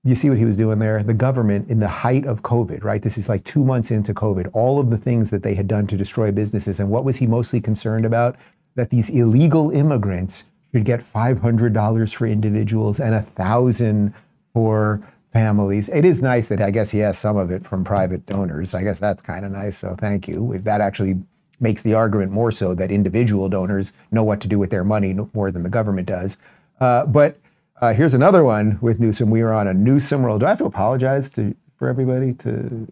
you 0.04 0.14
see 0.14 0.28
what 0.28 0.36
he 0.36 0.44
was 0.44 0.58
doing 0.58 0.78
there? 0.78 1.02
The 1.02 1.14
government, 1.14 1.70
in 1.70 1.80
the 1.80 1.88
height 1.88 2.26
of 2.26 2.42
COVID, 2.42 2.84
right? 2.84 3.02
This 3.02 3.16
is 3.16 3.30
like 3.30 3.42
two 3.44 3.64
months 3.64 3.90
into 3.90 4.12
COVID, 4.12 4.50
all 4.52 4.78
of 4.78 4.90
the 4.90 4.98
things 4.98 5.30
that 5.30 5.42
they 5.42 5.54
had 5.54 5.66
done 5.66 5.86
to 5.86 5.96
destroy 5.96 6.30
businesses. 6.30 6.78
And 6.78 6.90
what 6.90 7.06
was 7.06 7.16
he 7.16 7.26
mostly 7.26 7.62
concerned 7.62 8.04
about? 8.04 8.36
That 8.74 8.90
these 8.90 9.08
illegal 9.08 9.70
immigrants 9.70 10.50
should 10.74 10.84
get 10.84 11.00
$500 11.00 12.14
for 12.14 12.26
individuals 12.26 13.00
and 13.00 13.14
a 13.14 13.22
thousand 13.22 14.12
for 14.52 15.00
families. 15.32 15.88
It 15.88 16.04
is 16.04 16.22
nice 16.22 16.48
that 16.48 16.62
I 16.62 16.70
guess 16.70 16.90
he 16.90 16.98
has 17.00 17.18
some 17.18 17.36
of 17.36 17.50
it 17.50 17.64
from 17.64 17.84
private 17.84 18.26
donors. 18.26 18.74
I 18.74 18.82
guess 18.82 18.98
that's 18.98 19.22
kind 19.22 19.44
of 19.44 19.52
nice. 19.52 19.78
So 19.78 19.94
thank 19.94 20.26
you. 20.26 20.52
If 20.52 20.64
that 20.64 20.80
actually 20.80 21.22
makes 21.60 21.82
the 21.82 21.94
argument 21.94 22.32
more 22.32 22.52
so 22.52 22.74
that 22.74 22.90
individual 22.90 23.48
donors 23.48 23.92
know 24.10 24.24
what 24.24 24.40
to 24.40 24.48
do 24.48 24.58
with 24.58 24.70
their 24.70 24.84
money 24.84 25.14
more 25.34 25.50
than 25.50 25.62
the 25.62 25.70
government 25.70 26.06
does. 26.06 26.38
Uh, 26.80 27.04
but 27.04 27.38
uh, 27.80 27.92
here's 27.92 28.14
another 28.14 28.44
one 28.44 28.78
with 28.80 29.00
Newsom. 29.00 29.30
We 29.30 29.40
are 29.42 29.52
on 29.52 29.66
a 29.66 29.74
Newsom 29.74 30.24
roll. 30.24 30.38
Do 30.38 30.46
I 30.46 30.50
have 30.50 30.58
to 30.58 30.64
apologize 30.64 31.30
to 31.30 31.54
for 31.76 31.88
everybody 31.88 32.32
to 32.34 32.90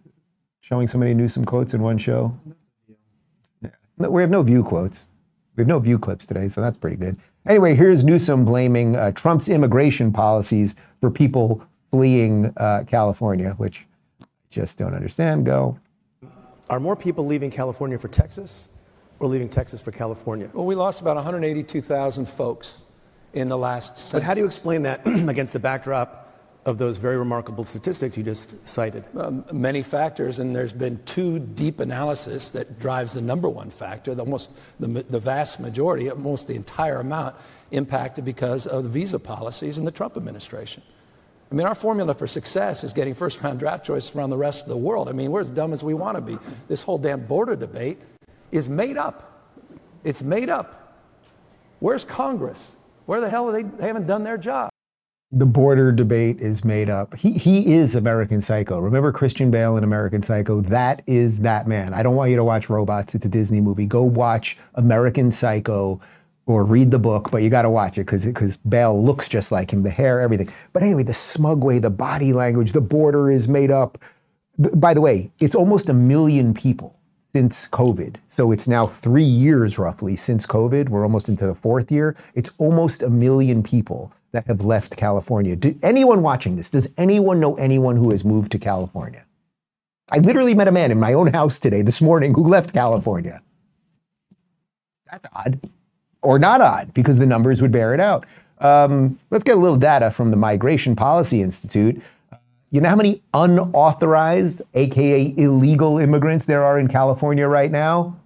showing 0.61 0.87
so 0.87 0.97
many 0.97 1.13
Newsom 1.13 1.45
quotes 1.45 1.73
in 1.73 1.81
one 1.81 1.97
show? 1.97 2.37
Yeah. 3.61 3.69
We 3.97 4.21
have 4.21 4.29
no 4.29 4.43
view 4.43 4.63
quotes. 4.63 5.05
We 5.55 5.61
have 5.61 5.67
no 5.67 5.79
view 5.79 5.97
clips 5.97 6.27
today, 6.27 6.47
so 6.47 6.61
that's 6.61 6.77
pretty 6.77 6.97
good. 6.97 7.17
Anyway, 7.47 7.75
here's 7.75 8.03
Newsom 8.03 8.45
blaming 8.45 8.95
uh, 8.95 9.11
Trump's 9.11 9.49
immigration 9.49 10.13
policies 10.13 10.75
for 11.01 11.09
people 11.09 11.63
fleeing 11.97 12.53
uh, 12.57 12.83
California, 12.85 13.55
which 13.57 13.87
I 14.21 14.25
just 14.51 14.77
don't 14.77 14.93
understand. 14.93 15.47
Go. 15.47 15.79
Are 16.69 16.79
more 16.79 16.95
people 16.95 17.25
leaving 17.25 17.49
California 17.49 17.97
for 17.97 18.07
Texas 18.07 18.67
or 19.19 19.27
leaving 19.27 19.49
Texas 19.49 19.81
for 19.81 19.91
California? 19.91 20.47
Well, 20.53 20.67
we 20.67 20.75
lost 20.75 21.01
about 21.01 21.15
182,000 21.15 22.29
folks 22.29 22.83
in 23.33 23.49
the 23.49 23.57
last 23.57 23.97
census. 23.97 24.11
But 24.11 24.21
how 24.21 24.35
do 24.35 24.41
you 24.41 24.45
explain 24.45 24.83
that 24.83 25.01
against 25.07 25.53
the 25.53 25.59
backdrop 25.59 26.25
of 26.67 26.77
those 26.77 26.97
very 26.97 27.17
remarkable 27.17 27.63
statistics 27.63 28.15
you 28.15 28.21
just 28.21 28.53
cited? 28.67 29.03
Um, 29.17 29.43
many 29.51 29.81
factors, 29.81 30.37
and 30.37 30.55
there's 30.55 30.73
been 30.73 31.01
two 31.05 31.39
deep 31.39 31.79
analysis 31.79 32.51
that 32.51 32.77
drives 32.79 33.13
the 33.13 33.21
number 33.21 33.49
one 33.49 33.71
factor. 33.71 34.13
The, 34.13 34.21
almost 34.21 34.51
the, 34.79 34.87
the 35.09 35.19
vast 35.19 35.59
majority, 35.59 36.11
almost 36.11 36.47
the 36.47 36.53
entire 36.53 36.99
amount, 36.99 37.35
impacted 37.71 38.23
because 38.23 38.67
of 38.67 38.83
the 38.83 38.89
visa 38.89 39.17
policies 39.17 39.79
in 39.79 39.85
the 39.85 39.91
Trump 39.91 40.15
administration. 40.15 40.83
I 41.49 41.55
mean, 41.55 41.65
our 41.65 41.75
formula 41.75 42.13
for 42.13 42.27
success 42.27 42.83
is 42.83 42.91
getting 42.93 43.15
first 43.15 43.41
round 43.41 43.59
draft 43.59 43.85
choices 43.85 44.13
around 44.15 44.31
the 44.31 44.37
rest 44.37 44.63
of 44.63 44.69
the 44.69 44.77
world. 44.77 45.07
I 45.07 45.13
mean, 45.13 45.31
we're 45.31 45.41
as 45.41 45.49
dumb 45.49 45.71
as 45.71 45.83
we 45.83 45.93
want 45.93 46.15
to 46.15 46.21
be. 46.21 46.37
This 46.67 46.81
whole 46.81 46.97
damn 46.97 47.25
border 47.25 47.55
debate 47.55 47.99
is 48.51 48.67
made 48.67 48.97
up. 48.97 49.55
It's 50.03 50.21
made 50.21 50.49
up. 50.49 50.97
Where's 51.79 52.03
Congress? 52.03 52.71
Where 53.05 53.21
the 53.21 53.29
hell 53.29 53.47
are 53.47 53.53
they? 53.53 53.63
They 53.63 53.87
haven't 53.87 54.07
done 54.07 54.23
their 54.23 54.37
job. 54.37 54.69
The 55.31 55.45
border 55.45 55.91
debate 55.91 56.39
is 56.39 56.63
made 56.63 56.89
up. 56.89 57.13
He, 57.15 57.31
he 57.33 57.73
is 57.73 57.95
American 57.95 58.41
Psycho. 58.41 58.79
Remember 58.79 59.11
Christian 59.11 59.51
Bale 59.51 59.75
in 59.75 59.83
American 59.83 60.23
Psycho? 60.23 60.61
That 60.61 61.01
is 61.05 61.39
that 61.39 61.67
man. 61.67 61.93
I 61.93 62.01
don't 62.01 62.15
want 62.15 62.29
you 62.31 62.37
to 62.37 62.45
watch 62.45 62.69
Robots. 62.69 63.13
It's 63.13 63.25
a 63.25 63.29
Disney 63.29 63.59
movie. 63.59 63.85
Go 63.85 64.03
watch 64.03 64.57
American 64.75 65.31
Psycho 65.31 65.99
or 66.47 66.63
read 66.63 66.89
the 66.89 66.97
book, 66.97 67.29
but 67.29 67.43
you 67.43 67.49
got 67.49 67.63
to 67.63 67.69
watch 67.69 67.97
it 67.97 68.05
because 68.05 68.25
because 68.25 68.57
Bale 68.57 68.99
looks 68.99 69.29
just 69.29 69.51
like 69.51 69.71
him, 69.71 69.83
the 69.83 69.89
hair, 69.89 70.21
everything. 70.21 70.49
But 70.73 70.81
anyway, 70.81 71.03
the 71.03 71.13
smug 71.13 71.63
way, 71.63 71.77
the 71.77 71.89
body 71.89 72.33
language, 72.33 72.71
the 72.71 72.81
border 72.81 73.29
is 73.29 73.47
made 73.47 73.69
up. 73.69 73.97
By 74.57 74.93
the 74.93 75.01
way, 75.01 75.29
it's 75.39 75.53
almost 75.53 75.89
a 75.89 75.93
million 75.93 76.53
people 76.53 76.95
since 77.35 77.67
COVID. 77.67 78.15
So 78.29 78.51
it's 78.51 78.67
now 78.67 78.87
three 78.87 79.21
years 79.21 79.77
roughly 79.77 80.15
since 80.15 80.47
COVID. 80.47 80.89
We're 80.89 81.03
almost 81.03 81.29
into 81.29 81.45
the 81.45 81.53
fourth 81.53 81.91
year. 81.91 82.15
It's 82.33 82.51
almost 82.57 83.03
a 83.03 83.09
million 83.09 83.61
people 83.61 84.11
that 84.31 84.47
have 84.47 84.63
left 84.63 84.95
California. 84.95 85.55
Do, 85.55 85.77
anyone 85.83 86.21
watching 86.21 86.55
this, 86.55 86.69
does 86.69 86.89
anyone 86.97 87.39
know 87.39 87.55
anyone 87.55 87.97
who 87.97 88.09
has 88.11 88.25
moved 88.25 88.51
to 88.53 88.59
California? 88.59 89.25
I 90.09 90.19
literally 90.19 90.53
met 90.53 90.69
a 90.69 90.71
man 90.71 90.91
in 90.91 90.99
my 90.99 91.13
own 91.13 91.33
house 91.33 91.59
today, 91.59 91.81
this 91.81 92.01
morning, 92.01 92.33
who 92.33 92.47
left 92.47 92.73
California. 92.73 93.41
That's 95.11 95.27
odd. 95.33 95.59
Or 96.21 96.39
not 96.39 96.61
odd, 96.61 96.93
because 96.93 97.19
the 97.19 97.27
numbers 97.27 97.61
would 97.61 97.71
bear 97.71 97.93
it 97.93 97.99
out. 97.99 98.25
Um, 98.59 99.19
let's 99.29 99.43
get 99.43 99.57
a 99.57 99.59
little 99.59 99.77
data 99.77 100.11
from 100.11 100.31
the 100.31 100.37
Migration 100.37 100.95
Policy 100.95 101.41
Institute. 101.41 102.01
You 102.69 102.81
know 102.81 102.89
how 102.89 102.95
many 102.95 103.21
unauthorized, 103.33 104.61
aka 104.73 105.33
illegal 105.37 105.99
immigrants 105.99 106.45
there 106.45 106.63
are 106.63 106.79
in 106.79 106.87
California 106.87 107.47
right 107.47 107.71
now? 107.71 108.17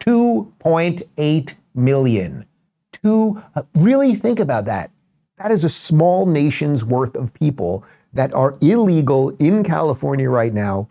2.8 0.00 1.54
million. 1.74 2.44
Two, 2.90 3.42
uh, 3.54 3.62
really 3.76 4.14
think 4.16 4.40
about 4.40 4.64
that. 4.64 4.90
That 5.38 5.52
is 5.52 5.64
a 5.64 5.68
small 5.68 6.26
nation's 6.26 6.84
worth 6.84 7.14
of 7.14 7.32
people 7.34 7.84
that 8.12 8.34
are 8.34 8.56
illegal 8.60 9.30
in 9.38 9.64
California 9.64 10.28
right 10.28 10.52
now. 10.52 10.88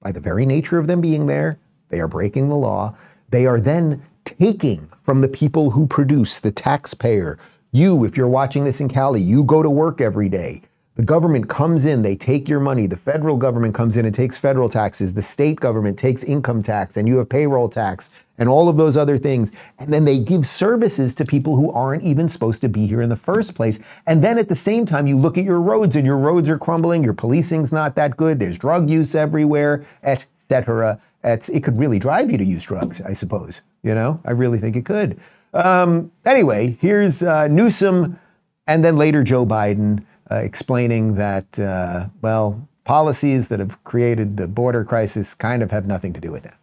By 0.00 0.12
the 0.12 0.20
very 0.20 0.46
nature 0.46 0.78
of 0.78 0.86
them 0.86 1.00
being 1.00 1.26
there, 1.26 1.58
they 1.88 2.00
are 2.00 2.08
breaking 2.08 2.48
the 2.48 2.56
law. 2.56 2.96
They 3.30 3.46
are 3.46 3.60
then 3.60 4.02
taking 4.28 4.90
from 5.02 5.20
the 5.20 5.28
people 5.28 5.70
who 5.70 5.86
produce, 5.86 6.40
the 6.40 6.50
taxpayer. 6.50 7.38
You, 7.72 8.04
if 8.04 8.16
you're 8.16 8.28
watching 8.28 8.64
this 8.64 8.80
in 8.80 8.88
Cali, 8.88 9.20
you 9.20 9.44
go 9.44 9.62
to 9.62 9.70
work 9.70 10.00
every 10.00 10.28
day. 10.28 10.62
The 10.98 11.04
government 11.04 11.48
comes 11.48 11.84
in, 11.84 12.02
they 12.02 12.16
take 12.16 12.48
your 12.48 12.58
money. 12.58 12.88
The 12.88 12.96
federal 12.96 13.36
government 13.36 13.72
comes 13.72 13.96
in 13.96 14.04
and 14.04 14.12
takes 14.12 14.36
federal 14.36 14.68
taxes. 14.68 15.14
The 15.14 15.22
state 15.22 15.60
government 15.60 15.96
takes 15.96 16.24
income 16.24 16.60
tax, 16.60 16.96
and 16.96 17.06
you 17.06 17.18
have 17.18 17.28
payroll 17.28 17.68
tax 17.68 18.10
and 18.36 18.48
all 18.48 18.68
of 18.68 18.76
those 18.76 18.96
other 18.96 19.16
things. 19.16 19.52
And 19.78 19.92
then 19.92 20.04
they 20.04 20.18
give 20.18 20.44
services 20.44 21.14
to 21.14 21.24
people 21.24 21.54
who 21.54 21.70
aren't 21.70 22.02
even 22.02 22.28
supposed 22.28 22.60
to 22.62 22.68
be 22.68 22.88
here 22.88 23.00
in 23.00 23.10
the 23.10 23.16
first 23.16 23.54
place. 23.54 23.78
And 24.06 24.24
then 24.24 24.38
at 24.38 24.48
the 24.48 24.56
same 24.56 24.84
time, 24.84 25.06
you 25.06 25.16
look 25.16 25.38
at 25.38 25.44
your 25.44 25.60
roads 25.60 25.94
and 25.94 26.04
your 26.04 26.18
roads 26.18 26.48
are 26.48 26.58
crumbling, 26.58 27.04
your 27.04 27.14
policing's 27.14 27.72
not 27.72 27.94
that 27.94 28.16
good, 28.16 28.40
there's 28.40 28.58
drug 28.58 28.90
use 28.90 29.14
everywhere, 29.14 29.84
etc. 30.02 31.00
It 31.22 31.62
could 31.64 31.78
really 31.78 31.98
drive 31.98 32.30
you 32.30 32.38
to 32.38 32.44
use 32.44 32.64
drugs, 32.64 33.00
I 33.02 33.12
suppose. 33.12 33.62
You 33.82 33.94
know, 33.94 34.20
I 34.24 34.32
really 34.32 34.58
think 34.58 34.76
it 34.76 34.84
could. 34.84 35.20
Um, 35.54 36.12
anyway, 36.24 36.76
here's 36.80 37.22
uh, 37.22 37.48
Newsom 37.48 38.18
and 38.66 38.84
then 38.84 38.96
later 38.96 39.24
Joe 39.24 39.46
Biden 39.46 40.04
uh, 40.30 40.36
explaining 40.36 41.14
that, 41.14 41.58
uh, 41.58 42.08
well, 42.20 42.68
policies 42.84 43.48
that 43.48 43.58
have 43.58 43.82
created 43.82 44.36
the 44.36 44.46
border 44.46 44.84
crisis 44.84 45.34
kind 45.34 45.62
of 45.62 45.70
have 45.70 45.86
nothing 45.86 46.12
to 46.12 46.20
do 46.20 46.30
with 46.30 46.42
that. 46.42 46.58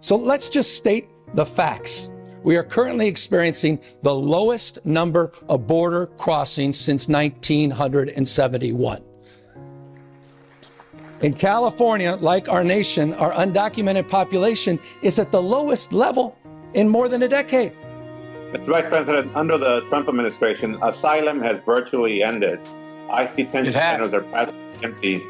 So 0.00 0.16
let's 0.16 0.48
just 0.48 0.76
state 0.76 1.08
the 1.34 1.46
facts. 1.46 2.10
We 2.42 2.56
are 2.56 2.64
currently 2.64 3.06
experiencing 3.06 3.78
the 4.02 4.14
lowest 4.14 4.84
number 4.84 5.32
of 5.48 5.66
border 5.66 6.06
crossings 6.06 6.78
since 6.78 7.08
1971. 7.08 9.02
In 11.22 11.34
California, 11.34 12.16
like 12.16 12.48
our 12.48 12.64
nation, 12.64 13.12
our 13.14 13.32
undocumented 13.32 14.08
population 14.08 14.78
is 15.02 15.18
at 15.18 15.30
the 15.30 15.42
lowest 15.42 15.92
level 15.92 16.34
in 16.72 16.88
more 16.88 17.08
than 17.08 17.22
a 17.22 17.28
decade. 17.28 17.72
Mr. 18.52 18.66
Vice 18.66 18.88
President, 18.88 19.36
under 19.36 19.58
the 19.58 19.82
Trump 19.90 20.08
administration, 20.08 20.78
asylum 20.82 21.38
has 21.42 21.60
virtually 21.60 22.22
ended. 22.22 22.58
ICE 23.10 23.34
detention 23.34 23.74
centers 23.74 24.14
are 24.14 24.22
practically 24.22 24.60
empty. 24.82 25.22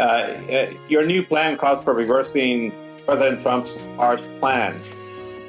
Uh, 0.00 0.02
uh, 0.02 0.72
your 0.88 1.04
new 1.04 1.22
plan 1.22 1.58
calls 1.58 1.84
for 1.84 1.92
reversing 1.92 2.72
President 3.04 3.42
Trump's 3.42 3.76
harsh 3.96 4.22
plan. 4.40 4.80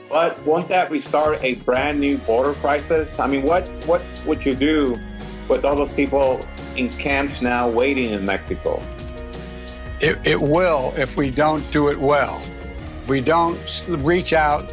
But 0.09 0.37
won't 0.41 0.67
that 0.67 0.91
restart 0.91 1.41
a 1.41 1.55
brand 1.55 2.01
new 2.01 2.17
border 2.17 2.53
crisis? 2.55 3.17
I 3.17 3.27
mean, 3.27 3.43
what, 3.43 3.65
what 3.85 4.01
would 4.25 4.45
you 4.45 4.55
do 4.55 4.99
with 5.47 5.63
all 5.63 5.77
those 5.77 5.93
people 5.93 6.45
in 6.75 6.89
camps 6.97 7.41
now 7.41 7.69
waiting 7.69 8.11
in 8.11 8.25
Mexico? 8.25 8.83
It, 10.01 10.17
it 10.25 10.41
will 10.41 10.93
if 10.97 11.17
we 11.17 11.31
don't 11.31 11.69
do 11.71 11.89
it 11.89 11.97
well. 11.97 12.41
If 13.03 13.09
we 13.09 13.21
don't 13.21 13.57
reach 13.87 14.33
out 14.33 14.71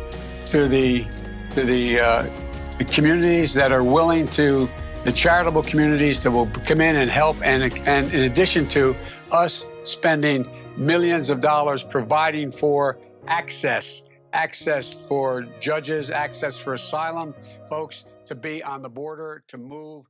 to 0.48 0.68
the 0.68 1.06
to 1.52 1.64
the, 1.64 2.00
uh, 2.00 2.30
the 2.78 2.84
communities 2.84 3.54
that 3.54 3.72
are 3.72 3.84
willing 3.84 4.26
to, 4.28 4.70
the 5.04 5.12
charitable 5.12 5.62
communities 5.62 6.22
that 6.22 6.30
will 6.30 6.46
come 6.46 6.80
in 6.80 6.96
and 6.96 7.10
help, 7.10 7.44
and 7.44 7.62
and 7.86 8.12
in 8.12 8.20
addition 8.22 8.68
to 8.68 8.96
us 9.30 9.66
spending 9.82 10.48
millions 10.76 11.30
of 11.30 11.40
dollars 11.40 11.84
providing 11.84 12.50
for 12.50 12.98
access, 13.26 14.02
access 14.32 15.06
for 15.08 15.42
judges, 15.60 16.10
access 16.10 16.58
for 16.58 16.74
asylum 16.74 17.34
folks 17.68 18.04
to 18.26 18.34
be 18.34 18.62
on 18.62 18.82
the 18.82 18.88
border, 18.88 19.42
to 19.48 19.58
move. 19.58 20.06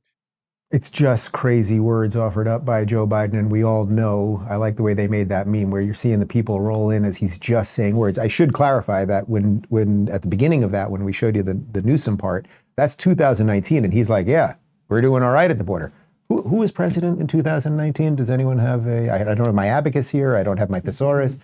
It's 0.73 0.89
just 0.89 1.33
crazy 1.33 1.79
words 1.79 2.15
offered 2.15 2.47
up 2.47 2.65
by 2.65 2.83
Joe 2.83 3.05
Biden, 3.05 3.35
and 3.35 3.51
we 3.51 3.63
all 3.63 3.85
know. 3.85 4.43
I 4.49 4.55
like 4.55 4.75
the 4.75 4.81
way 4.81 4.95
they 4.95 5.07
made 5.07 5.29
that 5.29 5.45
meme 5.45 5.69
where 5.69 5.81
you're 5.81 5.93
seeing 5.93 6.19
the 6.19 6.25
people 6.25 6.61
roll 6.61 6.89
in 6.89 7.05
as 7.05 7.15
he's 7.15 7.37
just 7.37 7.73
saying 7.73 7.95
words. 7.95 8.17
I 8.17 8.27
should 8.27 8.53
clarify 8.53 9.05
that 9.05 9.29
when, 9.29 9.63
when 9.69 10.09
at 10.09 10.23
the 10.23 10.27
beginning 10.27 10.63
of 10.63 10.71
that, 10.71 10.89
when 10.89 11.03
we 11.03 11.13
showed 11.13 11.35
you 11.35 11.43
the, 11.43 11.61
the 11.73 11.83
Newsom 11.83 12.17
part, 12.17 12.47
that's 12.75 12.95
2019, 12.95 13.85
and 13.85 13.93
he's 13.93 14.09
like, 14.09 14.25
"Yeah, 14.25 14.55
we're 14.89 15.01
doing 15.01 15.21
all 15.21 15.29
right 15.29 15.51
at 15.51 15.59
the 15.59 15.63
border." 15.63 15.93
Who, 16.29 16.41
who 16.41 16.55
was 16.55 16.71
president 16.71 17.21
in 17.21 17.27
2019? 17.27 18.15
Does 18.15 18.31
anyone 18.31 18.57
have 18.57 18.87
a? 18.87 19.09
I, 19.09 19.31
I 19.31 19.35
don't 19.35 19.45
have 19.45 19.53
my 19.53 19.67
abacus 19.67 20.09
here. 20.09 20.35
I 20.35 20.41
don't 20.41 20.57
have 20.57 20.71
my 20.71 20.79
thesaurus. 20.79 21.37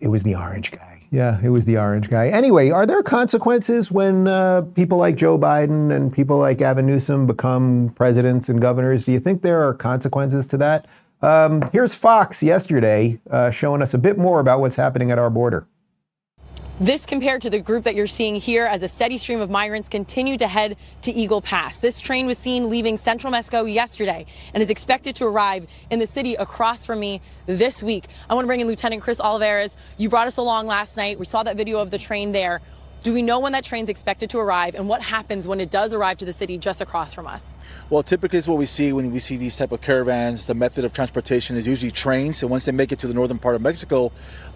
It 0.00 0.08
was 0.08 0.24
the 0.24 0.34
orange 0.34 0.72
guy. 0.72 0.93
Yeah, 1.14 1.38
it 1.44 1.50
was 1.50 1.64
the 1.64 1.78
orange 1.78 2.10
guy. 2.10 2.26
Anyway, 2.26 2.70
are 2.70 2.86
there 2.86 3.00
consequences 3.00 3.88
when 3.88 4.26
uh, 4.26 4.62
people 4.74 4.98
like 4.98 5.14
Joe 5.14 5.38
Biden 5.38 5.94
and 5.94 6.12
people 6.12 6.38
like 6.38 6.58
Gavin 6.58 6.86
Newsom 6.86 7.24
become 7.24 7.90
presidents 7.90 8.48
and 8.48 8.60
governors? 8.60 9.04
Do 9.04 9.12
you 9.12 9.20
think 9.20 9.42
there 9.42 9.62
are 9.62 9.74
consequences 9.74 10.48
to 10.48 10.56
that? 10.56 10.88
Um, 11.22 11.62
here's 11.72 11.94
Fox 11.94 12.42
yesterday 12.42 13.20
uh, 13.30 13.52
showing 13.52 13.80
us 13.80 13.94
a 13.94 13.98
bit 13.98 14.18
more 14.18 14.40
about 14.40 14.58
what's 14.58 14.74
happening 14.74 15.12
at 15.12 15.20
our 15.20 15.30
border. 15.30 15.68
This 16.80 17.06
compared 17.06 17.42
to 17.42 17.50
the 17.50 17.60
group 17.60 17.84
that 17.84 17.94
you're 17.94 18.08
seeing 18.08 18.34
here 18.34 18.66
as 18.66 18.82
a 18.82 18.88
steady 18.88 19.16
stream 19.16 19.40
of 19.40 19.48
migrants 19.48 19.88
continue 19.88 20.36
to 20.38 20.48
head 20.48 20.76
to 21.02 21.12
Eagle 21.12 21.40
Pass. 21.40 21.78
This 21.78 22.00
train 22.00 22.26
was 22.26 22.36
seen 22.36 22.68
leaving 22.68 22.96
Central 22.96 23.30
Mexico 23.30 23.64
yesterday 23.64 24.26
and 24.52 24.60
is 24.60 24.70
expected 24.70 25.14
to 25.16 25.24
arrive 25.24 25.68
in 25.88 26.00
the 26.00 26.06
city 26.08 26.34
across 26.34 26.84
from 26.84 26.98
me 26.98 27.20
this 27.46 27.80
week. 27.80 28.06
I 28.28 28.34
want 28.34 28.46
to 28.46 28.48
bring 28.48 28.58
in 28.58 28.66
Lieutenant 28.66 29.02
Chris 29.02 29.20
Olivarez. 29.20 29.76
You 29.98 30.08
brought 30.08 30.26
us 30.26 30.36
along 30.36 30.66
last 30.66 30.96
night. 30.96 31.16
We 31.16 31.26
saw 31.26 31.44
that 31.44 31.56
video 31.56 31.78
of 31.78 31.92
the 31.92 31.98
train 31.98 32.32
there. 32.32 32.60
Do 33.04 33.12
we 33.12 33.20
know 33.20 33.38
when 33.38 33.52
that 33.52 33.64
train's 33.64 33.90
expected 33.90 34.30
to 34.30 34.38
arrive 34.38 34.74
and 34.74 34.88
what 34.88 35.02
happens 35.02 35.46
when 35.46 35.60
it 35.60 35.70
does 35.70 35.92
arrive 35.92 36.16
to 36.16 36.24
the 36.24 36.32
city 36.32 36.56
just 36.56 36.80
across 36.80 37.12
from 37.12 37.26
us? 37.26 37.52
Well, 37.90 38.02
typically 38.02 38.38
is 38.38 38.48
what 38.48 38.56
we 38.56 38.64
see 38.64 38.94
when 38.94 39.12
we 39.12 39.18
see 39.18 39.36
these 39.36 39.56
type 39.56 39.72
of 39.72 39.82
caravans. 39.82 40.46
The 40.46 40.54
method 40.54 40.86
of 40.86 40.94
transportation 40.94 41.54
is 41.58 41.66
usually 41.66 41.90
trains. 41.90 42.38
So 42.38 42.46
once 42.46 42.64
they 42.64 42.72
make 42.72 42.92
it 42.92 42.98
to 43.00 43.06
the 43.06 43.12
northern 43.12 43.38
part 43.38 43.56
of 43.56 43.60
Mexico, 43.60 44.10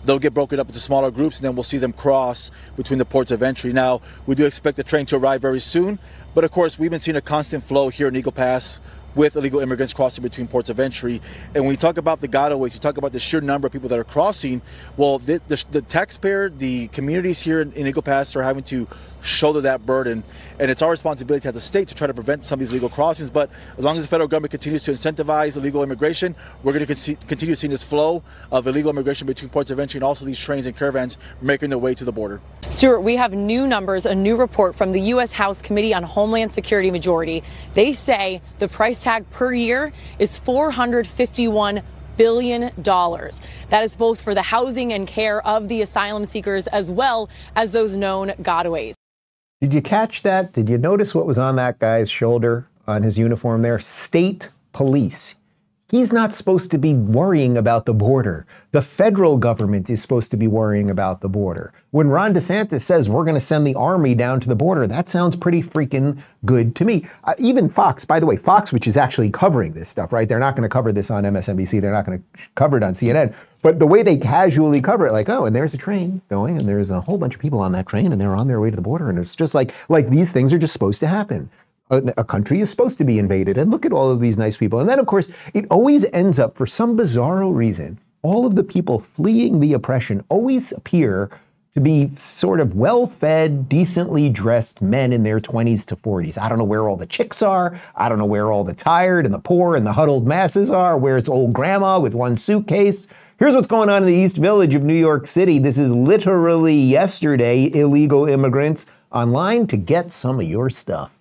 they'll 0.06 0.18
get 0.18 0.32
broken 0.32 0.58
up 0.58 0.66
into 0.66 0.80
smaller 0.80 1.10
groups 1.10 1.36
and 1.36 1.44
then 1.44 1.56
we'll 1.56 1.62
see 1.62 1.76
them 1.76 1.92
cross 1.92 2.50
between 2.74 2.98
the 2.98 3.04
ports 3.04 3.30
of 3.30 3.42
entry. 3.42 3.74
Now, 3.74 4.00
we 4.24 4.34
do 4.34 4.46
expect 4.46 4.78
the 4.78 4.82
train 4.82 5.04
to 5.06 5.16
arrive 5.16 5.42
very 5.42 5.60
soon, 5.60 5.98
but 6.34 6.42
of 6.42 6.50
course, 6.50 6.78
we've 6.78 6.90
been 6.90 7.02
seeing 7.02 7.18
a 7.18 7.20
constant 7.20 7.62
flow 7.62 7.90
here 7.90 8.08
in 8.08 8.16
Eagle 8.16 8.32
Pass 8.32 8.80
with 9.18 9.34
illegal 9.34 9.58
immigrants 9.58 9.92
crossing 9.92 10.22
between 10.22 10.46
ports 10.46 10.70
of 10.70 10.78
entry. 10.78 11.20
And 11.52 11.64
when 11.64 11.72
you 11.72 11.76
talk 11.76 11.98
about 11.98 12.20
the 12.20 12.28
gotaways, 12.28 12.72
you 12.72 12.78
talk 12.78 12.98
about 12.98 13.12
the 13.12 13.18
sheer 13.18 13.40
number 13.40 13.66
of 13.66 13.72
people 13.72 13.88
that 13.88 13.98
are 13.98 14.04
crossing. 14.04 14.62
Well, 14.96 15.18
the, 15.18 15.42
the, 15.48 15.62
the 15.72 15.82
taxpayer, 15.82 16.48
the 16.48 16.86
communities 16.88 17.40
here 17.40 17.60
in, 17.60 17.72
in, 17.72 17.88
Eagle 17.88 18.02
Pass 18.02 18.36
are 18.36 18.44
having 18.44 18.62
to 18.64 18.86
shoulder 19.22 19.60
that 19.62 19.84
burden. 19.84 20.24
And 20.58 20.70
it's 20.70 20.82
our 20.82 20.90
responsibility 20.90 21.48
as 21.48 21.56
a 21.56 21.60
state 21.60 21.88
to 21.88 21.94
try 21.94 22.06
to 22.06 22.14
prevent 22.14 22.44
some 22.44 22.56
of 22.56 22.60
these 22.60 22.72
legal 22.72 22.88
crossings. 22.88 23.30
But 23.30 23.50
as 23.76 23.84
long 23.84 23.96
as 23.96 24.04
the 24.04 24.08
federal 24.08 24.28
government 24.28 24.50
continues 24.50 24.82
to 24.84 24.92
incentivize 24.92 25.56
illegal 25.56 25.82
immigration, 25.82 26.34
we're 26.62 26.72
going 26.72 26.86
to 26.86 27.14
continue 27.26 27.54
seeing 27.54 27.70
this 27.70 27.84
flow 27.84 28.22
of 28.50 28.66
illegal 28.66 28.90
immigration 28.90 29.26
between 29.26 29.50
ports 29.50 29.70
of 29.70 29.78
entry 29.78 29.98
and 29.98 30.04
also 30.04 30.24
these 30.24 30.38
trains 30.38 30.66
and 30.66 30.76
caravans 30.76 31.18
making 31.40 31.70
their 31.70 31.78
way 31.78 31.94
to 31.94 32.04
the 32.04 32.12
border. 32.12 32.40
Stuart, 32.70 33.00
we 33.00 33.16
have 33.16 33.32
new 33.32 33.66
numbers, 33.66 34.06
a 34.06 34.14
new 34.14 34.36
report 34.36 34.76
from 34.76 34.92
the 34.92 35.00
U.S. 35.00 35.32
House 35.32 35.62
Committee 35.62 35.94
on 35.94 36.02
Homeland 36.02 36.52
Security 36.52 36.90
Majority. 36.90 37.42
They 37.74 37.92
say 37.92 38.42
the 38.58 38.68
price 38.68 39.02
tag 39.02 39.28
per 39.30 39.52
year 39.52 39.92
is 40.18 40.36
451 40.38 41.82
billion 42.18 42.72
dollars. 42.82 43.40
That 43.70 43.84
is 43.84 43.94
both 43.94 44.20
for 44.20 44.34
the 44.34 44.42
housing 44.42 44.92
and 44.92 45.06
care 45.06 45.46
of 45.46 45.68
the 45.68 45.80
asylum 45.80 46.26
seekers 46.26 46.66
as 46.66 46.90
well 46.90 47.30
as 47.56 47.72
those 47.72 47.96
known 47.96 48.30
gotaways. 48.42 48.94
Did 49.60 49.74
you 49.74 49.82
catch 49.82 50.22
that? 50.22 50.52
Did 50.52 50.68
you 50.68 50.78
notice 50.78 51.16
what 51.16 51.26
was 51.26 51.36
on 51.36 51.56
that 51.56 51.80
guy's 51.80 52.08
shoulder 52.08 52.68
on 52.86 53.02
his 53.02 53.18
uniform 53.18 53.62
there? 53.62 53.80
State 53.80 54.50
police. 54.72 55.34
He's 55.88 56.12
not 56.12 56.32
supposed 56.32 56.70
to 56.70 56.78
be 56.78 56.94
worrying 56.94 57.56
about 57.56 57.84
the 57.84 57.94
border. 57.94 58.46
The 58.70 58.82
federal 58.82 59.36
government 59.36 59.90
is 59.90 60.00
supposed 60.00 60.30
to 60.30 60.36
be 60.36 60.46
worrying 60.46 60.90
about 60.90 61.22
the 61.22 61.28
border. 61.28 61.72
When 61.90 62.08
Ron 62.08 62.34
DeSantis 62.34 62.82
says 62.82 63.08
we're 63.08 63.24
going 63.24 63.34
to 63.34 63.40
send 63.40 63.66
the 63.66 63.74
army 63.74 64.14
down 64.14 64.38
to 64.40 64.48
the 64.48 64.54
border, 64.54 64.86
that 64.86 65.08
sounds 65.08 65.34
pretty 65.34 65.62
freaking 65.62 66.20
good 66.44 66.76
to 66.76 66.84
me. 66.84 67.06
Uh, 67.24 67.34
even 67.38 67.68
Fox, 67.68 68.04
by 68.04 68.20
the 68.20 68.26
way, 68.26 68.36
Fox, 68.36 68.72
which 68.72 68.86
is 68.86 68.96
actually 68.96 69.30
covering 69.30 69.72
this 69.72 69.90
stuff, 69.90 70.12
right? 70.12 70.28
They're 70.28 70.38
not 70.38 70.54
going 70.54 70.68
to 70.68 70.72
cover 70.72 70.92
this 70.92 71.10
on 71.10 71.24
MSNBC. 71.24 71.80
They're 71.80 71.90
not 71.90 72.06
going 72.06 72.18
to 72.18 72.40
cover 72.54 72.76
it 72.76 72.84
on 72.84 72.92
CNN. 72.92 73.34
But 73.60 73.78
the 73.78 73.86
way 73.86 74.02
they 74.02 74.16
casually 74.16 74.80
cover 74.80 75.06
it, 75.06 75.12
like, 75.12 75.28
oh, 75.28 75.44
and 75.44 75.54
there's 75.54 75.74
a 75.74 75.78
train 75.78 76.22
going, 76.28 76.58
and 76.58 76.68
there's 76.68 76.90
a 76.90 77.00
whole 77.00 77.18
bunch 77.18 77.34
of 77.34 77.40
people 77.40 77.60
on 77.60 77.72
that 77.72 77.86
train, 77.86 78.12
and 78.12 78.20
they're 78.20 78.36
on 78.36 78.48
their 78.48 78.60
way 78.60 78.70
to 78.70 78.76
the 78.76 78.82
border, 78.82 79.08
and 79.08 79.18
it's 79.18 79.34
just 79.34 79.54
like, 79.54 79.74
like 79.88 80.10
these 80.10 80.32
things 80.32 80.54
are 80.54 80.58
just 80.58 80.72
supposed 80.72 81.00
to 81.00 81.08
happen 81.08 81.50
a, 81.90 82.02
a, 82.18 82.24
country 82.24 82.60
is 82.60 82.70
supposed 82.70 82.98
to 82.98 83.04
be 83.04 83.18
invaded. 83.18 83.58
And 83.58 83.70
look 83.70 83.86
at 83.86 83.92
all 83.92 84.10
of 84.10 84.20
these 84.20 84.38
nice 84.38 84.56
people. 84.56 84.80
And 84.80 84.88
then, 84.88 84.98
of 84.98 85.06
course, 85.06 85.30
it 85.54 85.66
always 85.70 86.04
ends 86.12 86.38
up, 86.38 86.56
for 86.56 86.66
some 86.66 86.96
bizarro 86.96 87.54
reason, 87.54 87.98
all 88.22 88.46
of 88.46 88.54
the 88.56 88.64
people 88.64 88.98
fleeing 88.98 89.60
the 89.60 89.72
oppression 89.72 90.24
always 90.28 90.72
appear 90.72 91.30
to 91.72 91.80
be 91.80 92.10
sort 92.16 92.60
of 92.60 92.74
well 92.74 93.06
fed, 93.06 93.68
decently 93.68 94.28
dressed 94.28 94.82
men 94.82 95.12
in 95.12 95.22
their 95.22 95.38
20s 95.38 95.86
to 95.86 95.96
40s. 95.96 96.38
I 96.38 96.48
don't 96.48 96.58
know 96.58 96.64
where 96.64 96.88
all 96.88 96.96
the 96.96 97.06
chicks 97.06 97.42
are. 97.42 97.78
I 97.94 98.08
don't 98.08 98.18
know 98.18 98.24
where 98.24 98.50
all 98.50 98.64
the 98.64 98.74
tired 98.74 99.26
and 99.26 99.34
the 99.34 99.38
poor 99.38 99.76
and 99.76 99.86
the 99.86 99.92
huddled 99.92 100.26
masses 100.26 100.70
are, 100.70 100.98
where 100.98 101.16
it's 101.16 101.28
old 101.28 101.52
grandma 101.52 102.00
with 102.00 102.14
one 102.14 102.36
suitcase. 102.36 103.06
Here's 103.38 103.54
what's 103.54 103.68
going 103.68 103.88
on 103.88 104.02
in 104.02 104.08
the 104.08 104.14
East 104.16 104.36
Village 104.36 104.74
of 104.74 104.82
New 104.82 104.98
York 104.98 105.28
City. 105.28 105.60
This 105.60 105.78
is 105.78 105.92
literally 105.92 106.74
yesterday 106.74 107.70
illegal 107.72 108.26
immigrants 108.26 108.86
online 109.12 109.68
to 109.68 109.76
get 109.76 110.10
some 110.10 110.40
of 110.40 110.46
your 110.46 110.68
stuff. 110.70 111.12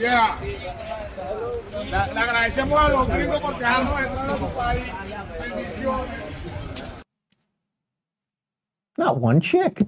Yeah. 0.00 0.55
Le, 1.86 2.14
le 2.14 2.20
agradecemos 2.20 2.78
a 2.78 2.88
los 2.90 3.08
gringos 3.08 3.40
por 3.40 3.54
dejarnos 3.54 4.00
entrar 4.00 4.30
a 4.30 4.38
su 4.38 4.46
país. 4.46 4.84
Bendiciones. 5.38 6.36
Not 8.98 9.20
one 9.20 9.40
chick. 9.40 9.82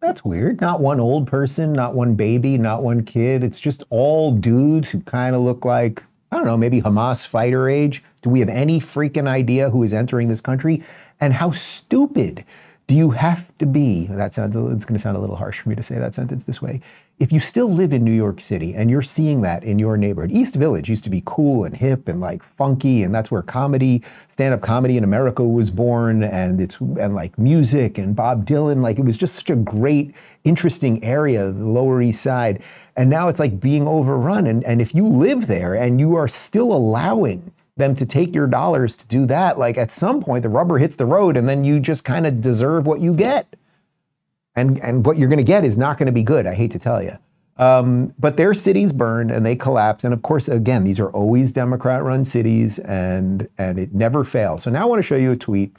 That's 0.00 0.24
weird. 0.24 0.60
Not 0.60 0.80
one 0.80 0.98
old 0.98 1.28
person, 1.28 1.72
not 1.72 1.94
one 1.94 2.16
baby, 2.16 2.58
not 2.58 2.82
one 2.82 3.04
kid. 3.04 3.44
It's 3.44 3.60
just 3.60 3.84
all 3.90 4.32
dudes 4.32 4.90
who 4.90 5.00
kind 5.02 5.36
of 5.36 5.42
look 5.42 5.64
like, 5.64 6.02
I 6.32 6.36
don't 6.36 6.46
know, 6.46 6.56
maybe 6.56 6.82
Hamas 6.82 7.24
fighter 7.26 7.68
age. 7.68 8.02
Do 8.22 8.30
we 8.30 8.40
have 8.40 8.48
any 8.48 8.80
freaking 8.80 9.28
idea 9.28 9.70
who 9.70 9.84
is 9.84 9.92
entering 9.92 10.26
this 10.28 10.40
country? 10.40 10.82
And 11.20 11.32
how 11.34 11.52
stupid 11.52 12.44
do 12.88 12.96
you 12.96 13.10
have 13.10 13.56
to 13.58 13.66
be? 13.66 14.06
That 14.06 14.34
sounds, 14.34 14.56
it's 14.56 14.84
going 14.84 14.96
to 14.96 15.02
sound 15.02 15.16
a 15.16 15.20
little 15.20 15.36
harsh 15.36 15.60
for 15.60 15.68
me 15.68 15.76
to 15.76 15.82
say 15.82 15.98
that 15.98 16.14
sentence 16.14 16.42
this 16.42 16.60
way. 16.60 16.80
If 17.22 17.30
you 17.30 17.38
still 17.38 17.72
live 17.72 17.92
in 17.92 18.02
New 18.02 18.10
York 18.10 18.40
City 18.40 18.74
and 18.74 18.90
you're 18.90 19.00
seeing 19.00 19.42
that 19.42 19.62
in 19.62 19.78
your 19.78 19.96
neighborhood, 19.96 20.32
East 20.32 20.56
Village 20.56 20.88
used 20.88 21.04
to 21.04 21.10
be 21.10 21.22
cool 21.24 21.64
and 21.64 21.76
hip 21.76 22.08
and 22.08 22.20
like 22.20 22.42
funky, 22.42 23.04
and 23.04 23.14
that's 23.14 23.30
where 23.30 23.42
comedy, 23.42 24.02
stand 24.26 24.52
up 24.52 24.60
comedy 24.60 24.96
in 24.96 25.04
America 25.04 25.44
was 25.44 25.70
born, 25.70 26.24
and 26.24 26.60
it's, 26.60 26.80
and 26.80 27.14
like 27.14 27.38
music 27.38 27.96
and 27.96 28.16
Bob 28.16 28.44
Dylan. 28.44 28.82
Like 28.82 28.98
it 28.98 29.04
was 29.04 29.16
just 29.16 29.36
such 29.36 29.50
a 29.50 29.54
great, 29.54 30.16
interesting 30.42 31.04
area, 31.04 31.52
the 31.52 31.64
Lower 31.64 32.02
East 32.02 32.22
Side. 32.22 32.60
And 32.96 33.08
now 33.08 33.28
it's 33.28 33.38
like 33.38 33.60
being 33.60 33.86
overrun. 33.86 34.48
And, 34.48 34.64
and 34.64 34.82
if 34.82 34.92
you 34.92 35.06
live 35.06 35.46
there 35.46 35.74
and 35.74 36.00
you 36.00 36.16
are 36.16 36.26
still 36.26 36.72
allowing 36.72 37.52
them 37.76 37.94
to 37.94 38.04
take 38.04 38.34
your 38.34 38.48
dollars 38.48 38.96
to 38.96 39.06
do 39.06 39.26
that, 39.26 39.60
like 39.60 39.78
at 39.78 39.92
some 39.92 40.20
point 40.20 40.42
the 40.42 40.48
rubber 40.48 40.78
hits 40.78 40.96
the 40.96 41.06
road 41.06 41.36
and 41.36 41.48
then 41.48 41.62
you 41.62 41.78
just 41.78 42.04
kind 42.04 42.26
of 42.26 42.40
deserve 42.40 42.84
what 42.84 42.98
you 42.98 43.14
get. 43.14 43.46
And, 44.54 44.82
and 44.84 45.04
what 45.06 45.16
you're 45.16 45.28
going 45.28 45.38
to 45.38 45.44
get 45.44 45.64
is 45.64 45.78
not 45.78 45.98
going 45.98 46.06
to 46.06 46.12
be 46.12 46.22
good, 46.22 46.46
I 46.46 46.54
hate 46.54 46.70
to 46.72 46.78
tell 46.78 47.02
you. 47.02 47.16
Um, 47.56 48.14
but 48.18 48.36
their 48.36 48.54
cities 48.54 48.92
burned 48.92 49.30
and 49.30 49.44
they 49.44 49.56
collapsed. 49.56 50.04
And 50.04 50.14
of 50.14 50.22
course, 50.22 50.48
again, 50.48 50.84
these 50.84 50.98
are 50.98 51.10
always 51.10 51.52
Democrat 51.52 52.02
run 52.02 52.24
cities 52.24 52.78
and, 52.80 53.48
and 53.58 53.78
it 53.78 53.94
never 53.94 54.24
fails. 54.24 54.62
So 54.62 54.70
now 54.70 54.82
I 54.82 54.84
want 54.86 54.98
to 54.98 55.06
show 55.06 55.16
you 55.16 55.32
a 55.32 55.36
tweet 55.36 55.76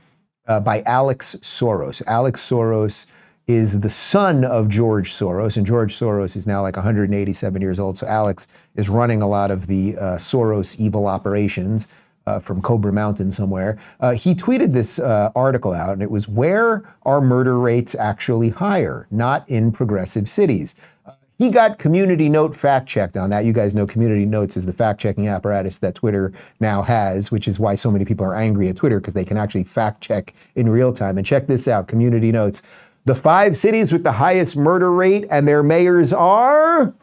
uh, 0.47 0.59
by 0.59 0.82
Alex 0.84 1.36
Soros. 1.41 2.01
Alex 2.07 2.47
Soros 2.47 3.05
is 3.47 3.82
the 3.82 3.89
son 3.89 4.45
of 4.45 4.69
George 4.69 5.11
Soros, 5.11 5.57
and 5.57 5.65
George 5.65 5.97
Soros 5.97 6.38
is 6.38 6.47
now 6.47 6.61
like 6.61 6.78
187 6.78 7.61
years 7.61 7.78
old. 7.78 7.97
So 7.97 8.07
Alex 8.07 8.47
is 8.76 8.88
running 8.88 9.21
a 9.21 9.28
lot 9.28 9.51
of 9.51 9.67
the 9.67 9.97
uh, 9.97 10.01
Soros 10.17 10.80
evil 10.80 11.07
operations 11.07 11.88
uh, 12.26 12.39
from 12.39 12.61
Cobra 12.61 12.93
Mountain 12.93 13.32
somewhere. 13.32 13.78
Uh, 13.99 14.11
he 14.11 14.34
tweeted 14.34 14.74
this 14.74 14.99
uh, 14.99 15.32
article 15.36 15.74
out, 15.74 15.91
and 15.91 16.01
it 16.01 16.11
was 16.11 16.28
Where 16.28 16.84
are 17.03 17.21
murder 17.21 17.59
rates 17.59 17.95
actually 17.95 18.49
higher? 18.49 19.07
Not 19.11 19.47
in 19.49 19.71
progressive 19.71 20.30
cities. 20.30 20.76
Uh, 21.05 21.13
he 21.38 21.49
got 21.49 21.80
Community 21.80 22.30
Note 22.30 22.55
fact 22.55 22.88
checked 22.88 23.17
on 23.17 23.30
that. 23.32 23.43
You 23.43 23.53
guys 23.53 23.76
know 23.76 23.86
Community 23.86 24.26
Notes 24.26 24.55
is 24.55 24.65
the 24.65 24.74
fact 24.74 25.01
checking 25.01 25.28
apparatus 25.28 25.80
that 25.80 25.95
Twitter 25.95 26.32
now 26.59 26.84
has, 26.84 27.32
which 27.32 27.47
is 27.47 27.59
why 27.59 27.76
so 27.76 27.91
many 27.91 28.05
people 28.05 28.26
are 28.26 28.36
angry 28.36 28.69
at 28.69 28.78
Twitter 28.78 28.99
because 28.99 29.13
they 29.13 29.26
can 29.26 29.38
actually 29.38 29.63
fact 29.63 30.01
check 30.01 30.34
in 30.55 30.69
real 30.69 30.93
time. 30.93 31.17
And 31.17 31.26
check 31.26 31.47
this 31.47 31.67
out 31.67 31.88
Community 31.88 32.32
Notes. 32.32 32.61
The 33.05 33.15
five 33.15 33.57
cities 33.57 33.91
with 33.91 34.03
the 34.03 34.13
highest 34.13 34.55
murder 34.55 34.91
rate 34.91 35.26
and 35.30 35.45
their 35.45 35.61
mayors 35.61 36.13
are 36.13 36.93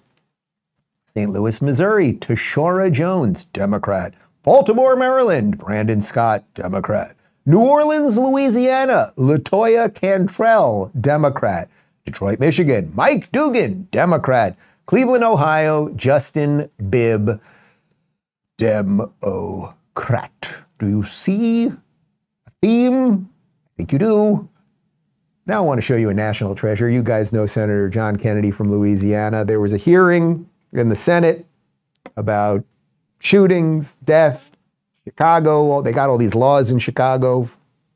St. 1.04 1.30
Louis, 1.30 1.60
Missouri, 1.60 2.14
Tishaura 2.14 2.90
Jones, 2.90 3.44
Democrat. 3.46 4.14
Baltimore, 4.42 4.96
Maryland, 4.96 5.58
Brandon 5.58 6.00
Scott, 6.00 6.44
Democrat. 6.54 7.14
New 7.44 7.60
Orleans, 7.60 8.16
Louisiana, 8.16 9.12
Latoya 9.16 9.94
Cantrell, 9.94 10.90
Democrat. 10.98 11.68
Detroit, 12.06 12.40
Michigan, 12.40 12.90
Mike 12.94 13.30
Duggan, 13.32 13.88
Democrat. 13.90 14.56
Cleveland, 14.86 15.24
Ohio, 15.24 15.90
Justin 15.90 16.70
Bibb, 16.88 17.40
Democrat. 18.58 20.50
Do 20.78 20.88
you 20.88 21.02
see 21.02 21.66
a 21.66 22.50
theme? 22.62 23.28
I 23.66 23.70
think 23.76 23.92
you 23.92 23.98
do. 23.98 24.48
Now 25.46 25.58
I 25.58 25.60
want 25.60 25.78
to 25.78 25.82
show 25.82 25.96
you 25.96 26.08
a 26.10 26.14
national 26.14 26.54
treasure. 26.54 26.88
You 26.88 27.02
guys 27.02 27.32
know 27.32 27.46
Senator 27.46 27.88
John 27.88 28.16
Kennedy 28.16 28.50
from 28.50 28.70
Louisiana. 28.70 29.44
There 29.44 29.60
was 29.60 29.72
a 29.72 29.76
hearing 29.76 30.48
in 30.72 30.88
the 30.88 30.96
Senate 30.96 31.46
about 32.16 32.64
shootings, 33.20 33.94
death, 34.04 34.56
Chicago. 35.04 35.80
They 35.82 35.92
got 35.92 36.10
all 36.10 36.18
these 36.18 36.34
laws 36.34 36.70
in 36.72 36.80
Chicago. 36.80 37.48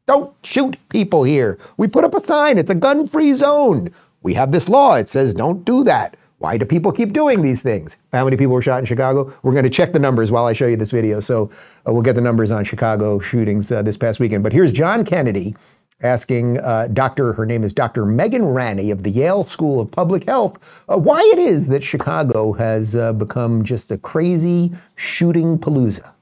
Don't 0.07 0.33
shoot 0.45 0.77
people 0.89 1.25
here. 1.25 1.59
We 1.77 1.89
put 1.89 2.05
up 2.05 2.15
a 2.15 2.21
sign. 2.21 2.59
It's 2.59 2.71
a 2.71 2.75
gun 2.75 3.07
free 3.07 3.33
zone. 3.33 3.91
We 4.23 4.35
have 4.35 4.53
this 4.53 4.69
law. 4.69 4.95
It 4.95 5.09
says 5.09 5.35
don't 5.35 5.65
do 5.65 5.83
that. 5.85 6.17
Why 6.39 6.59
do 6.59 6.67
people 6.67 6.93
keep 6.93 7.13
doing 7.13 7.41
these 7.41 7.63
things? 7.63 7.97
How 8.13 8.25
many 8.25 8.37
people 8.37 8.53
were 8.53 8.61
shot 8.61 8.79
in 8.79 8.85
Chicago? 8.85 9.33
We're 9.43 9.53
going 9.53 9.65
to 9.65 9.71
check 9.71 9.93
the 9.95 9.99
numbers 9.99 10.31
while 10.31 10.45
I 10.45 10.53
show 10.53 10.67
you 10.67 10.77
this 10.77 10.91
video. 10.91 11.21
So 11.21 11.51
uh, 11.89 11.93
we'll 11.93 12.03
get 12.03 12.17
the 12.17 12.21
numbers 12.21 12.51
on 12.51 12.65
Chicago 12.65 13.19
shootings 13.19 13.73
uh, 13.73 13.81
this 13.81 13.97
past 13.97 14.21
weekend. 14.21 14.43
But 14.43 14.53
here's 14.53 14.71
John 14.71 15.05
Kennedy 15.07 15.57
asking 16.05 16.59
uh, 16.59 16.89
Dr. 16.93 17.33
Her 17.33 17.47
name 17.47 17.65
is 17.65 17.73
Dr. 17.73 18.05
Megan 18.05 18.45
Ranney 18.45 18.91
of 18.91 19.03
the 19.03 19.11
Yale 19.11 19.43
School 19.43 19.81
of 19.81 19.91
Public 19.91 20.25
Health 20.25 20.85
uh, 20.89 20.99
why 20.99 21.21
it 21.33 21.39
is 21.39 21.67
that 21.69 21.83
Chicago 21.83 22.53
has 22.53 22.95
uh, 22.95 23.13
become 23.15 23.65
just 23.65 23.91
a 23.91 23.99
crazy 23.99 24.73
shooting 24.95 25.59
palooza. 25.59 26.13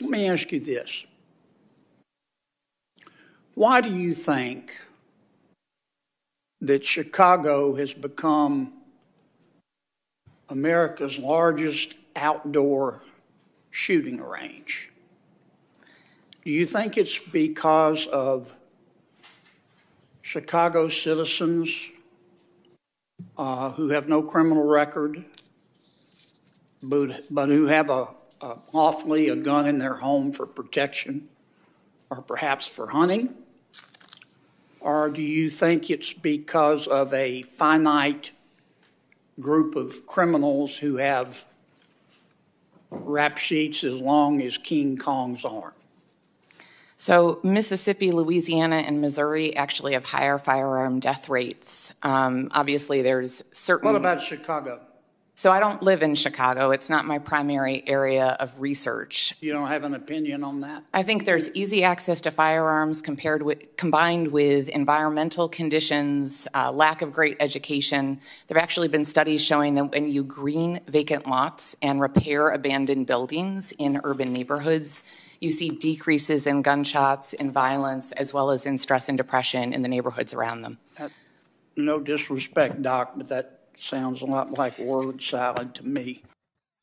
Let 0.00 0.10
me 0.10 0.28
ask 0.28 0.50
you 0.50 0.58
this. 0.58 1.06
Why 3.54 3.80
do 3.80 3.88
you 3.88 4.12
think 4.12 4.84
that 6.60 6.84
Chicago 6.84 7.76
has 7.76 7.94
become 7.94 8.72
America's 10.48 11.20
largest 11.20 11.94
outdoor 12.16 13.02
shooting 13.70 14.20
range? 14.20 14.90
Do 16.44 16.50
you 16.50 16.66
think 16.66 16.98
it's 16.98 17.18
because 17.18 18.06
of 18.08 18.52
Chicago 20.24 20.88
citizens 20.88 21.92
uh, 23.36 23.70
who 23.72 23.90
have 23.90 24.08
no 24.08 24.22
criminal 24.22 24.64
record, 24.64 25.22
but, 26.82 27.26
but 27.30 27.50
who 27.50 27.66
have 27.66 27.90
a, 27.90 28.08
a 28.40 28.56
lawfully 28.72 29.28
a 29.28 29.36
gun 29.36 29.66
in 29.66 29.76
their 29.76 29.96
home 29.96 30.32
for 30.32 30.46
protection 30.46 31.28
or 32.08 32.22
perhaps 32.22 32.66
for 32.66 32.88
hunting? 32.88 33.34
Or 34.80 35.10
do 35.10 35.20
you 35.20 35.50
think 35.50 35.90
it's 35.90 36.14
because 36.14 36.86
of 36.86 37.12
a 37.12 37.42
finite 37.42 38.30
group 39.38 39.76
of 39.76 40.06
criminals 40.06 40.78
who 40.78 40.96
have 40.96 41.44
rap 42.88 43.36
sheets 43.36 43.84
as 43.84 44.00
long 44.00 44.40
as 44.40 44.56
King 44.56 44.96
Kong's 44.96 45.44
arm? 45.44 45.74
So 47.04 47.38
Mississippi, 47.42 48.12
Louisiana, 48.12 48.76
and 48.76 49.02
Missouri 49.02 49.54
actually 49.54 49.92
have 49.92 50.06
higher 50.06 50.38
firearm 50.38 51.00
death 51.00 51.28
rates. 51.28 51.92
Um, 52.02 52.48
obviously, 52.52 53.02
there's 53.02 53.44
certain. 53.52 53.92
What 53.92 53.94
about 53.94 54.22
Chicago? 54.22 54.80
So 55.34 55.52
I 55.52 55.60
don't 55.60 55.82
live 55.82 56.02
in 56.02 56.14
Chicago. 56.14 56.70
It's 56.70 56.88
not 56.88 57.04
my 57.04 57.18
primary 57.18 57.86
area 57.86 58.38
of 58.40 58.58
research. 58.58 59.34
You 59.42 59.52
don't 59.52 59.68
have 59.68 59.84
an 59.84 59.94
opinion 59.94 60.42
on 60.42 60.60
that? 60.60 60.82
I 60.94 61.02
think 61.02 61.26
there's 61.26 61.50
easy 61.50 61.84
access 61.84 62.22
to 62.22 62.30
firearms 62.30 63.02
compared 63.02 63.42
with, 63.42 63.76
combined 63.76 64.28
with 64.28 64.70
environmental 64.70 65.46
conditions, 65.46 66.48
uh, 66.54 66.72
lack 66.72 67.02
of 67.02 67.12
great 67.12 67.36
education. 67.38 68.18
There 68.46 68.56
have 68.56 68.62
actually 68.62 68.88
been 68.88 69.04
studies 69.04 69.44
showing 69.44 69.74
that 69.74 69.92
when 69.92 70.08
you 70.08 70.24
green 70.24 70.80
vacant 70.88 71.26
lots 71.26 71.76
and 71.82 72.00
repair 72.00 72.48
abandoned 72.48 73.06
buildings 73.06 73.72
in 73.72 74.00
urban 74.04 74.32
neighborhoods, 74.32 75.02
you 75.44 75.50
see 75.50 75.70
decreases 75.70 76.46
in 76.46 76.62
gunshots, 76.62 77.34
in 77.34 77.52
violence, 77.52 78.12
as 78.12 78.32
well 78.32 78.50
as 78.50 78.66
in 78.66 78.78
stress 78.78 79.08
and 79.08 79.18
depression 79.18 79.72
in 79.72 79.82
the 79.82 79.88
neighborhoods 79.88 80.32
around 80.34 80.62
them. 80.62 80.78
That, 80.98 81.12
no 81.76 82.00
disrespect, 82.00 82.82
Doc, 82.82 83.12
but 83.16 83.28
that 83.28 83.60
sounds 83.76 84.22
a 84.22 84.26
lot 84.26 84.56
like 84.58 84.78
word 84.78 85.20
salad 85.22 85.74
to 85.76 85.86
me. 85.86 86.22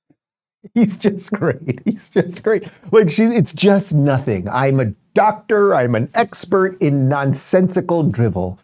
He's 0.75 0.95
just 0.95 1.31
great. 1.31 1.81
He's 1.85 2.09
just 2.09 2.43
great. 2.43 2.67
Like 2.91 3.09
she, 3.09 3.23
it's 3.23 3.53
just 3.53 3.93
nothing. 3.93 4.47
I'm 4.47 4.79
a 4.79 4.93
doctor. 5.13 5.73
I'm 5.73 5.95
an 5.95 6.09
expert 6.13 6.79
in 6.79 7.09
nonsensical 7.09 8.03
drivel. 8.03 8.59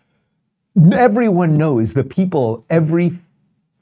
Everyone 0.93 1.57
knows 1.57 1.93
the 1.93 2.03
people 2.03 2.63
every 2.69 3.17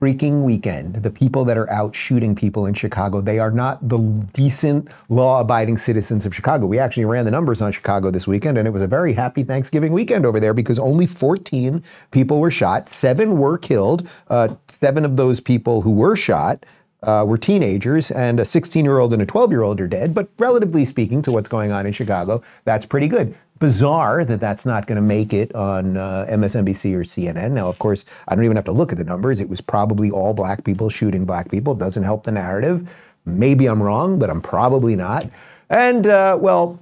freaking 0.01 0.43
weekend, 0.43 0.95
the 0.95 1.09
people 1.09 1.45
that 1.45 1.57
are 1.57 1.69
out 1.71 1.95
shooting 1.95 2.35
people 2.35 2.65
in 2.65 2.73
Chicago, 2.73 3.21
they 3.21 3.39
are 3.39 3.51
not 3.51 3.87
the 3.87 3.97
decent, 4.33 4.89
law 5.07 5.39
abiding 5.39 5.77
citizens 5.77 6.25
of 6.25 6.35
Chicago. 6.35 6.67
We 6.67 6.79
actually 6.79 7.05
ran 7.05 7.23
the 7.25 7.31
numbers 7.31 7.61
on 7.61 7.71
Chicago 7.71 8.11
this 8.11 8.27
weekend, 8.27 8.57
and 8.57 8.67
it 8.67 8.71
was 8.71 8.81
a 8.81 8.87
very 8.87 9.13
happy 9.13 9.43
Thanksgiving 9.43 9.93
weekend 9.93 10.25
over 10.25 10.39
there 10.39 10.53
because 10.53 10.79
only 10.79 11.05
14 11.05 11.81
people 12.11 12.39
were 12.39 12.51
shot, 12.51 12.89
seven 12.89 13.37
were 13.37 13.57
killed. 13.57 14.07
Uh, 14.27 14.55
seven 14.67 15.05
of 15.05 15.15
those 15.15 15.39
people 15.39 15.81
who 15.81 15.93
were 15.93 16.15
shot 16.15 16.65
uh, 17.03 17.23
were 17.25 17.37
teenagers, 17.37 18.11
and 18.11 18.39
a 18.39 18.45
16 18.45 18.83
year 18.83 18.99
old 18.99 19.13
and 19.13 19.21
a 19.21 19.25
12 19.25 19.51
year 19.51 19.63
old 19.63 19.79
are 19.79 19.87
dead. 19.87 20.13
But 20.13 20.29
relatively 20.39 20.83
speaking 20.85 21.21
to 21.23 21.31
what's 21.31 21.47
going 21.47 21.71
on 21.71 21.85
in 21.85 21.93
Chicago, 21.93 22.41
that's 22.65 22.85
pretty 22.85 23.07
good. 23.07 23.35
Bizarre 23.59 24.25
that 24.25 24.41
that's 24.41 24.65
not 24.65 24.85
going 24.85 24.97
to 24.97 25.01
make 25.01 25.33
it 25.33 25.55
on 25.55 25.95
uh, 25.95 26.25
MSNBC 26.29 26.93
or 26.93 27.03
CNN. 27.03 27.51
Now, 27.51 27.69
of 27.69 27.79
course, 27.79 28.05
I 28.27 28.35
don't 28.35 28.43
even 28.43 28.57
have 28.57 28.65
to 28.65 28.73
look 28.73 28.91
at 28.91 28.97
the 28.97 29.05
numbers. 29.05 29.39
It 29.39 29.47
was 29.47 29.61
probably 29.61 30.11
all 30.11 30.33
black 30.33 30.65
people 30.65 30.89
shooting 30.89 31.25
black 31.25 31.49
people. 31.49 31.73
It 31.73 31.79
doesn't 31.79 32.03
help 32.03 32.23
the 32.25 32.31
narrative. 32.31 32.93
Maybe 33.25 33.67
I'm 33.67 33.81
wrong, 33.81 34.19
but 34.19 34.29
I'm 34.29 34.41
probably 34.41 34.95
not. 34.95 35.29
And, 35.69 36.05
uh, 36.05 36.37
well, 36.39 36.79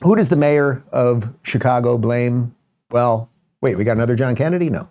who 0.00 0.16
does 0.16 0.28
the 0.28 0.36
mayor 0.36 0.82
of 0.90 1.32
Chicago 1.42 1.96
blame? 1.96 2.54
Well, 2.90 3.30
wait, 3.60 3.78
we 3.78 3.84
got 3.84 3.96
another 3.96 4.16
John 4.16 4.34
Kennedy? 4.34 4.70
No. 4.70 4.88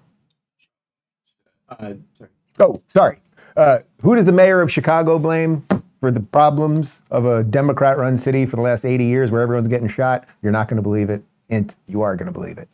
Uh, 1.70 1.94
sorry. 2.18 2.30
Oh, 2.60 2.82
sorry. 2.88 3.18
Uh, 3.56 3.80
who 4.02 4.16
does 4.16 4.26
the 4.26 4.32
mayor 4.32 4.62
of 4.62 4.72
Chicago 4.72 5.20
blame 5.20 5.66
for 6.04 6.12
the 6.12 6.20
problems 6.20 7.02
of 7.10 7.24
a 7.24 7.46
Democrat 7.46 7.98
run 7.98 8.18
city 8.18 8.46
for 8.46 8.58
the 8.58 8.62
last 8.62 8.84
80 8.84 9.06
years 9.06 9.32
where 9.32 9.42
everyone's 9.42 9.70
getting 9.70 9.88
shot? 9.88 10.28
You're 10.42 10.52
not 10.52 10.68
going 10.68 10.76
to 10.76 10.82
believe 10.82 11.10
it. 11.10 11.24
And 11.50 11.74
you 11.88 12.02
are 12.02 12.18
going 12.18 12.26
to 12.26 12.34
believe 12.34 12.58
it. 12.58 12.68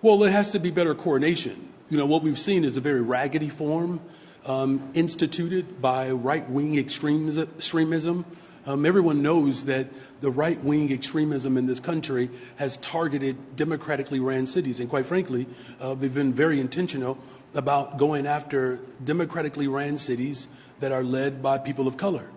Well, 0.00 0.24
it 0.24 0.30
has 0.30 0.52
to 0.52 0.58
be 0.58 0.70
better 0.70 0.94
coordination. 0.94 1.70
You 1.90 1.98
know, 1.98 2.06
what 2.06 2.22
we've 2.22 2.38
seen 2.38 2.64
is 2.64 2.78
a 2.78 2.80
very 2.80 3.02
raggedy 3.02 3.50
form 3.50 4.00
um, 4.46 4.92
instituted 4.94 5.82
by 5.82 6.10
right 6.10 6.48
wing 6.48 6.78
extremism. 6.78 8.24
Um, 8.64 8.86
everyone 8.86 9.20
knows 9.20 9.66
that 9.66 9.88
the 10.22 10.30
right 10.30 10.64
wing 10.64 10.90
extremism 10.94 11.58
in 11.58 11.66
this 11.66 11.80
country 11.80 12.30
has 12.56 12.78
targeted 12.78 13.56
democratically 13.56 14.20
ran 14.20 14.46
cities. 14.46 14.80
And 14.80 14.88
quite 14.88 15.04
frankly, 15.04 15.46
uh, 15.78 15.92
they've 15.92 16.14
been 16.14 16.32
very 16.32 16.60
intentional 16.60 17.18
about 17.56 17.98
going 17.98 18.26
after 18.26 18.78
democratically 19.02 19.66
ran 19.66 19.96
cities 19.96 20.46
that 20.80 20.92
are 20.92 21.02
led 21.02 21.42
by 21.42 21.58
people 21.58 21.88
of 21.88 21.96
color. 21.96 22.28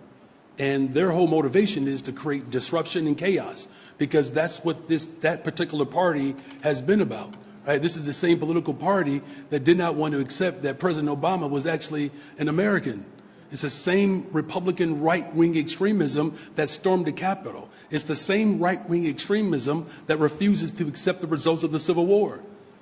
And 0.58 0.92
their 0.92 1.10
whole 1.10 1.28
motivation 1.28 1.86
is 1.86 2.02
to 2.02 2.12
create 2.12 2.50
disruption 2.50 3.06
and 3.06 3.16
chaos 3.16 3.68
because 3.98 4.32
that's 4.32 4.58
what 4.64 4.88
this 4.88 5.06
that 5.20 5.44
particular 5.44 5.84
party 5.84 6.34
has 6.62 6.82
been 6.82 7.00
about. 7.00 7.36
Right? 7.66 7.80
This 7.80 7.96
is 7.96 8.04
the 8.04 8.12
same 8.12 8.38
political 8.38 8.74
party 8.74 9.22
that 9.50 9.64
did 9.64 9.76
not 9.76 9.94
want 9.94 10.12
to 10.12 10.20
accept 10.20 10.62
that 10.62 10.78
President 10.78 11.08
Obama 11.10 11.48
was 11.48 11.66
actually 11.66 12.10
an 12.38 12.48
American. 12.48 13.04
It's 13.52 13.62
the 13.62 13.70
same 13.70 14.28
Republican 14.32 15.02
right 15.02 15.34
wing 15.34 15.56
extremism 15.58 16.38
that 16.56 16.70
stormed 16.70 17.06
the 17.06 17.12
Capitol. 17.12 17.68
It's 17.90 18.04
the 18.04 18.16
same 18.16 18.58
right 18.58 18.88
wing 18.88 19.06
extremism 19.06 19.90
that 20.06 20.18
refuses 20.18 20.72
to 20.72 20.88
accept 20.88 21.20
the 21.20 21.26
results 21.26 21.62
of 21.62 21.72
the 21.72 21.80
Civil 21.80 22.06
War. 22.06 22.40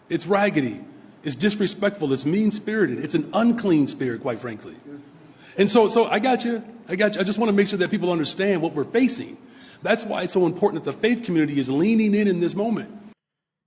It's 0.08 0.26
raggedy. 0.26 0.84
It's 1.28 1.36
disrespectful. 1.36 2.10
It's 2.14 2.24
mean 2.24 2.50
spirited. 2.50 3.04
It's 3.04 3.12
an 3.12 3.28
unclean 3.34 3.86
spirit, 3.86 4.22
quite 4.22 4.40
frankly. 4.40 4.74
And 5.58 5.70
so, 5.70 5.90
so 5.90 6.06
I 6.06 6.20
got 6.20 6.42
you. 6.42 6.64
I 6.88 6.96
got 6.96 7.16
you. 7.16 7.20
I 7.20 7.24
just 7.24 7.38
want 7.38 7.50
to 7.50 7.52
make 7.52 7.68
sure 7.68 7.78
that 7.80 7.90
people 7.90 8.10
understand 8.10 8.62
what 8.62 8.72
we're 8.72 8.84
facing. 8.84 9.36
That's 9.82 10.06
why 10.06 10.22
it's 10.22 10.32
so 10.32 10.46
important 10.46 10.84
that 10.84 10.90
the 10.90 10.98
faith 10.98 11.24
community 11.24 11.60
is 11.60 11.68
leaning 11.68 12.14
in 12.14 12.28
in 12.28 12.40
this 12.40 12.54
moment. 12.54 12.88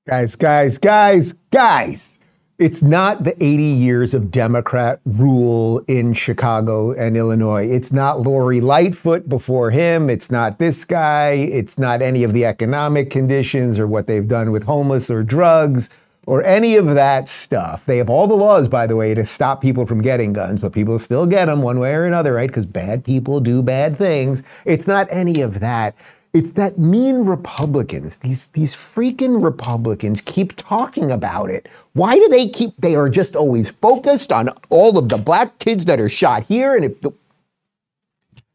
Guys, 0.07 0.36
guys, 0.36 0.80
guys, 0.80 1.36
guys. 1.51 2.18
It's 2.57 2.82
not 2.82 3.26
the 3.26 3.36
80 3.43 3.62
years 3.62 4.16
of 4.16 4.32
Democrat 4.32 4.99
rule 5.05 5.84
in 5.88 6.14
Chicago 6.14 6.93
and 6.93 7.16
Illinois. 7.16 7.68
It's 7.70 7.91
not 7.91 8.22
Lori 8.22 8.59
Lightfoot 8.59 9.30
before 9.30 9.70
him. 9.70 10.09
It's 10.09 10.32
not 10.32 10.57
this 10.57 10.84
guy. 10.84 11.34
It's 11.34 11.78
not 11.78 12.01
any 12.01 12.24
of 12.24 12.34
the 12.34 12.45
economic 12.45 13.12
conditions 13.12 13.78
or 13.78 13.86
what 13.86 14.07
they've 14.07 14.28
done 14.28 14.51
with 14.51 14.64
homeless 14.64 15.12
or 15.12 15.22
drugs 15.22 15.91
or 16.28 16.43
any 16.43 16.76
of 16.76 16.86
that 16.93 17.28
stuff. 17.28 17.86
They 17.86 17.97
have 17.97 18.09
all 18.09 18.28
the 18.28 18.36
laws, 18.36 18.67
by 18.67 18.88
the 18.88 18.95
way, 18.95 19.13
to 19.13 19.26
stop 19.26 19.61
people 19.61 19.88
from 19.88 20.01
getting 20.01 20.34
guns, 20.34 20.59
but 20.59 20.74
people 20.74 20.99
still 20.99 21.26
get 21.26 21.45
them 21.45 21.61
one 21.61 21.80
way 21.80 21.93
or 21.93 22.05
another, 22.05 22.34
right? 22.34 22.49
Because 22.49 22.65
bad 22.65 23.03
people 23.03 23.39
do 23.39 23.63
bad 23.63 23.97
things. 23.97 24.43
It's 24.65 24.88
not 24.88 25.07
any 25.09 25.41
of 25.41 25.59
that. 25.59 25.95
It's 26.34 26.53
that 26.53 26.78
mean 26.78 27.26
Republicans, 27.26 28.17
these, 28.17 28.47
these 28.47 28.74
freaking 28.74 29.43
Republicans 29.43 30.22
keep 30.22 30.55
talking 30.55 31.11
about 31.11 31.49
it. 31.49 31.67
Why 31.91 32.15
do 32.15 32.26
they 32.30 32.47
keep, 32.47 32.74
they 32.78 32.95
are 32.95 33.09
just 33.09 33.36
always 33.36 33.69
focused 33.69 34.32
on 34.32 34.49
all 34.69 34.97
of 34.97 35.09
the 35.09 35.17
black 35.17 35.59
kids 35.59 35.84
that 35.86 35.99
are 35.99 36.07
shot 36.07 36.43
here. 36.43 36.74
And 36.76 36.86
if, 36.86 36.93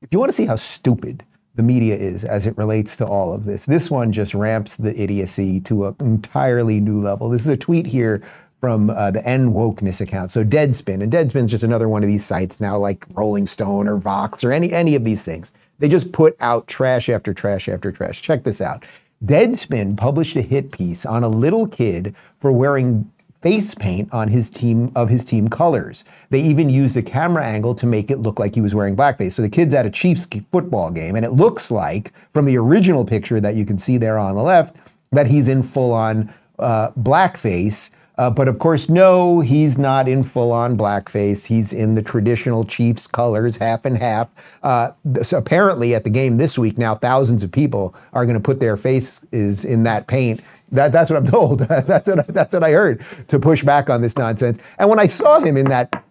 if 0.00 0.08
you 0.10 0.18
want 0.18 0.30
to 0.30 0.36
see 0.36 0.46
how 0.46 0.56
stupid 0.56 1.22
the 1.56 1.62
media 1.62 1.96
is 1.96 2.24
as 2.24 2.46
it 2.46 2.56
relates 2.56 2.96
to 2.96 3.06
all 3.06 3.32
of 3.32 3.44
this. 3.44 3.64
This 3.64 3.90
one 3.90 4.12
just 4.12 4.34
ramps 4.34 4.76
the 4.76 4.98
idiocy 5.00 5.60
to 5.62 5.86
an 5.86 5.96
entirely 6.00 6.80
new 6.80 7.00
level. 7.00 7.28
This 7.30 7.42
is 7.42 7.48
a 7.48 7.56
tweet 7.56 7.86
here 7.86 8.22
from 8.60 8.90
uh, 8.90 9.10
the 9.10 9.26
End 9.26 9.54
Wokeness 9.54 10.00
account. 10.00 10.30
So 10.30 10.44
Deadspin, 10.44 11.02
and 11.02 11.12
Deadspin's 11.12 11.50
just 11.50 11.64
another 11.64 11.88
one 11.88 12.02
of 12.02 12.08
these 12.08 12.24
sites 12.24 12.60
now, 12.60 12.78
like 12.78 13.06
Rolling 13.12 13.46
Stone 13.46 13.88
or 13.88 13.96
Vox 13.96 14.44
or 14.44 14.52
any 14.52 14.72
any 14.72 14.94
of 14.94 15.04
these 15.04 15.22
things. 15.22 15.52
They 15.78 15.88
just 15.88 16.12
put 16.12 16.36
out 16.40 16.66
trash 16.66 17.08
after 17.08 17.34
trash 17.34 17.68
after 17.68 17.92
trash. 17.92 18.22
Check 18.22 18.44
this 18.44 18.60
out. 18.60 18.84
Deadspin 19.24 19.96
published 19.96 20.36
a 20.36 20.42
hit 20.42 20.72
piece 20.72 21.06
on 21.06 21.22
a 21.22 21.28
little 21.28 21.66
kid 21.66 22.14
for 22.40 22.52
wearing 22.52 23.10
face 23.46 23.76
paint 23.76 24.12
on 24.12 24.26
his 24.26 24.50
team 24.50 24.90
of 24.96 25.08
his 25.08 25.24
team 25.24 25.46
colors. 25.46 26.04
They 26.30 26.42
even 26.42 26.68
used 26.68 26.96
a 26.96 27.02
camera 27.02 27.44
angle 27.44 27.76
to 27.76 27.86
make 27.86 28.10
it 28.10 28.18
look 28.18 28.40
like 28.40 28.56
he 28.56 28.60
was 28.60 28.74
wearing 28.74 28.96
blackface. 28.96 29.34
So 29.34 29.42
the 29.42 29.48
kid's 29.48 29.72
at 29.72 29.86
a 29.86 29.90
Chiefs 29.90 30.26
football 30.50 30.90
game, 30.90 31.14
and 31.14 31.24
it 31.24 31.30
looks 31.30 31.70
like 31.70 32.12
from 32.32 32.44
the 32.44 32.58
original 32.58 33.04
picture 33.04 33.40
that 33.40 33.54
you 33.54 33.64
can 33.64 33.78
see 33.78 33.98
there 33.98 34.18
on 34.18 34.34
the 34.34 34.42
left 34.42 34.78
that 35.12 35.28
he's 35.28 35.46
in 35.46 35.62
full 35.62 35.92
on 35.92 36.34
uh, 36.58 36.90
blackface. 36.98 37.90
Uh, 38.18 38.30
but 38.30 38.48
of 38.48 38.58
course, 38.58 38.88
no, 38.88 39.38
he's 39.38 39.78
not 39.78 40.08
in 40.08 40.24
full 40.24 40.50
on 40.50 40.76
blackface. 40.76 41.46
He's 41.46 41.72
in 41.72 41.94
the 41.94 42.02
traditional 42.02 42.64
Chiefs 42.64 43.06
colors, 43.06 43.58
half 43.58 43.84
and 43.84 43.96
half. 43.96 44.28
Uh, 44.64 44.90
so 45.22 45.38
apparently, 45.38 45.94
at 45.94 46.02
the 46.02 46.10
game 46.10 46.38
this 46.38 46.58
week, 46.58 46.78
now 46.78 46.96
thousands 46.96 47.44
of 47.44 47.52
people 47.52 47.94
are 48.12 48.26
going 48.26 48.36
to 48.36 48.42
put 48.42 48.58
their 48.58 48.76
faces 48.76 49.64
in 49.64 49.84
that 49.84 50.08
paint 50.08 50.40
that, 50.72 50.92
that's 50.92 51.10
what 51.10 51.16
I'm 51.18 51.26
told. 51.30 51.60
that's, 51.60 52.08
what, 52.08 52.26
that's 52.26 52.52
what 52.52 52.64
I 52.64 52.70
heard 52.72 53.04
to 53.28 53.38
push 53.38 53.62
back 53.62 53.90
on 53.90 54.02
this 54.02 54.16
nonsense. 54.16 54.58
And 54.78 54.88
when 54.88 54.98
I 54.98 55.06
saw 55.06 55.38
him 55.40 55.56
in 55.56 55.66
that 55.66 56.04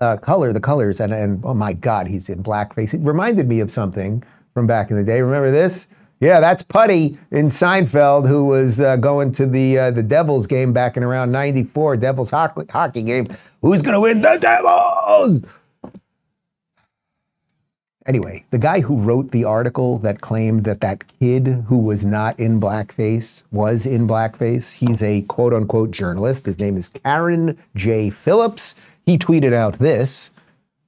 uh, 0.00 0.16
color, 0.16 0.52
the 0.52 0.60
colors, 0.60 1.00
and, 1.00 1.12
and 1.12 1.44
oh 1.44 1.54
my 1.54 1.72
God, 1.72 2.06
he's 2.06 2.28
in 2.28 2.42
blackface. 2.42 2.94
It 2.94 3.00
reminded 3.00 3.48
me 3.48 3.60
of 3.60 3.70
something 3.70 4.22
from 4.54 4.66
back 4.66 4.90
in 4.90 4.96
the 4.96 5.04
day. 5.04 5.20
Remember 5.20 5.50
this? 5.50 5.88
Yeah, 6.20 6.40
that's 6.40 6.62
Puddy 6.62 7.16
in 7.30 7.46
Seinfeld, 7.46 8.26
who 8.26 8.46
was 8.46 8.80
uh, 8.80 8.96
going 8.96 9.30
to 9.32 9.46
the 9.46 9.78
uh, 9.78 9.90
the 9.92 10.02
Devils 10.02 10.48
game 10.48 10.72
back 10.72 10.96
in 10.96 11.04
around 11.04 11.30
'94, 11.30 11.96
Devils 11.96 12.30
hockey, 12.30 12.62
hockey 12.68 13.02
game. 13.04 13.28
Who's 13.62 13.82
going 13.82 13.94
to 13.94 14.00
win 14.00 14.20
the 14.20 14.36
Devils? 14.36 15.44
Anyway, 18.06 18.44
the 18.50 18.58
guy 18.58 18.80
who 18.80 18.96
wrote 18.96 19.32
the 19.32 19.44
article 19.44 19.98
that 19.98 20.20
claimed 20.20 20.62
that 20.64 20.80
that 20.80 21.04
kid 21.20 21.46
who 21.68 21.78
was 21.78 22.04
not 22.06 22.38
in 22.40 22.60
blackface 22.60 23.42
was 23.50 23.84
in 23.84 24.06
blackface, 24.08 24.72
he's 24.72 25.02
a 25.02 25.22
quote 25.22 25.52
unquote 25.52 25.90
journalist. 25.90 26.46
His 26.46 26.58
name 26.58 26.76
is 26.76 26.88
Carron 26.88 27.58
J. 27.74 28.08
Phillips. 28.08 28.74
He 29.04 29.18
tweeted 29.18 29.52
out 29.52 29.78
this 29.78 30.30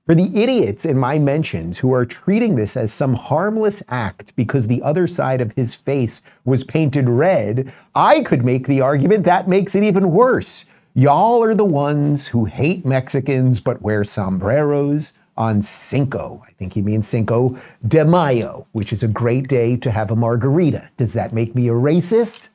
For 0.06 0.14
the 0.14 0.42
idiots 0.42 0.86
in 0.86 0.96
my 0.96 1.18
mentions 1.18 1.78
who 1.80 1.92
are 1.92 2.06
treating 2.06 2.56
this 2.56 2.74
as 2.74 2.92
some 2.92 3.14
harmless 3.14 3.82
act 3.88 4.34
because 4.34 4.66
the 4.66 4.82
other 4.82 5.06
side 5.06 5.42
of 5.42 5.52
his 5.52 5.74
face 5.74 6.22
was 6.46 6.64
painted 6.64 7.08
red, 7.08 7.70
I 7.94 8.22
could 8.22 8.44
make 8.46 8.66
the 8.66 8.80
argument 8.80 9.24
that 9.24 9.48
makes 9.48 9.74
it 9.74 9.82
even 9.82 10.12
worse. 10.12 10.64
Y'all 10.94 11.42
are 11.42 11.54
the 11.54 11.64
ones 11.64 12.28
who 12.28 12.46
hate 12.46 12.86
Mexicans 12.86 13.60
but 13.60 13.82
wear 13.82 14.04
sombreros 14.04 15.12
on 15.40 15.62
Cinco. 15.62 16.42
I 16.46 16.52
think 16.52 16.74
he 16.74 16.82
means 16.82 17.08
Cinco 17.08 17.56
de 17.88 18.04
Mayo, 18.04 18.66
which 18.72 18.92
is 18.92 19.02
a 19.02 19.08
great 19.08 19.48
day 19.48 19.74
to 19.78 19.90
have 19.90 20.10
a 20.10 20.16
margarita. 20.16 20.90
Does 20.98 21.14
that 21.14 21.32
make 21.32 21.54
me 21.54 21.68
a 21.68 21.72
racist? 21.72 22.50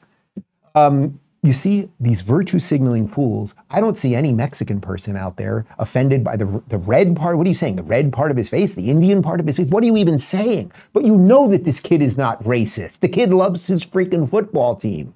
Um, 0.75 1.19
you 1.41 1.51
see 1.51 1.89
these 1.99 2.21
virtue 2.21 2.59
signaling 2.59 3.07
fools. 3.07 3.55
I 3.71 3.81
don't 3.81 3.97
see 3.97 4.13
any 4.13 4.31
Mexican 4.31 4.79
person 4.79 5.17
out 5.17 5.37
there 5.37 5.65
offended 5.79 6.23
by 6.23 6.35
the, 6.37 6.61
the 6.67 6.77
red 6.77 7.15
part. 7.15 7.37
What 7.37 7.47
are 7.47 7.49
you 7.49 7.55
saying? 7.55 7.75
The 7.75 7.83
red 7.83 8.13
part 8.13 8.29
of 8.29 8.37
his 8.37 8.49
face, 8.49 8.75
the 8.75 8.91
Indian 8.91 9.23
part 9.23 9.39
of 9.39 9.47
his 9.47 9.57
face? 9.57 9.67
What 9.67 9.81
are 9.83 9.87
you 9.87 9.97
even 9.97 10.19
saying? 10.19 10.71
But 10.93 11.05
you 11.05 11.17
know 11.17 11.47
that 11.47 11.65
this 11.65 11.79
kid 11.79 12.03
is 12.03 12.19
not 12.19 12.43
racist. 12.43 12.99
The 12.99 13.09
kid 13.09 13.33
loves 13.33 13.65
his 13.65 13.83
freaking 13.83 14.29
football 14.29 14.75
team. 14.75 15.15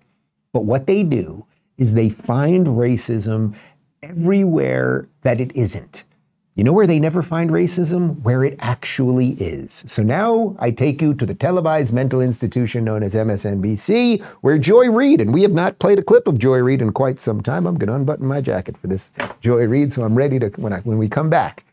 But 0.53 0.65
what 0.65 0.87
they 0.87 1.03
do 1.03 1.45
is 1.77 1.93
they 1.93 2.09
find 2.09 2.65
racism 2.65 3.53
everywhere 4.01 5.07
that 5.21 5.39
it 5.39 5.55
isn't. 5.55 6.03
You 6.59 6.65
know 6.65 6.73
where 6.73 6.87
they 6.87 6.99
never 6.99 7.23
find 7.23 7.51
racism? 7.51 8.21
Where 8.21 8.43
it 8.43 8.57
actually 8.59 9.29
is. 9.29 9.85
So 9.87 10.03
now 10.03 10.57
I 10.59 10.71
take 10.71 11.01
you 11.01 11.13
to 11.13 11.25
the 11.25 11.33
televised 11.33 11.93
mental 11.93 12.19
institution 12.19 12.83
known 12.83 13.01
as 13.01 13.15
MSNBC, 13.15 14.21
where 14.41 14.57
Joy 14.57 14.91
Reid, 14.91 15.21
and 15.21 15.33
we 15.33 15.41
have 15.43 15.53
not 15.53 15.79
played 15.79 15.99
a 15.99 16.03
clip 16.03 16.27
of 16.27 16.37
Joy 16.37 16.57
Reid 16.57 16.81
in 16.81 16.91
quite 16.91 17.17
some 17.17 17.39
time. 17.39 17.65
I'm 17.65 17.77
going 17.77 17.87
to 17.87 17.95
unbutton 17.95 18.27
my 18.27 18.41
jacket 18.41 18.77
for 18.77 18.87
this 18.87 19.09
Joy 19.39 19.67
Reid, 19.67 19.93
so 19.93 20.03
I'm 20.03 20.15
ready 20.15 20.37
to 20.37 20.49
when 20.57 20.73
I 20.73 20.81
when 20.81 20.97
we 20.97 21.07
come 21.07 21.29
back 21.29 21.63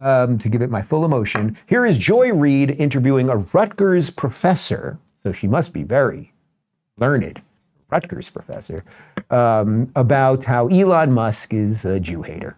um, 0.00 0.38
to 0.38 0.48
give 0.48 0.62
it 0.62 0.70
my 0.70 0.80
full 0.80 1.04
emotion. 1.04 1.58
Here 1.66 1.84
is 1.84 1.98
Joy 1.98 2.32
Reid 2.32 2.70
interviewing 2.70 3.28
a 3.28 3.36
Rutgers 3.36 4.08
professor, 4.08 4.98
so 5.22 5.34
she 5.34 5.48
must 5.48 5.74
be 5.74 5.82
very 5.82 6.32
learned. 6.96 7.42
Rutgers 7.90 8.30
professor 8.30 8.84
um, 9.28 9.92
about 9.94 10.44
how 10.44 10.68
Elon 10.68 11.12
Musk 11.12 11.52
is 11.52 11.84
a 11.84 12.00
Jew 12.00 12.22
hater. 12.22 12.56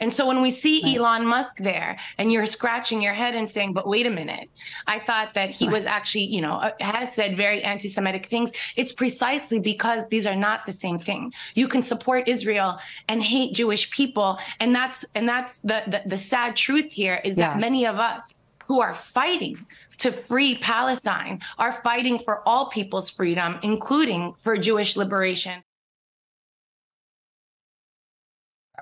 And 0.00 0.12
so 0.12 0.26
when 0.26 0.42
we 0.42 0.50
see 0.50 0.96
Elon 0.96 1.26
Musk 1.26 1.58
there 1.58 1.98
and 2.18 2.32
you're 2.32 2.46
scratching 2.46 3.02
your 3.02 3.14
head 3.14 3.34
and 3.34 3.48
saying, 3.48 3.72
but 3.72 3.86
wait 3.86 4.06
a 4.06 4.10
minute, 4.10 4.50
I 4.86 4.98
thought 4.98 5.34
that 5.34 5.50
he 5.50 5.68
was 5.68 5.86
actually, 5.86 6.24
you 6.24 6.40
know, 6.40 6.54
uh, 6.54 6.70
has 6.80 7.14
said 7.14 7.36
very 7.36 7.62
anti 7.62 7.88
Semitic 7.88 8.26
things. 8.26 8.52
It's 8.76 8.92
precisely 8.92 9.60
because 9.60 10.06
these 10.08 10.26
are 10.26 10.36
not 10.36 10.66
the 10.66 10.72
same 10.72 10.98
thing. 10.98 11.32
You 11.54 11.68
can 11.68 11.82
support 11.82 12.28
Israel 12.28 12.78
and 13.08 13.22
hate 13.22 13.54
Jewish 13.54 13.90
people. 13.90 14.38
And 14.60 14.74
that's 14.74 15.04
and 15.14 15.28
that's 15.28 15.60
the 15.60 15.82
the, 15.86 16.02
the 16.06 16.18
sad 16.18 16.56
truth 16.56 16.90
here 16.92 17.20
is 17.24 17.36
that 17.36 17.58
many 17.58 17.86
of 17.86 17.96
us 17.96 18.36
who 18.66 18.80
are 18.80 18.94
fighting 18.94 19.56
to 19.98 20.12
free 20.12 20.54
Palestine 20.56 21.40
are 21.58 21.72
fighting 21.72 22.18
for 22.18 22.46
all 22.46 22.66
people's 22.66 23.10
freedom, 23.10 23.58
including 23.62 24.34
for 24.38 24.56
Jewish 24.56 24.96
liberation. 24.96 25.62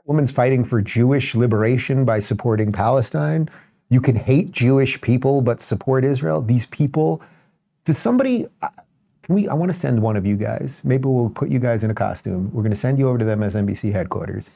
Woman's 0.06 0.30
fighting 0.30 0.64
for 0.64 0.80
Jewish 0.80 1.34
liberation 1.34 2.04
by 2.04 2.20
supporting 2.20 2.72
Palestine. 2.72 3.48
You 3.90 4.00
can 4.00 4.16
hate 4.16 4.52
Jewish 4.52 5.00
people 5.00 5.42
but 5.42 5.60
support 5.60 6.04
Israel. 6.04 6.40
These 6.40 6.66
people, 6.66 7.20
does 7.84 7.98
somebody, 7.98 8.46
uh, 8.62 8.68
can 9.22 9.34
we, 9.34 9.48
I 9.48 9.54
want 9.54 9.72
to 9.72 9.78
send 9.78 10.00
one 10.00 10.16
of 10.16 10.24
you 10.24 10.36
guys, 10.36 10.80
maybe 10.84 11.08
we'll 11.08 11.30
put 11.30 11.50
you 11.50 11.58
guys 11.58 11.82
in 11.82 11.90
a 11.90 11.94
costume. 11.94 12.50
We're 12.52 12.62
going 12.62 12.70
to 12.70 12.76
send 12.76 12.98
you 12.98 13.08
over 13.08 13.18
to 13.18 13.24
them 13.24 13.42
as 13.42 13.54
NBC 13.54 13.92
headquarters. 13.92 14.50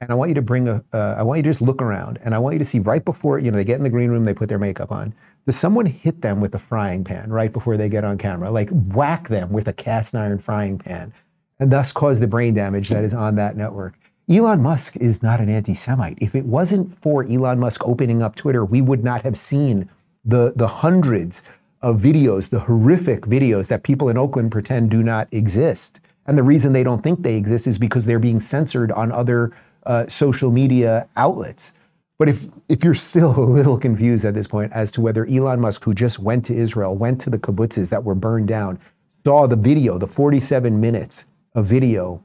And 0.00 0.10
I 0.10 0.14
want 0.14 0.30
you 0.30 0.34
to 0.34 0.42
bring 0.42 0.66
a, 0.68 0.82
uh, 0.92 1.14
I 1.16 1.22
want 1.22 1.38
you 1.38 1.42
to 1.44 1.48
just 1.48 1.62
look 1.62 1.80
around 1.80 2.18
and 2.24 2.34
I 2.34 2.38
want 2.38 2.54
you 2.54 2.58
to 2.58 2.64
see 2.64 2.80
right 2.80 3.04
before, 3.04 3.38
you 3.38 3.52
know, 3.52 3.56
they 3.56 3.64
get 3.64 3.76
in 3.76 3.84
the 3.84 3.90
green 3.90 4.10
room, 4.10 4.24
they 4.24 4.34
put 4.34 4.48
their 4.48 4.58
makeup 4.58 4.90
on. 4.90 5.14
Does 5.46 5.56
someone 5.56 5.86
hit 5.86 6.22
them 6.22 6.40
with 6.40 6.54
a 6.56 6.58
frying 6.58 7.04
pan 7.04 7.30
right 7.30 7.52
before 7.52 7.76
they 7.76 7.88
get 7.88 8.04
on 8.04 8.18
camera? 8.18 8.50
Like 8.50 8.68
whack 8.70 9.28
them 9.28 9.52
with 9.52 9.68
a 9.68 9.72
cast 9.72 10.16
iron 10.16 10.40
frying 10.40 10.78
pan 10.78 11.12
and 11.60 11.70
thus 11.70 11.92
cause 11.92 12.18
the 12.18 12.26
brain 12.26 12.54
damage 12.54 12.88
that 12.88 13.04
is 13.04 13.14
on 13.14 13.36
that 13.36 13.56
network. 13.56 13.94
Elon 14.30 14.62
Musk 14.62 14.96
is 14.96 15.22
not 15.22 15.40
an 15.40 15.48
anti 15.48 15.74
Semite. 15.74 16.18
If 16.20 16.34
it 16.34 16.44
wasn't 16.44 16.96
for 17.02 17.24
Elon 17.24 17.58
Musk 17.58 17.86
opening 17.86 18.22
up 18.22 18.36
Twitter, 18.36 18.64
we 18.64 18.80
would 18.80 19.02
not 19.02 19.22
have 19.22 19.36
seen 19.36 19.88
the, 20.24 20.52
the 20.54 20.68
hundreds 20.68 21.42
of 21.80 22.00
videos, 22.00 22.48
the 22.48 22.60
horrific 22.60 23.22
videos 23.22 23.68
that 23.68 23.82
people 23.82 24.08
in 24.08 24.16
Oakland 24.16 24.52
pretend 24.52 24.90
do 24.90 25.02
not 25.02 25.26
exist. 25.32 26.00
And 26.26 26.38
the 26.38 26.44
reason 26.44 26.72
they 26.72 26.84
don't 26.84 27.02
think 27.02 27.22
they 27.22 27.36
exist 27.36 27.66
is 27.66 27.78
because 27.78 28.06
they're 28.06 28.20
being 28.20 28.38
censored 28.38 28.92
on 28.92 29.10
other 29.10 29.50
uh, 29.84 30.06
social 30.06 30.52
media 30.52 31.08
outlets. 31.16 31.72
But 32.18 32.28
if 32.28 32.46
if 32.68 32.84
you're 32.84 32.94
still 32.94 33.36
a 33.36 33.42
little 33.44 33.76
confused 33.76 34.24
at 34.24 34.34
this 34.34 34.46
point 34.46 34.72
as 34.72 34.92
to 34.92 35.00
whether 35.00 35.26
Elon 35.26 35.60
Musk, 35.60 35.82
who 35.82 35.92
just 35.92 36.20
went 36.20 36.44
to 36.44 36.54
Israel, 36.54 36.94
went 36.94 37.20
to 37.22 37.30
the 37.30 37.38
kibbutzes 37.38 37.90
that 37.90 38.04
were 38.04 38.14
burned 38.14 38.46
down, 38.46 38.78
saw 39.26 39.48
the 39.48 39.56
video, 39.56 39.98
the 39.98 40.06
47 40.06 40.80
minutes 40.80 41.24
of 41.56 41.66
video, 41.66 42.22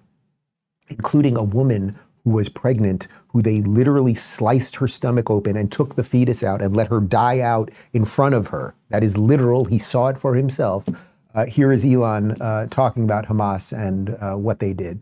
including 0.90 1.36
a 1.36 1.44
woman 1.44 1.94
who 2.24 2.32
was 2.32 2.50
pregnant, 2.50 3.08
who 3.30 3.42
they 3.42 3.62
literally 3.62 4.16
sliced 4.16 4.76
her 4.76 4.88
stomach 4.88 5.30
open 5.30 5.56
and 5.56 5.72
took 5.72 5.96
the 5.96 6.04
fetus 6.04 6.44
out 6.44 6.62
and 6.62 6.76
let 6.76 6.88
her 6.88 7.00
die 7.00 7.40
out 7.40 7.72
in 7.94 8.04
front 8.04 8.36
of 8.36 8.48
her. 8.48 8.76
That 8.90 9.04
is 9.04 9.18
literal. 9.18 9.66
He 9.66 9.80
saw 9.80 10.10
it 10.10 10.18
for 10.18 10.36
himself. 10.36 10.88
Uh, 11.34 11.46
here 11.46 11.72
is 11.72 11.86
Elon 11.86 12.42
uh, 12.42 12.68
talking 12.68 13.04
about 13.04 13.28
Hamas 13.28 13.72
and 13.72 14.18
uh, 14.20 14.36
what 14.36 14.60
they 14.60 14.74
did. 14.74 15.02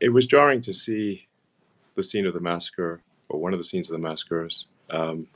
It 0.00 0.10
was 0.10 0.26
jarring 0.26 0.62
to 0.62 0.72
see 0.72 1.26
the 1.94 2.02
scene 2.02 2.26
of 2.26 2.34
the 2.34 2.40
massacre, 2.40 3.00
or 3.28 3.40
one 3.40 3.52
of 3.52 3.58
the 3.58 3.64
scenes 3.64 3.88
of 3.88 3.92
the 3.92 3.98
massacres, 3.98 4.66
um, 4.90 5.26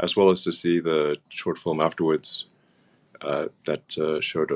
as 0.00 0.16
well 0.16 0.30
as 0.30 0.42
to 0.44 0.52
see 0.52 0.80
the 0.80 1.16
short 1.28 1.58
film 1.58 1.80
afterwards 1.80 2.46
uh, 3.22 3.46
that 3.64 3.98
uh, 3.98 4.20
showed 4.20 4.50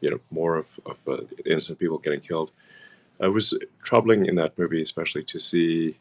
you 0.00 0.10
know, 0.10 0.20
more 0.30 0.56
of, 0.56 0.66
of 0.86 0.96
uh, 1.08 1.22
innocent 1.46 1.78
people 1.78 1.98
getting 1.98 2.20
killed. 2.20 2.52
It 3.20 3.28
was 3.28 3.54
troubling 3.82 4.26
in 4.26 4.34
that 4.36 4.58
movie, 4.58 4.82
especially 4.82 5.24
to 5.24 5.38
see 5.38 5.96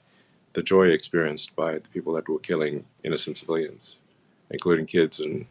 the 0.54 0.64
joy 0.64 0.88
experienced 0.88 1.56
by 1.56 1.74
the 1.74 1.90
people 1.90 2.14
that 2.14 2.28
were 2.28 2.40
killing 2.40 2.86
innocent 3.04 3.38
civilians, 3.38 3.98
including 4.52 4.86
kids 4.86 5.20
and 5.20 5.46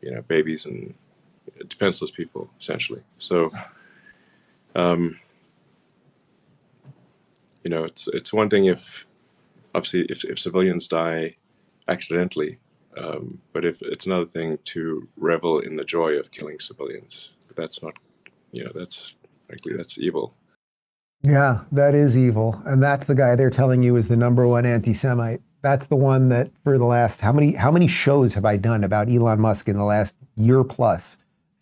you 0.00 0.10
know 0.12 0.22
babies 0.22 0.66
and 0.66 0.94
defenseless 1.68 2.10
people, 2.10 2.48
essentially. 2.60 3.02
So. 3.18 3.50
Um, 4.76 5.20
you 7.64 7.70
know, 7.70 7.84
it's 7.84 8.06
it's 8.08 8.32
one 8.32 8.50
thing 8.50 8.66
if 8.66 9.06
obviously 9.74 10.02
if, 10.10 10.24
if 10.24 10.38
civilians 10.38 10.86
die 10.86 11.34
accidentally, 11.88 12.58
um, 12.96 13.40
but 13.52 13.64
if 13.64 13.82
it's 13.82 14.06
another 14.06 14.26
thing 14.26 14.58
to 14.64 15.08
revel 15.16 15.60
in 15.60 15.74
the 15.76 15.84
joy 15.84 16.12
of 16.12 16.30
killing 16.30 16.60
civilians. 16.60 17.30
That's 17.56 17.82
not, 17.82 17.94
you 18.52 18.64
know, 18.64 18.72
that's 18.74 19.14
frankly 19.46 19.76
that's 19.76 19.98
evil. 19.98 20.34
Yeah, 21.24 21.60
that 21.72 21.94
is 21.94 22.18
evil. 22.18 22.62
And 22.66 22.82
that's 22.82 23.06
the 23.06 23.14
guy 23.14 23.34
they're 23.34 23.48
telling 23.48 23.82
you 23.82 23.96
is 23.96 24.08
the 24.08 24.16
number 24.16 24.46
one 24.46 24.66
anti-Semite. 24.66 25.40
That's 25.62 25.86
the 25.86 25.96
one 25.96 26.28
that 26.28 26.50
for 26.62 26.76
the 26.76 26.84
last 26.84 27.22
how 27.22 27.32
many 27.32 27.54
how 27.54 27.70
many 27.70 27.86
shows 27.88 28.34
have 28.34 28.44
I 28.44 28.58
done 28.58 28.84
about 28.84 29.08
Elon 29.08 29.40
Musk 29.40 29.66
in 29.66 29.78
the 29.78 29.84
last 29.84 30.18
year 30.36 30.62
plus 30.62 31.16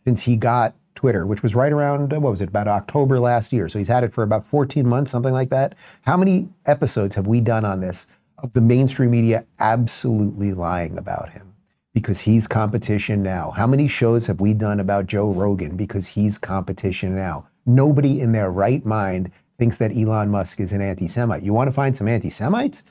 since 0.04 0.22
he 0.22 0.36
got 0.36 0.74
Twitter, 0.96 1.24
which 1.24 1.44
was 1.44 1.54
right 1.54 1.70
around 1.72 2.10
what 2.10 2.32
was 2.32 2.40
it 2.40 2.48
about 2.48 2.66
October 2.66 3.20
last 3.20 3.52
year. 3.52 3.68
So 3.68 3.78
he's 3.78 3.86
had 3.86 4.02
it 4.02 4.12
for 4.12 4.24
about 4.24 4.44
14 4.44 4.88
months, 4.88 5.12
something 5.12 5.32
like 5.32 5.50
that. 5.50 5.76
How 6.02 6.16
many 6.16 6.48
episodes 6.66 7.14
have 7.14 7.28
we 7.28 7.40
done 7.40 7.64
on 7.64 7.78
this 7.78 8.08
of 8.38 8.52
the 8.54 8.60
mainstream 8.60 9.12
media 9.12 9.46
absolutely 9.60 10.52
lying 10.52 10.98
about 10.98 11.30
him? 11.30 11.54
Because 11.94 12.22
he's 12.22 12.48
competition 12.48 13.22
now. 13.22 13.52
How 13.52 13.68
many 13.68 13.86
shows 13.86 14.26
have 14.26 14.40
we 14.40 14.54
done 14.54 14.80
about 14.80 15.06
Joe 15.06 15.30
Rogan 15.30 15.76
because 15.76 16.08
he's 16.08 16.38
competition 16.38 17.14
now? 17.14 17.46
Nobody 17.64 18.20
in 18.20 18.32
their 18.32 18.50
right 18.50 18.84
mind 18.84 19.30
thinks 19.58 19.78
that 19.78 19.96
Elon 19.96 20.30
Musk 20.30 20.60
is 20.60 20.72
an 20.72 20.80
anti 20.80 21.08
Semite. 21.08 21.42
You 21.42 21.52
want 21.52 21.68
to 21.68 21.72
find 21.72 21.96
some 21.96 22.08
anti 22.08 22.30
Semites? 22.30 22.82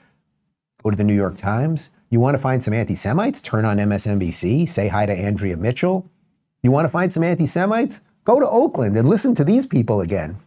Go 0.83 0.89
to 0.89 0.95
the 0.95 1.03
New 1.03 1.15
York 1.15 1.37
Times. 1.37 1.89
You 2.09 2.19
want 2.19 2.35
to 2.35 2.39
find 2.39 2.63
some 2.63 2.73
anti 2.73 2.95
Semites? 2.95 3.41
Turn 3.41 3.65
on 3.65 3.77
MSNBC. 3.77 4.67
Say 4.67 4.87
hi 4.87 5.05
to 5.05 5.13
Andrea 5.13 5.57
Mitchell. 5.57 6.09
You 6.63 6.71
want 6.71 6.85
to 6.85 6.89
find 6.89 7.11
some 7.11 7.23
anti 7.23 7.45
Semites? 7.45 8.01
Go 8.23 8.39
to 8.39 8.47
Oakland 8.47 8.95
and 8.97 9.09
listen 9.09 9.33
to 9.35 9.43
these 9.43 9.65
people 9.65 10.01
again. 10.01 10.37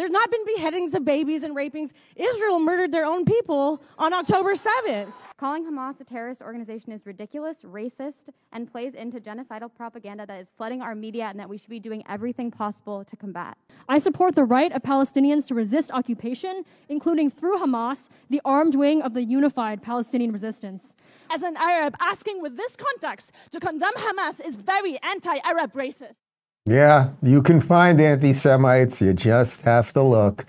There's 0.00 0.10
not 0.10 0.30
been 0.30 0.46
beheadings 0.46 0.94
of 0.94 1.04
babies 1.04 1.42
and 1.42 1.54
rapings. 1.54 1.92
Israel 2.16 2.58
murdered 2.58 2.90
their 2.90 3.04
own 3.04 3.26
people 3.26 3.82
on 3.98 4.14
October 4.14 4.54
7th. 4.54 5.12
Calling 5.36 5.66
Hamas 5.66 6.00
a 6.00 6.04
terrorist 6.04 6.40
organization 6.40 6.90
is 6.90 7.04
ridiculous, 7.04 7.58
racist, 7.64 8.30
and 8.50 8.72
plays 8.72 8.94
into 8.94 9.20
genocidal 9.20 9.68
propaganda 9.70 10.24
that 10.24 10.40
is 10.40 10.48
flooding 10.56 10.80
our 10.80 10.94
media 10.94 11.26
and 11.26 11.38
that 11.38 11.50
we 11.50 11.58
should 11.58 11.68
be 11.68 11.78
doing 11.78 12.02
everything 12.08 12.50
possible 12.50 13.04
to 13.04 13.14
combat. 13.14 13.58
I 13.90 13.98
support 13.98 14.36
the 14.36 14.44
right 14.44 14.72
of 14.72 14.82
Palestinians 14.82 15.46
to 15.48 15.54
resist 15.54 15.90
occupation, 15.92 16.64
including 16.88 17.30
through 17.30 17.58
Hamas, 17.58 18.08
the 18.30 18.40
armed 18.42 18.76
wing 18.76 19.02
of 19.02 19.12
the 19.12 19.22
unified 19.22 19.82
Palestinian 19.82 20.32
resistance. 20.32 20.94
As 21.30 21.42
an 21.42 21.58
Arab, 21.58 21.94
asking 22.00 22.40
with 22.40 22.56
this 22.56 22.74
context 22.74 23.32
to 23.52 23.60
condemn 23.60 23.92
Hamas 23.96 24.40
is 24.42 24.56
very 24.56 24.98
anti 25.02 25.36
Arab 25.44 25.74
racist. 25.74 26.29
Yeah, 26.66 27.10
you 27.22 27.42
can 27.42 27.60
find 27.60 28.00
anti 28.00 28.32
Semites. 28.32 29.00
You 29.00 29.14
just 29.14 29.62
have 29.62 29.92
to 29.94 30.02
look. 30.02 30.46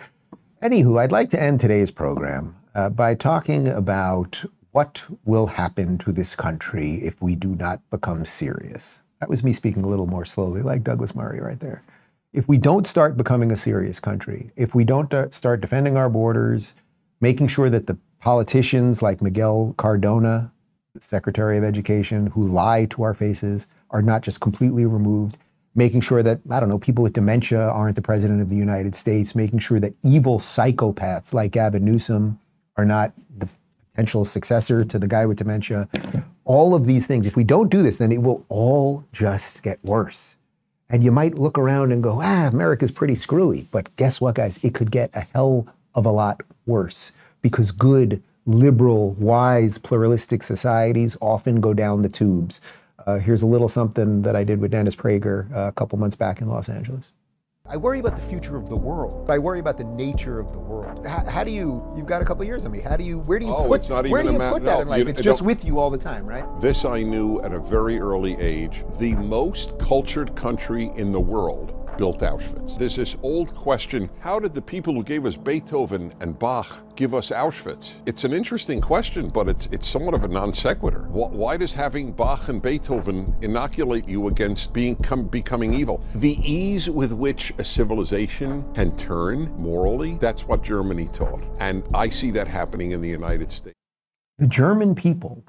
Anywho, 0.62 1.00
I'd 1.00 1.12
like 1.12 1.30
to 1.32 1.42
end 1.42 1.60
today's 1.60 1.90
program 1.92 2.56
uh, 2.76 2.90
by 2.90 3.16
talking 3.16 3.68
about 3.68 4.44
what 4.72 5.06
will 5.26 5.48
happen 5.48 5.98
to 6.00 6.12
this 6.12 6.36
country 6.36 6.96
if 7.04 7.22
we 7.22 7.36
do 7.36 7.56
not 7.56 7.82
become 7.90 8.26
serious. 8.26 9.02
That 9.20 9.30
was 9.30 9.44
me 9.44 9.54
speaking 9.54 9.84
a 9.84 9.88
little 9.88 10.08
more 10.08 10.26
slowly, 10.26 10.62
like 10.62 10.84
Douglas 10.84 11.16
Murray 11.16 11.40
right 11.40 11.60
there. 11.60 11.84
if 12.34 12.48
we 12.48 12.58
don't 12.58 12.88
start 12.88 13.18
becoming 13.18 13.52
a 13.52 13.58
serious 13.58 14.00
country, 14.00 14.52
if 14.56 14.74
we 14.74 14.84
don't 14.84 15.14
uh, 15.14 15.30
start 15.32 15.62
defending 15.62 15.98
our 15.98 16.10
borders, 16.10 16.76
making 17.20 17.48
sure 17.48 17.70
that 17.70 17.88
the 17.88 17.98
politicians 18.20 19.02
like 19.02 19.22
Miguel 19.22 19.74
Cardona, 19.78 20.52
the 20.94 21.02
Secretary 21.02 21.58
of 21.58 21.64
Education, 21.64 22.28
who 22.28 22.46
lie 22.46 22.86
to 22.86 23.04
our 23.04 23.14
faces, 23.14 23.68
are 23.90 24.02
not 24.02 24.22
just 24.22 24.40
completely 24.40 24.86
removed, 24.86 25.38
making 25.76 26.02
sure 26.02 26.22
that, 26.22 26.40
I 26.50 26.60
don't 26.60 26.70
know, 26.70 26.80
people 26.80 27.04
with 27.04 27.14
dementia 27.14 27.62
aren't 27.62 27.96
the 27.96 28.02
President 28.02 28.42
of 28.42 28.50
the 28.50 28.56
United 28.56 28.96
States, 28.96 29.36
making 29.36 29.60
sure 29.60 29.80
that 29.80 29.94
evil 30.04 30.40
psychopaths 30.40 31.34
like 31.34 31.52
Gavin 31.52 31.86
Newsom 31.86 32.40
are 32.78 32.86
not 32.86 33.14
the 33.38 33.48
potential 33.92 34.26
successor 34.26 34.84
to 34.84 35.00
the 35.00 35.08
guy 35.08 35.26
with 35.26 35.38
dementia. 35.38 35.88
All 36.44 36.76
of 36.76 36.86
these 36.86 37.08
things, 37.08 37.26
if 37.26 37.36
we 37.36 37.44
don't 37.44 37.70
do 37.70 37.82
this, 37.82 37.98
then 37.98 38.12
it 38.12 38.22
will 38.22 38.46
all 38.50 39.06
just 39.14 39.64
get 39.64 39.84
worse. 39.84 40.38
And 40.90 41.04
you 41.04 41.12
might 41.12 41.36
look 41.36 41.58
around 41.58 41.94
and 41.94 42.04
go, 42.04 42.20
ah, 42.22 42.48
America's 42.48 42.92
pretty 42.92 43.16
screwy. 43.16 43.70
But 43.72 43.96
guess 43.96 44.20
what, 44.20 44.36
guys? 44.36 44.60
It 44.62 44.74
could 44.74 44.92
get 44.92 45.10
a 45.14 45.22
hell 45.34 45.68
of 45.96 46.06
a 46.06 46.12
lot 46.12 46.42
worse 46.66 47.14
because 47.42 47.72
good, 47.72 48.22
liberal, 48.46 49.14
wise, 49.14 49.78
pluralistic 49.78 50.44
societies 50.44 51.16
often 51.22 51.62
go 51.62 51.74
down 51.74 52.02
the 52.02 52.10
tubes. 52.10 52.60
Uh, 53.06 53.18
here's 53.20 53.42
a 53.42 53.48
little 53.48 53.70
something 53.70 54.22
that 54.24 54.36
I 54.36 54.44
did 54.44 54.60
with 54.60 54.72
Dennis 54.72 54.96
Prager 54.96 55.52
uh, 55.56 55.68
a 55.68 55.72
couple 55.72 55.98
months 55.98 56.16
back 56.16 56.42
in 56.42 56.48
Los 56.50 56.70
Angeles. 56.70 57.12
I 57.66 57.78
worry 57.78 58.00
about 58.00 58.16
the 58.18 58.22
future 58.22 58.58
of 58.58 58.68
the 58.68 58.76
world. 58.76 59.30
I 59.30 59.38
worry 59.40 59.60
about 59.60 59.78
the 59.78 59.84
nature 59.86 60.40
of 60.40 60.52
the 60.52 60.60
world. 60.60 61.06
How, 61.08 61.24
how 61.30 61.44
do 61.46 61.52
you? 61.52 61.82
You've 61.96 62.06
got 62.08 62.22
a 62.22 62.26
couple 62.26 62.44
years 62.44 62.66
on 62.66 62.72
me. 62.72 62.82
How 62.82 62.98
do 62.98 63.04
you? 63.04 63.20
Where 63.20 63.40
do 63.40 63.46
you 63.46 63.54
Oh, 63.56 63.68
put? 63.68 63.80
it's 63.80 63.90
not 63.90 64.08
where 64.10 64.24
do 64.24 64.32
you 64.34 64.38
ma- 64.38 64.52
put 64.52 64.66
that 64.66 64.74
no, 64.76 64.82
in 64.82 64.88
life? 64.90 65.00
you- 65.04 65.08
it's 65.08 65.22
just 65.22 65.42
with 65.42 65.64
you 65.64 65.80
all 65.80 65.90
the 65.90 65.98
time, 65.98 66.26
right? 66.26 66.44
This 66.60 66.84
I 66.84 67.04
knew 67.04 67.40
at 67.42 67.54
a 67.54 67.60
very 67.60 67.98
early 68.00 68.36
age. 68.40 68.84
The 69.00 69.16
most 69.16 69.78
cultured 69.80 70.36
country 70.36 70.92
in 70.98 71.12
the 71.14 71.20
world 71.20 71.81
built 72.02 72.22
Auschwitz. 72.22 72.80
There's 72.80 72.96
this 72.96 73.16
old 73.22 73.54
question 73.54 74.10
how 74.22 74.40
did 74.40 74.56
the 74.56 74.62
people 74.62 74.92
who 74.96 75.04
gave 75.04 75.24
us 75.28 75.36
Beethoven 75.36 76.12
and 76.20 76.38
Bach 76.40 76.82
give 76.96 77.14
us 77.14 77.30
Auschwitz? 77.30 77.92
It's 78.08 78.24
an 78.24 78.34
interesting 78.34 78.82
question, 78.82 79.30
but 79.30 79.48
it's, 79.48 79.68
it's 79.68 79.88
somewhat 79.88 80.16
of 80.16 80.24
a 80.24 80.28
non 80.28 80.52
sequitur. 80.52 81.04
Wh- 81.04 81.32
Why 81.32 81.58
does 81.58 81.76
having 81.76 82.12
Bach 82.12 82.50
and 82.50 82.60
Beethoven 82.60 83.36
inoculate 83.44 84.10
you 84.10 84.30
against 84.30 84.74
being 84.74 84.96
com- 84.96 85.28
becoming 85.28 85.76
evil? 85.76 86.04
The 86.16 86.40
ease 86.42 86.90
with 86.90 87.12
which 87.12 87.54
a 87.60 87.64
civilization 87.64 88.66
can 88.74 88.98
turn 88.98 89.56
morally, 89.60 90.18
that's 90.20 90.48
what 90.48 90.64
Germany 90.64 91.08
taught. 91.14 91.44
And 91.60 91.84
I 91.94 92.10
see 92.10 92.32
that 92.32 92.48
happening 92.48 92.94
in 92.94 93.02
the 93.02 93.10
United 93.10 93.52
States. 93.52 93.78
The 94.40 94.48
German 94.48 94.96
people, 94.96 95.44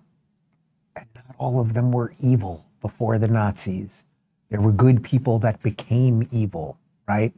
and 0.96 1.06
not 1.14 1.34
all 1.38 1.60
of 1.60 1.72
them 1.72 1.92
were 1.92 2.12
evil 2.20 2.66
before 2.82 3.18
the 3.18 3.28
Nazis. 3.28 4.04
There 4.52 4.60
were 4.60 4.70
good 4.70 5.02
people 5.02 5.38
that 5.38 5.62
became 5.62 6.28
evil, 6.30 6.76
right? 7.08 7.32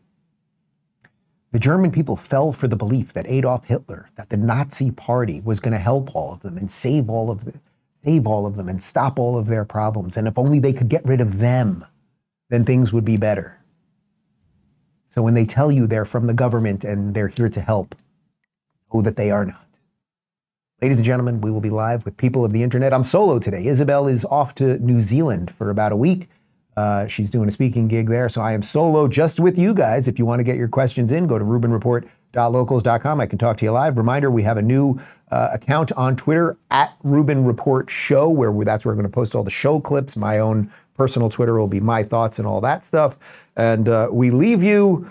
The 1.52 1.60
German 1.60 1.92
people 1.92 2.16
fell 2.16 2.52
for 2.52 2.66
the 2.66 2.74
belief 2.74 3.12
that 3.12 3.28
Adolf 3.28 3.66
Hitler, 3.66 4.10
that 4.16 4.30
the 4.30 4.36
Nazi 4.36 4.90
party 4.90 5.40
was 5.40 5.60
going 5.60 5.74
to 5.74 5.78
help 5.78 6.16
all 6.16 6.32
of 6.32 6.40
them 6.40 6.58
and 6.58 6.68
save 6.68 7.08
all 7.08 7.30
of 7.30 7.44
them, 7.44 7.60
save 8.02 8.26
all 8.26 8.46
of 8.46 8.56
them 8.56 8.68
and 8.68 8.82
stop 8.82 9.16
all 9.16 9.38
of 9.38 9.46
their 9.46 9.64
problems. 9.64 10.16
And 10.16 10.26
if 10.26 10.36
only 10.36 10.58
they 10.58 10.72
could 10.72 10.88
get 10.88 11.04
rid 11.04 11.20
of 11.20 11.38
them, 11.38 11.84
then 12.50 12.64
things 12.64 12.92
would 12.92 13.04
be 13.04 13.16
better. 13.16 13.60
So 15.06 15.22
when 15.22 15.34
they 15.34 15.46
tell 15.46 15.70
you 15.70 15.86
they're 15.86 16.04
from 16.04 16.26
the 16.26 16.34
government 16.34 16.82
and 16.82 17.14
they're 17.14 17.28
here 17.28 17.48
to 17.48 17.60
help, 17.60 17.94
know 18.92 19.02
that 19.02 19.14
they 19.14 19.30
are 19.30 19.46
not. 19.46 19.68
Ladies 20.82 20.98
and 20.98 21.06
gentlemen, 21.06 21.40
we 21.40 21.52
will 21.52 21.60
be 21.60 21.70
live 21.70 22.04
with 22.04 22.16
people 22.16 22.44
of 22.44 22.52
the 22.52 22.64
internet. 22.64 22.92
I'm 22.92 23.04
solo 23.04 23.38
today. 23.38 23.66
Isabel 23.66 24.08
is 24.08 24.24
off 24.24 24.56
to 24.56 24.80
New 24.80 25.00
Zealand 25.00 25.54
for 25.54 25.70
about 25.70 25.92
a 25.92 25.96
week. 25.96 26.28
Uh, 26.76 27.06
she's 27.06 27.30
doing 27.30 27.48
a 27.48 27.52
speaking 27.52 27.88
gig 27.88 28.08
there. 28.08 28.28
So 28.28 28.42
I 28.42 28.52
am 28.52 28.62
solo 28.62 29.06
just 29.06 29.38
with 29.38 29.58
you 29.58 29.74
guys. 29.74 30.08
If 30.08 30.18
you 30.18 30.26
want 30.26 30.40
to 30.40 30.44
get 30.44 30.56
your 30.56 30.68
questions 30.68 31.12
in, 31.12 31.26
go 31.26 31.38
to 31.38 31.44
RubinReport.locals.com. 31.44 33.20
I 33.20 33.26
can 33.26 33.38
talk 33.38 33.56
to 33.58 33.64
you 33.64 33.70
live. 33.70 33.96
Reminder, 33.96 34.30
we 34.30 34.42
have 34.42 34.56
a 34.56 34.62
new 34.62 34.98
uh, 35.30 35.50
account 35.52 35.92
on 35.92 36.16
Twitter 36.16 36.56
at 36.70 36.96
Rubin 37.02 37.44
Report 37.44 37.90
Show, 37.90 38.28
where 38.28 38.50
we, 38.50 38.64
that's 38.64 38.84
where 38.84 38.92
we're 38.92 39.02
going 39.02 39.10
to 39.10 39.14
post 39.14 39.34
all 39.34 39.44
the 39.44 39.50
show 39.50 39.78
clips. 39.78 40.16
My 40.16 40.38
own 40.38 40.72
personal 40.96 41.30
Twitter 41.30 41.58
will 41.58 41.68
be 41.68 41.80
my 41.80 42.02
thoughts 42.02 42.38
and 42.38 42.46
all 42.46 42.60
that 42.62 42.84
stuff. 42.84 43.16
And 43.56 43.88
uh, 43.88 44.08
we 44.10 44.30
leave 44.30 44.62
you 44.62 45.10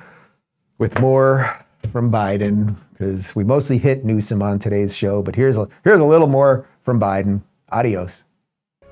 with 0.77 0.99
more 0.99 1.65
from 1.91 2.11
Biden 2.11 2.75
because 2.91 3.35
we 3.35 3.43
mostly 3.43 3.77
hit 3.77 4.03
Newsom 4.03 4.41
on 4.41 4.59
today's 4.59 4.95
show. 4.95 5.21
But 5.21 5.35
here's 5.35 5.57
a, 5.57 5.67
here's 5.83 5.99
a 5.99 6.05
little 6.05 6.27
more 6.27 6.67
from 6.83 6.99
Biden. 6.99 7.41
Adios. 7.71 8.23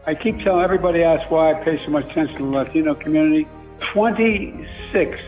I 0.07 0.15
keep 0.15 0.39
telling 0.39 0.63
everybody 0.63 1.03
asks 1.03 1.29
why 1.29 1.51
I 1.51 1.63
pay 1.63 1.83
so 1.85 1.91
much 1.91 2.05
attention 2.09 2.37
to 2.37 2.43
the 2.43 2.49
Latino 2.49 2.95
community. 2.95 3.47
26 3.93 5.19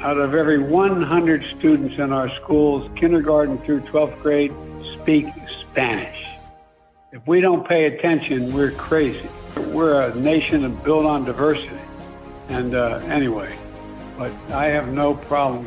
out 0.00 0.16
of 0.16 0.34
every 0.34 0.58
100 0.58 1.44
students 1.58 1.96
in 1.98 2.12
our 2.12 2.32
schools, 2.36 2.88
kindergarten 2.94 3.58
through 3.58 3.80
12th 3.80 4.22
grade, 4.22 4.52
speak 4.94 5.26
Spanish. 5.60 6.24
If 7.10 7.26
we 7.26 7.40
don't 7.40 7.66
pay 7.66 7.86
attention, 7.86 8.54
we're 8.54 8.70
crazy. 8.70 9.28
We're 9.56 10.00
a 10.00 10.14
nation 10.14 10.72
built 10.84 11.04
on 11.04 11.24
diversity. 11.24 11.74
And 12.48 12.76
uh, 12.76 13.00
anyway, 13.06 13.56
but 14.16 14.32
I 14.52 14.66
have 14.66 14.92
no 14.92 15.14
problem. 15.14 15.66